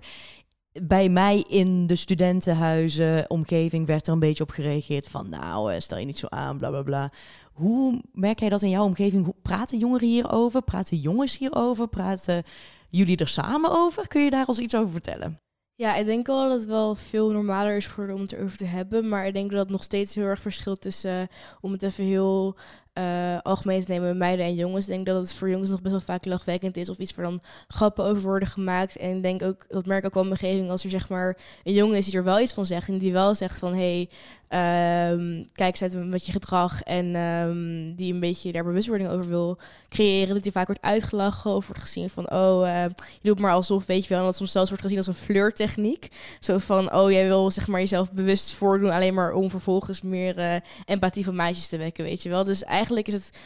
Bij 0.74 1.10
mij 1.10 1.46
in 1.48 1.88
de 1.88 1.96
studentenhuizen, 1.96 3.30
omgeving, 3.30 3.86
werd 3.86 4.08
er 4.08 4.14
een 4.14 4.20
beetje 4.20 4.44
op 4.44 4.50
gereageerd 4.50 5.08
van, 5.08 5.30
nou, 5.30 5.74
eh, 5.74 5.80
stel 5.80 5.98
je 5.98 6.06
niet 6.06 6.20
zo 6.20 6.28
aan, 6.30 6.58
bla 6.58 6.70
bla 6.70 6.82
bla. 6.82 7.12
Hoe 7.54 8.02
merk 8.12 8.40
jij 8.40 8.50
dat 8.50 8.62
in 8.62 8.70
jouw 8.70 8.84
omgeving? 8.84 9.26
Hoe 9.26 9.36
praten 9.42 9.78
jongeren 9.78 10.08
hierover? 10.08 10.62
Praten 10.62 10.98
jongens 10.98 11.38
hierover? 11.38 11.88
Praten 11.88 12.44
jullie 12.88 13.18
er 13.18 13.28
samen 13.28 13.72
over? 13.72 14.08
Kun 14.08 14.24
je 14.24 14.30
daar 14.30 14.48
ons 14.48 14.60
iets 14.60 14.76
over 14.76 14.91
vertellen? 14.91 15.39
Ja, 15.76 15.95
ik 15.95 16.06
denk 16.06 16.28
wel 16.28 16.50
dat 16.50 16.60
het 16.60 16.68
wel 16.70 16.95
veel 16.95 17.32
normaler 17.32 17.76
is 17.76 17.88
geworden 17.88 18.16
om 18.16 18.22
het 18.22 18.32
erover 18.32 18.58
te 18.58 18.66
hebben. 18.66 19.10
Maar 19.10 19.28
ik 19.28 19.34
denk 19.34 19.50
dat 19.52 19.60
het 19.60 19.70
nog 19.70 19.84
steeds 19.84 20.16
heel 20.16 20.26
erg 20.26 20.41
verschilt 20.41 20.82
tussen, 20.82 21.22
uh, 21.22 21.28
om 21.62 21.72
het 21.72 21.84
even 21.84 22.04
heel 22.04 22.56
uh, 22.94 23.38
algemeen 23.42 23.86
te 23.86 23.92
nemen 23.92 24.18
meiden 24.18 24.46
en 24.46 24.56
jongens. 24.56 24.86
Ik 24.86 24.92
denk 24.92 25.06
dat 25.06 25.22
het 25.22 25.34
voor 25.34 25.50
jongens 25.50 25.70
nog 25.70 25.82
best 25.82 25.94
wel 25.94 26.04
vaak 26.04 26.26
lachwekkend 26.26 26.78
is 26.78 26.89
of 26.89 26.98
iets 26.98 27.16
waar 27.16 27.26
dan 27.26 27.42
grappen 27.68 28.04
over 28.04 28.22
worden 28.22 28.48
gemaakt. 28.48 28.98
En 28.98 29.16
ik 29.16 29.22
denk 29.22 29.42
ook, 29.42 29.66
dat 29.70 29.86
merk 29.86 30.00
ik 30.00 30.06
ook 30.06 30.14
wel 30.14 30.24
in 30.24 30.30
mijn 30.30 30.42
omgeving, 30.42 30.70
als 30.70 30.84
er 30.84 30.89
zeg 30.89 31.10
maar 31.10 31.38
een 31.64 31.74
jongen 31.74 31.98
is 31.98 32.06
die 32.06 32.16
er 32.16 32.24
wel 32.24 32.39
iets 32.39 32.54
van 32.54 32.66
zegt 32.66 32.88
en 32.88 32.98
die 32.98 33.12
wel 33.12 33.36
zegt 33.36 33.60
van 33.60 33.74
hé, 33.74 34.08
hey, 34.50 35.12
um, 35.12 35.46
kijk 35.54 35.82
eens 35.82 35.96
met 35.96 36.26
je 36.26 36.32
gedrag 36.32 36.82
en 36.82 37.16
um, 37.16 37.96
die 37.96 38.14
een 38.14 38.20
beetje 38.20 38.52
daar 38.52 38.64
bewustwording 38.64 39.10
over 39.10 39.30
wil 39.30 39.58
creëren, 39.89 40.34
dat 40.34 40.44
hij 40.44 40.52
vaak 40.52 40.68
wordt 40.68 40.82
uitgelachen 40.82 41.52
of 41.52 41.68
wordt 41.68 41.82
gezien 41.82 42.10
van 42.10 42.32
oh, 42.32 42.66
uh, 42.66 42.84
je 43.22 43.30
doet 43.30 43.39
maar 43.39 43.54
alsof, 43.54 43.86
weet 43.86 44.04
je 44.04 44.10
wel, 44.10 44.20
en 44.20 44.26
dat 44.26 44.36
soms 44.36 44.52
zelfs 44.52 44.70
wordt 44.70 44.84
gezien 44.84 44.98
als 45.00 45.08
een 45.08 45.14
flirttechniek. 45.14 46.08
Zo 46.39 46.58
van 46.58 46.94
oh, 46.94 47.12
jij 47.12 47.28
wil 47.28 47.52
zeg 47.52 47.68
maar 47.68 47.80
jezelf 47.80 48.12
bewust 48.12 48.54
voordoen 48.54 48.92
alleen 48.92 49.14
maar 49.14 49.34
om 49.34 49.50
vervolgens 49.50 50.02
meer 50.02 50.38
uh, 50.38 50.56
empathie 50.86 51.24
van 51.24 51.36
meisjes 51.36 51.68
te 51.68 51.78
wekken, 51.78 52.04
weet 52.04 52.24
je 52.24 52.30
wel. 52.30 52.44
Dus 52.44 52.64
eigenlijk 52.64 52.81
is 52.90 53.14
het 53.14 53.40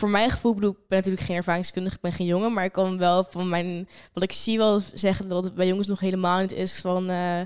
voor 0.00 0.10
mijn 0.10 0.30
gevoel, 0.30 0.54
bedoel, 0.54 0.70
ik 0.70 0.88
ben 0.88 0.98
natuurlijk 0.98 1.26
geen 1.26 1.36
ervaringskundige, 1.36 1.96
ik 1.96 2.00
ben 2.00 2.12
geen 2.12 2.26
jongen, 2.26 2.52
maar 2.52 2.64
ik 2.64 2.72
kan 2.72 2.98
wel 2.98 3.24
van 3.24 3.48
mijn, 3.48 3.88
wat 4.12 4.22
ik 4.22 4.32
zie 4.32 4.58
wel 4.58 4.80
zeggen 4.94 5.28
dat 5.28 5.44
het 5.44 5.54
bij 5.54 5.66
jongens 5.66 5.86
nog 5.86 6.00
helemaal 6.00 6.40
niet 6.40 6.52
is 6.52 6.80
van 6.80 7.10
uh, 7.10 7.40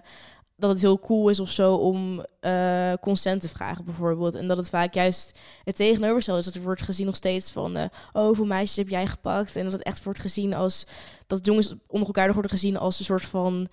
dat 0.56 0.70
het 0.70 0.80
heel 0.80 0.98
cool 0.98 1.28
is 1.28 1.40
of 1.40 1.50
zo 1.50 1.74
om 1.74 2.24
uh, 2.40 2.92
consent 3.00 3.40
te 3.40 3.48
vragen 3.48 3.84
bijvoorbeeld. 3.84 4.34
En 4.34 4.48
dat 4.48 4.56
het 4.56 4.68
vaak 4.68 4.94
juist 4.94 5.38
het 5.64 5.76
tegenovergestelde 5.76 6.40
is. 6.40 6.46
Dat 6.46 6.54
er 6.54 6.62
wordt 6.62 6.82
gezien 6.82 7.06
nog 7.06 7.16
steeds 7.16 7.50
van, 7.50 7.76
uh, 7.76 7.84
oh, 8.12 8.26
hoeveel 8.26 8.46
meisjes 8.46 8.76
heb 8.76 8.88
jij 8.88 9.06
gepakt? 9.06 9.56
En 9.56 9.64
dat 9.64 9.72
het 9.72 9.82
echt 9.82 10.04
wordt 10.04 10.20
gezien 10.20 10.54
als, 10.54 10.86
dat 11.26 11.46
jongens 11.46 11.74
onder 11.86 12.06
elkaar 12.06 12.32
worden 12.32 12.50
gezien 12.50 12.78
als 12.78 12.98
een 12.98 13.04
soort 13.04 13.24
van 13.24 13.68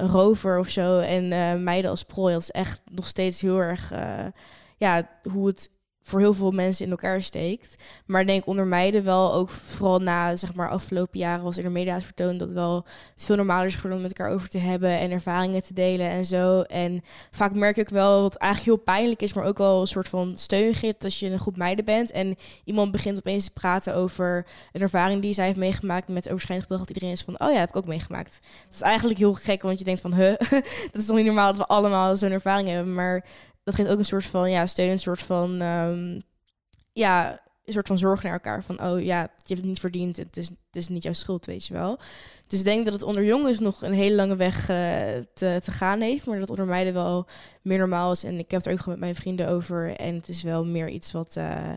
rover 0.00 0.58
of 0.58 0.68
zo. 0.68 0.98
En 0.98 1.62
meiden 1.62 1.90
als 1.90 2.02
prooi. 2.02 2.32
Dat 2.32 2.42
is 2.42 2.50
echt 2.50 2.80
nog 2.92 3.06
steeds 3.06 3.40
heel 3.40 3.58
erg, 3.58 3.92
ja, 4.76 5.08
hoe 5.22 5.46
het 5.46 5.70
voor 6.08 6.20
heel 6.20 6.34
veel 6.34 6.50
mensen 6.50 6.84
in 6.84 6.90
elkaar 6.90 7.22
steekt. 7.22 7.74
Maar 8.06 8.26
denk 8.26 8.46
onder 8.46 8.66
meiden 8.66 9.04
wel 9.04 9.32
ook 9.32 9.50
vooral 9.50 9.98
na 9.98 10.36
zeg 10.36 10.54
maar 10.54 10.70
afgelopen 10.70 11.18
jaren 11.18 11.44
was 11.44 11.56
in 11.56 11.64
de 11.64 11.70
media 11.70 12.00
vertoond 12.00 12.38
dat 12.38 12.52
wel 12.52 12.84
veel 13.16 13.36
normaler 13.36 13.66
is 13.66 13.74
geworden 13.74 13.98
om 13.98 14.06
met 14.06 14.18
elkaar 14.18 14.34
over 14.34 14.48
te 14.48 14.58
hebben 14.58 14.98
en 14.98 15.10
ervaringen 15.10 15.62
te 15.62 15.74
delen 15.74 16.08
en 16.08 16.24
zo. 16.24 16.60
En 16.60 17.02
vaak 17.30 17.54
merk 17.54 17.76
ik 17.76 17.88
wel 17.88 18.22
wat 18.22 18.34
eigenlijk 18.34 18.74
heel 18.74 18.84
pijnlijk 18.94 19.22
is, 19.22 19.32
maar 19.32 19.44
ook 19.44 19.58
wel 19.58 19.80
een 19.80 19.86
soort 19.86 20.08
van 20.08 20.36
steun 20.36 20.74
geeft 20.74 21.04
als 21.04 21.18
je 21.18 21.30
een 21.30 21.38
groep 21.38 21.56
meiden 21.56 21.84
bent 21.84 22.10
en 22.10 22.36
iemand 22.64 22.92
begint 22.92 23.18
opeens 23.18 23.44
te 23.44 23.52
praten 23.52 23.94
over 23.94 24.46
een 24.72 24.80
ervaring 24.80 25.22
die 25.22 25.32
zij 25.32 25.46
heeft 25.46 25.58
meegemaakt 25.58 26.08
met 26.08 26.28
overschrijdend 26.28 26.68
gedrag 26.68 26.86
dat 26.86 26.96
iedereen 26.96 27.14
is 27.14 27.22
van 27.22 27.40
oh 27.40 27.52
ja, 27.52 27.58
heb 27.58 27.68
ik 27.68 27.76
ook 27.76 27.86
meegemaakt. 27.86 28.38
Dat 28.64 28.74
is 28.74 28.80
eigenlijk 28.80 29.18
heel 29.18 29.34
gek, 29.34 29.62
want 29.62 29.78
je 29.78 29.84
denkt 29.84 30.00
van 30.00 30.14
huh, 30.14 30.38
dat 30.92 31.00
is 31.00 31.06
toch 31.06 31.16
niet 31.16 31.24
normaal 31.24 31.46
dat 31.46 31.56
we 31.56 31.66
allemaal 31.66 32.16
zo'n 32.16 32.30
ervaring 32.30 32.68
hebben, 32.68 32.94
maar 32.94 33.24
dat 33.68 33.76
geeft 33.76 33.90
ook 33.90 33.98
een 33.98 34.04
soort 34.04 34.24
van 34.24 34.50
ja, 34.50 34.66
steun, 34.66 34.90
een 34.90 34.98
soort 34.98 35.22
van 35.22 35.60
um, 35.60 36.20
ja, 36.92 37.30
een 37.64 37.72
soort 37.72 37.86
van 37.86 37.98
zorg 37.98 38.22
naar 38.22 38.32
elkaar. 38.32 38.62
Van 38.62 38.82
oh 38.82 39.02
ja, 39.02 39.20
je 39.20 39.26
hebt 39.26 39.48
het 39.48 39.64
niet 39.64 39.80
verdiend. 39.80 40.16
Het 40.16 40.36
is, 40.36 40.48
het 40.48 40.76
is 40.76 40.88
niet 40.88 41.02
jouw 41.02 41.12
schuld, 41.12 41.46
weet 41.46 41.66
je 41.66 41.74
wel. 41.74 41.98
Dus 42.46 42.58
ik 42.58 42.64
denk 42.64 42.84
dat 42.84 42.94
het 42.94 43.02
onder 43.02 43.24
jongens 43.24 43.58
nog 43.58 43.82
een 43.82 43.92
hele 43.92 44.14
lange 44.14 44.36
weg 44.36 44.60
uh, 44.60 44.76
te, 45.34 45.60
te 45.64 45.70
gaan 45.70 46.00
heeft. 46.00 46.26
Maar 46.26 46.38
dat 46.38 46.50
onder 46.50 46.66
meiden 46.66 46.94
wel 46.94 47.26
meer 47.62 47.78
normaal 47.78 48.12
is. 48.12 48.24
En 48.24 48.38
ik 48.38 48.50
heb 48.50 48.60
het 48.60 48.66
er 48.66 48.72
ook 48.72 48.78
gewoon 48.78 48.98
met 48.98 49.08
mijn 49.08 49.20
vrienden 49.20 49.48
over. 49.48 49.96
En 49.96 50.14
het 50.14 50.28
is 50.28 50.42
wel 50.42 50.64
meer 50.64 50.88
iets 50.88 51.12
wat. 51.12 51.34
Uh, 51.38 51.72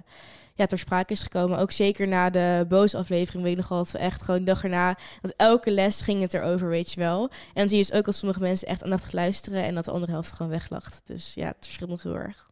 ja, 0.62 0.68
ter 0.68 0.80
sprake 0.80 1.14
is 1.14 1.20
gekomen. 1.20 1.58
Ook 1.58 1.72
zeker 1.72 2.08
na 2.08 2.30
de 2.30 2.66
boze 2.70 2.98
aflevering 2.98 3.44
weet 3.44 3.52
ik 3.52 3.58
nog 3.58 3.72
altijd 3.72 4.04
echt 4.04 4.22
gewoon 4.22 4.44
dag 4.44 4.64
erna 4.64 4.98
dat 5.22 5.34
elke 5.38 5.72
les 5.72 6.02
ging 6.02 6.22
het 6.22 6.34
erover, 6.34 6.70
weet 6.70 6.92
je 6.92 7.00
wel. 7.00 7.22
En 7.30 7.30
dan 7.54 7.70
zie 7.70 7.78
je 7.78 7.86
dus 7.86 7.94
ook 7.94 8.08
als 8.08 8.18
sommige 8.18 8.40
mensen 8.40 8.68
echt 8.68 8.84
aandachtig 8.84 9.12
luisteren 9.12 9.64
en 9.64 9.76
dat 9.76 9.86
de 9.86 9.92
andere 9.92 10.12
helft 10.12 10.32
gewoon 10.32 10.52
weglacht. 10.52 11.02
Dus 11.04 11.34
ja, 11.34 11.48
het 11.48 11.58
verschilt 11.60 11.90
nog 11.90 12.04
heel 12.04 12.16
erg. 12.16 12.50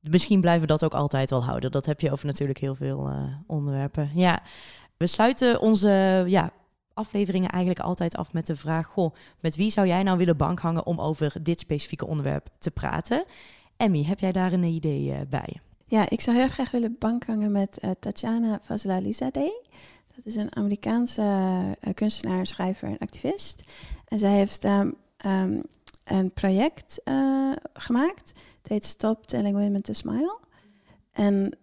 Misschien 0.00 0.40
blijven 0.40 0.60
we 0.60 0.66
dat 0.66 0.84
ook 0.84 0.94
altijd 0.94 1.30
wel 1.30 1.44
houden. 1.44 1.70
Dat 1.70 1.86
heb 1.86 2.00
je 2.00 2.12
over 2.12 2.26
natuurlijk 2.26 2.58
heel 2.58 2.74
veel 2.74 3.08
uh, 3.08 3.24
onderwerpen. 3.46 4.10
Ja, 4.14 4.42
we 4.96 5.06
sluiten 5.06 5.60
onze 5.60 6.24
ja, 6.26 6.50
afleveringen 6.94 7.50
eigenlijk 7.50 7.84
altijd 7.84 8.16
af 8.16 8.32
met 8.32 8.46
de 8.46 8.56
vraag: 8.56 8.86
Goh, 8.86 9.14
met 9.40 9.56
wie 9.56 9.70
zou 9.70 9.86
jij 9.86 10.02
nou 10.02 10.18
willen 10.18 10.36
bankhangen 10.36 10.86
om 10.86 11.00
over 11.00 11.42
dit 11.42 11.60
specifieke 11.60 12.06
onderwerp 12.06 12.48
te 12.58 12.70
praten? 12.70 13.24
Emmy, 13.76 14.04
heb 14.04 14.20
jij 14.20 14.32
daar 14.32 14.52
een 14.52 14.64
idee 14.64 15.04
uh, 15.04 15.16
bij? 15.28 15.60
Ja, 15.92 16.08
ik 16.08 16.20
zou 16.20 16.36
heel 16.36 16.48
graag 16.48 16.70
willen 16.70 16.96
bankhangen 16.98 17.52
met 17.52 17.78
uh, 17.80 17.90
Tatjana 18.00 18.60
Fazlalizadeh. 18.62 19.52
Dat 20.14 20.24
is 20.24 20.34
een 20.34 20.56
Amerikaanse 20.56 21.22
uh, 21.22 21.94
kunstenaar, 21.94 22.46
schrijver 22.46 22.88
en 22.88 22.98
activist. 22.98 23.72
En 24.04 24.18
zij 24.18 24.30
heeft 24.30 24.64
um, 24.64 24.94
um, 25.26 25.62
een 26.04 26.32
project 26.32 27.00
uh, 27.04 27.52
gemaakt. 27.72 28.32
Het 28.62 28.68
heet 28.68 28.86
Stop 28.86 29.26
Telling 29.26 29.56
Women 29.56 29.82
to 29.82 29.92
Smile. 29.92 30.38
En 31.12 31.56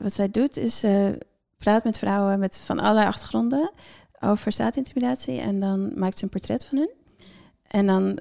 wat 0.00 0.12
zij 0.12 0.30
doet 0.30 0.56
is 0.56 0.84
praat 1.58 1.84
met 1.84 1.98
vrouwen 1.98 2.38
met 2.38 2.58
van 2.58 2.78
allerlei 2.78 3.06
achtergronden 3.06 3.70
over 4.20 4.52
staatintimidatie. 4.52 5.40
En 5.40 5.60
dan 5.60 5.98
maakt 5.98 6.18
ze 6.18 6.24
een 6.24 6.30
portret 6.30 6.64
van 6.64 6.78
hun. 6.78 6.90
En 7.66 7.86
dan 7.86 8.18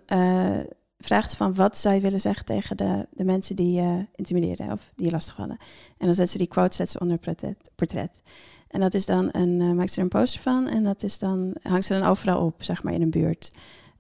vraagt 1.00 1.36
van 1.36 1.56
wat 1.56 1.78
zou 1.78 1.96
je 1.96 2.02
willen 2.02 2.22
zeggen 2.22 2.46
tegen 2.46 2.78
de, 2.78 3.08
de 3.12 3.24
mensen 3.24 3.56
die 3.56 3.74
je 3.74 3.82
uh, 3.82 4.04
intimideren 4.16 4.72
of 4.72 4.92
die 4.96 5.06
je 5.06 5.12
lastigvallen. 5.12 5.58
En 5.98 6.06
dan 6.06 6.16
zet 6.16 6.30
ze 6.30 6.38
die 6.38 6.48
quote 6.48 6.76
zet 6.76 6.90
ze 6.90 7.00
onder 7.00 7.18
portret, 7.18 7.70
portret. 7.76 8.22
En 8.68 8.80
dat 8.80 8.94
is 8.94 9.06
dan 9.06 9.30
een, 9.32 9.60
uh, 9.60 9.72
maakt 9.72 9.92
ze 9.92 9.98
er 9.98 10.04
een 10.04 10.10
poster 10.10 10.42
van 10.42 10.68
en 10.68 10.84
dat 10.84 11.04
is 11.04 11.20
dan, 11.20 11.56
hangt 11.62 11.86
ze 11.86 12.00
dan 12.00 12.10
overal 12.10 12.46
op, 12.46 12.64
zeg 12.64 12.84
maar, 12.84 12.94
in 12.94 13.02
een 13.02 13.12
buurt. 13.12 13.52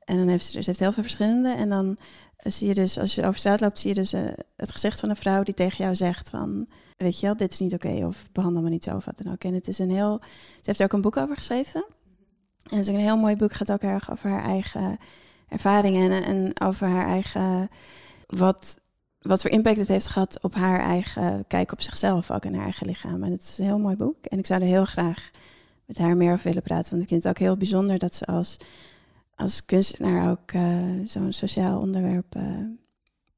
En 0.03 0.17
dan 0.17 0.27
heeft 0.27 0.45
ze, 0.45 0.61
heeft 0.65 0.79
heel 0.79 0.91
veel 0.91 1.03
verschillende. 1.03 1.49
En 1.49 1.69
dan 1.69 1.85
uh, 1.87 2.51
zie 2.51 2.67
je 2.67 2.73
dus, 2.73 2.99
als 2.99 3.15
je 3.15 3.25
over 3.25 3.39
straat 3.39 3.59
loopt, 3.59 3.79
zie 3.79 3.89
je 3.89 3.95
dus 3.95 4.13
uh, 4.13 4.21
het 4.55 4.71
gezicht 4.71 4.99
van 4.99 5.09
een 5.09 5.15
vrouw 5.15 5.43
die 5.43 5.53
tegen 5.53 5.83
jou 5.83 5.95
zegt 5.95 6.29
van, 6.29 6.67
weet 6.97 7.19
je 7.19 7.25
wel, 7.25 7.37
dit 7.37 7.51
is 7.51 7.59
niet 7.59 7.73
oké 7.73 8.05
of 8.05 8.25
behandel 8.31 8.61
me 8.61 8.69
niet 8.69 8.83
zo 8.83 8.95
of 8.95 9.05
wat 9.05 9.17
dan 9.23 9.33
ook. 9.33 9.43
En 9.43 9.53
het 9.53 9.67
is 9.67 9.79
een 9.79 9.91
heel, 9.91 10.19
ze 10.21 10.61
heeft 10.61 10.79
er 10.79 10.85
ook 10.85 10.93
een 10.93 11.01
boek 11.01 11.17
over 11.17 11.35
geschreven. 11.35 11.85
En 12.63 12.77
het 12.77 12.87
is 12.87 12.89
ook 12.89 12.99
een 12.99 13.05
heel 13.05 13.17
mooi 13.17 13.35
boek, 13.35 13.53
gaat 13.53 13.71
ook 13.71 13.81
erg 13.81 14.11
over 14.11 14.29
haar 14.29 14.43
eigen 14.43 14.97
ervaringen 15.47 16.11
en, 16.11 16.23
en 16.23 16.61
over 16.67 16.87
haar 16.87 17.07
eigen. 17.07 17.69
Wat, 18.27 18.77
wat 19.21 19.41
voor 19.41 19.51
impact 19.51 19.77
het 19.77 19.87
heeft 19.87 20.07
gehad 20.07 20.43
op 20.43 20.55
haar 20.55 20.79
eigen 20.79 21.45
kijk 21.47 21.71
op 21.71 21.81
zichzelf, 21.81 22.31
ook 22.31 22.45
in 22.45 22.53
haar 22.53 22.63
eigen 22.63 22.87
lichaam. 22.87 23.23
En 23.23 23.31
het 23.31 23.41
is 23.41 23.57
een 23.57 23.65
heel 23.65 23.79
mooi 23.79 23.95
boek. 23.95 24.25
En 24.25 24.39
ik 24.39 24.45
zou 24.45 24.61
er 24.61 24.67
heel 24.67 24.85
graag 24.85 25.29
met 25.85 25.97
haar 25.97 26.17
meer 26.17 26.33
over 26.33 26.47
willen 26.47 26.63
praten. 26.63 26.89
Want 26.89 27.01
ik 27.01 27.09
vind 27.09 27.23
het 27.23 27.31
ook 27.31 27.39
heel 27.39 27.57
bijzonder 27.57 27.97
dat 27.97 28.15
ze 28.15 28.25
als, 28.25 28.57
als 29.35 29.65
kunstenaar 29.65 30.29
ook 30.29 30.51
uh, 30.51 30.77
zo'n 31.05 31.33
sociaal 31.33 31.79
onderwerp 31.79 32.35
uh, 32.35 32.43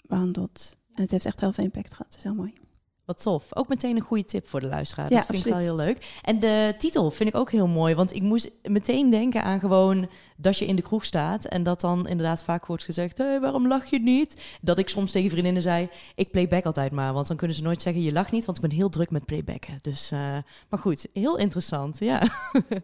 behandelt. 0.01 0.77
En 0.93 1.01
het 1.01 1.11
heeft 1.11 1.25
echt 1.25 1.39
heel 1.39 1.53
veel 1.53 1.63
impact 1.63 1.93
gehad. 1.93 2.05
Het 2.05 2.15
is 2.17 2.23
heel 2.23 2.33
mooi. 2.33 2.53
Wat 3.09 3.21
tof. 3.21 3.45
Ook 3.49 3.67
meteen 3.67 3.95
een 3.95 4.01
goede 4.01 4.25
tip 4.25 4.47
voor 4.47 4.59
de 4.59 4.67
luisteraar. 4.67 5.09
Ja, 5.09 5.15
dat 5.15 5.25
vind 5.25 5.37
absoluut. 5.37 5.61
ik 5.61 5.67
wel 5.67 5.77
heel 5.77 5.85
leuk. 5.85 6.19
En 6.21 6.39
de 6.39 6.75
titel 6.77 7.11
vind 7.11 7.29
ik 7.29 7.35
ook 7.35 7.51
heel 7.51 7.67
mooi. 7.67 7.95
Want 7.95 8.15
ik 8.15 8.21
moest 8.21 8.51
meteen 8.63 9.09
denken 9.09 9.43
aan 9.43 9.59
gewoon 9.59 10.09
dat 10.41 10.57
je 10.57 10.65
in 10.65 10.75
de 10.75 10.81
kroeg 10.81 11.05
staat 11.05 11.45
en 11.45 11.63
dat 11.63 11.81
dan 11.81 12.07
inderdaad 12.07 12.43
vaak 12.43 12.65
wordt 12.65 12.83
gezegd: 12.83 13.17
hey, 13.17 13.39
waarom 13.39 13.67
lach 13.67 13.85
je 13.85 13.99
niet? 13.99 14.41
Dat 14.61 14.77
ik 14.79 14.89
soms 14.89 15.11
tegen 15.11 15.29
vriendinnen 15.29 15.61
zei: 15.61 15.89
ik 16.15 16.31
playback 16.31 16.65
altijd 16.65 16.91
maar, 16.91 17.13
want 17.13 17.27
dan 17.27 17.37
kunnen 17.37 17.55
ze 17.55 17.63
nooit 17.63 17.81
zeggen: 17.81 18.03
je 18.03 18.11
lacht 18.11 18.31
niet, 18.31 18.45
want 18.45 18.57
ik 18.57 18.63
ben 18.63 18.77
heel 18.77 18.89
druk 18.89 19.09
met 19.09 19.25
playbacken. 19.25 19.79
Dus, 19.81 20.11
uh, 20.11 20.19
maar 20.69 20.79
goed, 20.79 21.07
heel 21.13 21.37
interessant. 21.37 21.99
Ja. 21.99 22.21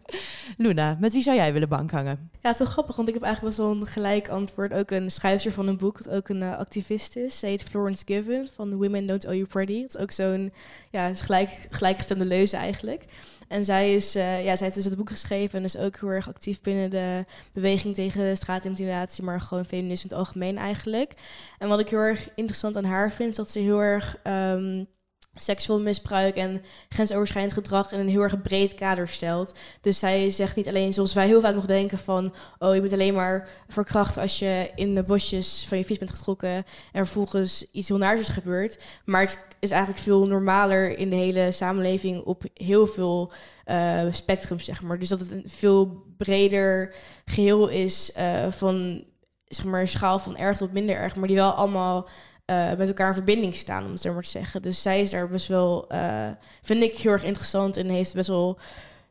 Luna, 0.57 0.97
met 0.99 1.13
wie 1.13 1.23
zou 1.23 1.35
jij 1.35 1.53
willen 1.53 1.69
bankhangen? 1.69 2.29
Ja, 2.31 2.51
het 2.51 2.51
is 2.51 2.65
wel 2.65 2.73
grappig, 2.73 2.95
want 2.95 3.07
ik 3.07 3.13
heb 3.13 3.23
eigenlijk 3.23 3.57
wel 3.57 3.67
zo'n 3.67 3.85
gelijk 3.87 4.29
antwoord. 4.29 4.73
Ook 4.73 4.91
een 4.91 5.11
schrijver 5.11 5.51
van 5.51 5.67
een 5.67 5.77
boek, 5.77 6.03
dat 6.03 6.13
ook 6.13 6.29
een 6.29 6.41
uh, 6.41 6.57
activist 6.57 7.15
is. 7.15 7.39
Ze 7.39 7.45
heet 7.45 7.63
Florence 7.63 8.03
Given 8.05 8.47
van 8.55 8.75
Women 8.75 9.05
Don't 9.05 9.25
Owe 9.25 9.35
You 9.35 9.47
Pretty. 9.47 9.81
Het 9.81 9.95
is 9.95 10.01
ook 10.01 10.11
zo'n 10.15 10.53
ja, 10.91 11.13
gelijk, 11.13 11.67
gelijkgestemde 11.69 12.25
leuze 12.25 12.57
eigenlijk. 12.57 13.03
En 13.47 13.65
zij, 13.65 13.95
is, 13.95 14.15
uh, 14.15 14.43
ja, 14.45 14.55
zij 14.55 14.65
heeft 14.65 14.75
dus 14.75 14.85
het 14.85 14.95
boek 14.97 15.09
geschreven 15.09 15.59
en 15.59 15.65
is 15.65 15.77
ook 15.77 15.97
heel 15.99 16.09
erg 16.09 16.27
actief 16.27 16.61
binnen 16.61 16.89
de 16.89 17.25
beweging 17.53 17.95
tegen 17.95 18.37
straatintimidatie, 18.37 19.23
maar 19.23 19.41
gewoon 19.41 19.65
feminisme 19.65 20.09
in 20.09 20.15
het 20.15 20.25
algemeen 20.25 20.57
eigenlijk. 20.57 21.13
En 21.57 21.67
wat 21.67 21.79
ik 21.79 21.89
heel 21.89 21.99
erg 21.99 22.29
interessant 22.35 22.77
aan 22.77 22.83
haar 22.83 23.11
vind, 23.11 23.29
is 23.29 23.35
dat 23.35 23.51
ze 23.51 23.59
heel 23.59 23.81
erg 23.81 24.17
um, 24.23 24.87
seksueel 25.35 25.79
misbruik 25.79 26.35
en 26.35 26.63
grensoverschrijdend 26.89 27.53
gedrag 27.53 27.91
in 27.91 27.99
een 27.99 28.09
heel 28.09 28.21
erg 28.21 28.41
breed 28.41 28.75
kader 28.75 29.07
stelt. 29.07 29.53
Dus 29.81 29.99
zij 29.99 30.29
zegt 30.29 30.55
niet 30.55 30.67
alleen 30.67 30.93
zoals 30.93 31.13
wij 31.13 31.27
heel 31.27 31.41
vaak 31.41 31.55
nog 31.55 31.65
denken 31.65 31.97
van... 31.97 32.33
oh, 32.59 32.75
je 32.75 32.81
moet 32.81 32.93
alleen 32.93 33.13
maar 33.13 33.49
verkrachten 33.67 34.21
als 34.21 34.39
je 34.39 34.71
in 34.75 34.95
de 34.95 35.03
bosjes 35.03 35.65
van 35.67 35.77
je 35.77 35.85
fiets 35.85 35.99
bent 35.99 36.11
getrokken... 36.11 36.49
en 36.49 36.65
vervolgens 37.05 37.71
iets 37.71 37.87
heel 37.87 37.97
naars 37.97 38.19
is 38.19 38.27
gebeurd. 38.27 38.83
Maar 39.05 39.21
het 39.21 39.39
is 39.59 39.71
eigenlijk 39.71 40.01
veel 40.01 40.27
normaler 40.27 40.97
in 40.97 41.09
de 41.09 41.15
hele 41.15 41.51
samenleving 41.51 42.23
op 42.23 42.43
heel 42.53 42.87
veel 42.87 43.31
uh, 43.65 44.05
spectrum, 44.09 44.59
zeg 44.59 44.81
maar. 44.81 44.99
Dus 44.99 45.09
dat 45.09 45.19
het 45.19 45.31
een 45.31 45.43
veel 45.45 46.03
breder 46.17 46.93
geheel 47.25 47.67
is 47.67 48.11
uh, 48.17 48.51
van 48.51 49.03
zeg 49.45 49.65
maar, 49.65 49.81
een 49.81 49.87
schaal 49.87 50.19
van 50.19 50.37
erg 50.37 50.57
tot 50.57 50.73
minder 50.73 50.95
erg... 50.95 51.15
maar 51.15 51.27
die 51.27 51.37
wel 51.37 51.51
allemaal 51.51 52.07
uh, 52.51 52.73
met 52.77 52.87
elkaar 52.87 53.07
in 53.07 53.15
verbinding 53.15 53.53
staan, 53.53 53.85
om 53.85 53.91
het 53.91 54.01
zo 54.01 54.13
maar 54.13 54.23
te 54.23 54.29
zeggen. 54.29 54.61
Dus 54.61 54.81
zij 54.81 55.01
is 55.01 55.09
daar 55.09 55.27
best 55.27 55.47
wel, 55.47 55.85
uh, 55.91 56.29
vind 56.61 56.83
ik 56.83 56.95
heel 56.95 57.11
erg 57.11 57.23
interessant 57.23 57.77
en 57.77 57.89
heeft 57.89 58.13
best 58.13 58.27
wel 58.27 58.57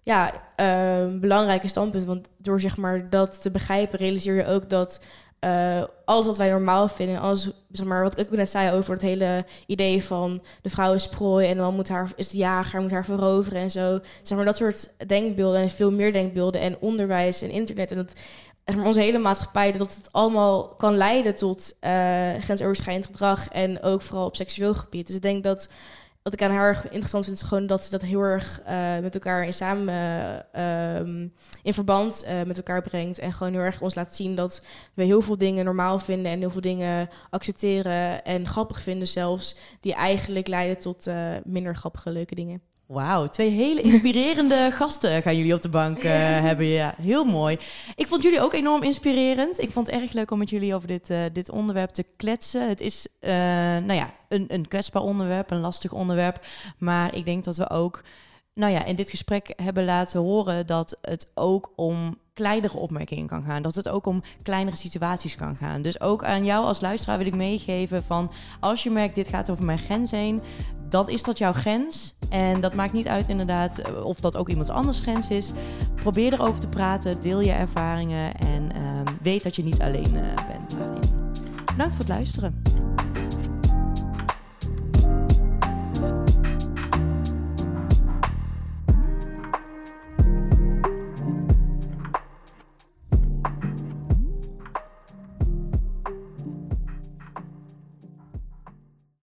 ja, 0.03 0.33
uh, 0.61 1.21
belangrijke 1.21 1.69
standpunt. 1.69 2.05
Want 2.05 2.29
door 2.37 2.61
zeg 2.61 2.77
maar 2.77 3.11
dat 3.11 3.43
te 3.43 3.51
begrijpen, 3.51 3.99
realiseer 3.99 4.35
je 4.35 4.47
ook 4.47 4.71
dat 4.71 5.01
eh, 5.45 5.85
alles 6.05 6.27
wat 6.27 6.37
wij 6.37 6.51
normaal 6.51 6.89
vinden, 6.89 7.21
alles, 7.21 7.51
zeg 7.73 7.87
maar, 7.87 8.03
wat 8.03 8.19
ik 8.19 8.27
ook 8.27 8.37
net 8.37 8.51
zei 8.51 8.73
over 8.73 8.93
het 8.93 9.03
hele 9.03 9.45
idee 9.67 10.05
van 10.05 10.43
de 10.63 10.69
vrouw 10.69 10.95
is 10.95 11.09
prooi 11.09 11.49
en 11.49 11.57
dan 11.57 11.75
moet 11.75 11.89
haar, 11.89 12.13
is 12.17 12.31
de 12.31 12.37
jager, 12.37 12.81
moet 12.81 12.91
haar 12.91 13.05
veroveren 13.05 13.61
en 13.61 13.71
zo. 13.71 14.01
Zeg 14.23 14.37
maar 14.37 14.47
dat 14.47 14.57
soort 14.57 14.91
denkbeelden 15.07 15.61
en 15.61 15.71
veel 15.71 15.91
meer 15.91 16.13
denkbeelden 16.13 16.61
en 16.61 16.77
onderwijs 16.81 17.43
en 17.43 17.51
internet 17.51 17.91
en 17.91 17.97
dat 17.97 18.13
onze 18.65 19.01
hele 19.01 19.19
maatschappij, 19.19 19.73
dat 19.73 19.95
het 19.95 20.13
allemaal 20.13 20.69
kan 20.69 20.97
leiden 20.97 21.35
tot 21.35 21.75
uh, 21.81 21.91
grensoverschrijdend 22.41 23.07
gedrag 23.07 23.49
en 23.49 23.83
ook 23.83 24.03
vooral 24.03 24.27
op 24.27 24.37
seksueel 24.37 24.75
gebied. 24.75 25.07
Dus 25.07 25.17
ik 25.17 25.23
denk 25.23 25.45
dat 25.45 25.69
wat 26.23 26.33
ik 26.33 26.43
aan 26.43 26.51
haar 26.51 26.85
interessant 26.85 27.25
vind, 27.25 27.37
is 27.37 27.43
gewoon 27.43 27.67
dat 27.67 27.85
ze 27.85 27.91
dat 27.91 28.03
heel 28.03 28.21
erg 28.21 28.61
uh, 28.69 28.99
met 28.99 29.15
elkaar 29.15 29.45
in 29.45 29.55
samen 29.55 30.47
uh, 30.57 31.29
in 31.63 31.75
verband 31.75 32.27
met 32.47 32.57
elkaar 32.57 32.83
brengt. 32.83 33.19
En 33.19 33.33
gewoon 33.33 33.53
heel 33.53 33.63
erg 33.63 33.81
ons 33.81 33.95
laat 33.95 34.17
zien 34.17 34.35
dat 34.35 34.63
we 34.95 35.03
heel 35.03 35.21
veel 35.21 35.39
dingen 35.39 35.65
normaal 35.65 35.99
vinden 35.99 36.33
en 36.33 36.39
heel 36.39 36.51
veel 36.51 36.61
dingen 36.61 37.09
accepteren 37.31 38.25
en 38.25 38.47
grappig 38.47 38.83
vinden 38.83 39.09
zelfs, 39.09 39.57
die 39.81 39.95
eigenlijk 39.95 40.49
leiden 40.49 40.79
tot 40.79 41.07
minder 41.45 41.77
grappige, 41.77 42.11
leuke 42.11 42.35
dingen. 42.35 42.63
Wauw, 42.87 43.29
twee 43.29 43.51
hele 43.51 43.81
inspirerende 43.81 44.71
gasten 44.79 45.23
gaan 45.23 45.37
jullie 45.37 45.55
op 45.55 45.63
de 45.63 45.69
bank 45.69 45.99
uh, 45.99 46.11
hebben. 46.41 46.67
Ja, 46.67 46.95
heel 47.03 47.25
mooi. 47.25 47.59
Ik 47.95 48.09
vond 48.09 48.23
jullie 48.23 48.41
ook 48.41 48.53
enorm 48.53 48.83
inspirerend. 48.83 49.61
Ik 49.61 49.71
vond 49.71 49.87
het 49.87 49.97
erg 49.97 50.13
leuk 50.13 50.31
om 50.31 50.39
met 50.39 50.51
jullie 50.51 50.75
over 50.75 50.89
dit, 50.89 51.11
uh, 51.11 51.25
dit 51.33 51.51
onderwerp 51.51 51.91
te 51.91 52.05
kletsen. 52.17 52.69
Het 52.69 52.81
is, 52.81 53.07
uh, 53.21 53.31
nou 53.31 53.93
ja, 53.93 54.11
een, 54.29 54.45
een 54.49 54.69
kwetsbaar 54.69 55.03
onderwerp, 55.03 55.51
een 55.51 55.61
lastig 55.61 55.93
onderwerp. 55.93 56.47
Maar 56.79 57.15
ik 57.15 57.25
denk 57.25 57.45
dat 57.45 57.57
we 57.57 57.71
ook, 57.71 58.03
nou 58.55 58.73
ja, 58.73 58.85
in 58.85 58.97
dit 58.97 59.11
gesprek 59.11 59.53
hebben 59.63 59.85
laten 59.85 60.21
horen 60.21 60.67
dat 60.67 60.99
het 61.01 61.31
ook 61.35 61.73
om 61.77 62.19
kleinere 62.35 62.77
opmerkingen 62.77 63.27
kan 63.27 63.43
gaan. 63.43 63.63
Dat 63.63 63.75
het 63.75 63.89
ook 63.89 64.07
om 64.07 64.23
kleinere 64.43 64.77
situaties 64.77 65.37
kan 65.37 65.57
gaan. 65.57 65.83
Dus 65.83 66.01
ook 66.01 66.25
aan 66.25 66.45
jou 66.45 66.65
als 66.65 66.81
luisteraar 66.81 67.19
wil 67.19 67.27
ik 67.27 67.35
meegeven 67.35 68.03
van... 68.03 68.31
als 68.61 68.83
je 68.83 68.91
merkt, 68.91 69.15
dit 69.15 69.29
gaat 69.29 69.51
over 69.51 69.65
mijn 69.65 69.79
grens 69.79 70.11
heen... 70.11 70.43
dan 70.89 71.09
is 71.09 71.23
dat 71.23 71.39
jouw 71.39 71.53
grens. 71.53 72.15
En 72.29 72.61
dat 72.61 72.75
maakt 72.75 72.93
niet 72.93 73.09
uit 73.09 73.29
inderdaad 73.29 73.79
eh, 73.79 74.05
of 74.05 74.21
dat 74.21 74.37
ook 74.37 74.49
iemand 74.49 74.71
anders 74.71 75.01
grens 75.01 75.31
is. 75.31 75.53
Probeer 75.95 76.33
erover 76.33 76.61
te 76.61 76.69
praten, 76.69 77.21
deel 77.21 77.41
je 77.41 77.53
ervaringen... 77.53 78.35
en 78.35 78.71
uh, 78.77 79.01
weet 79.23 79.43
dat 79.43 79.57
je 79.57 79.65
niet 79.65 79.81
alleen 79.81 80.15
uh, 80.15 80.35
bent 80.35 80.79
daarin. 80.79 81.11
Bedankt 81.65 81.95
voor 81.95 82.05
het 82.05 82.15
luisteren. 82.15 82.63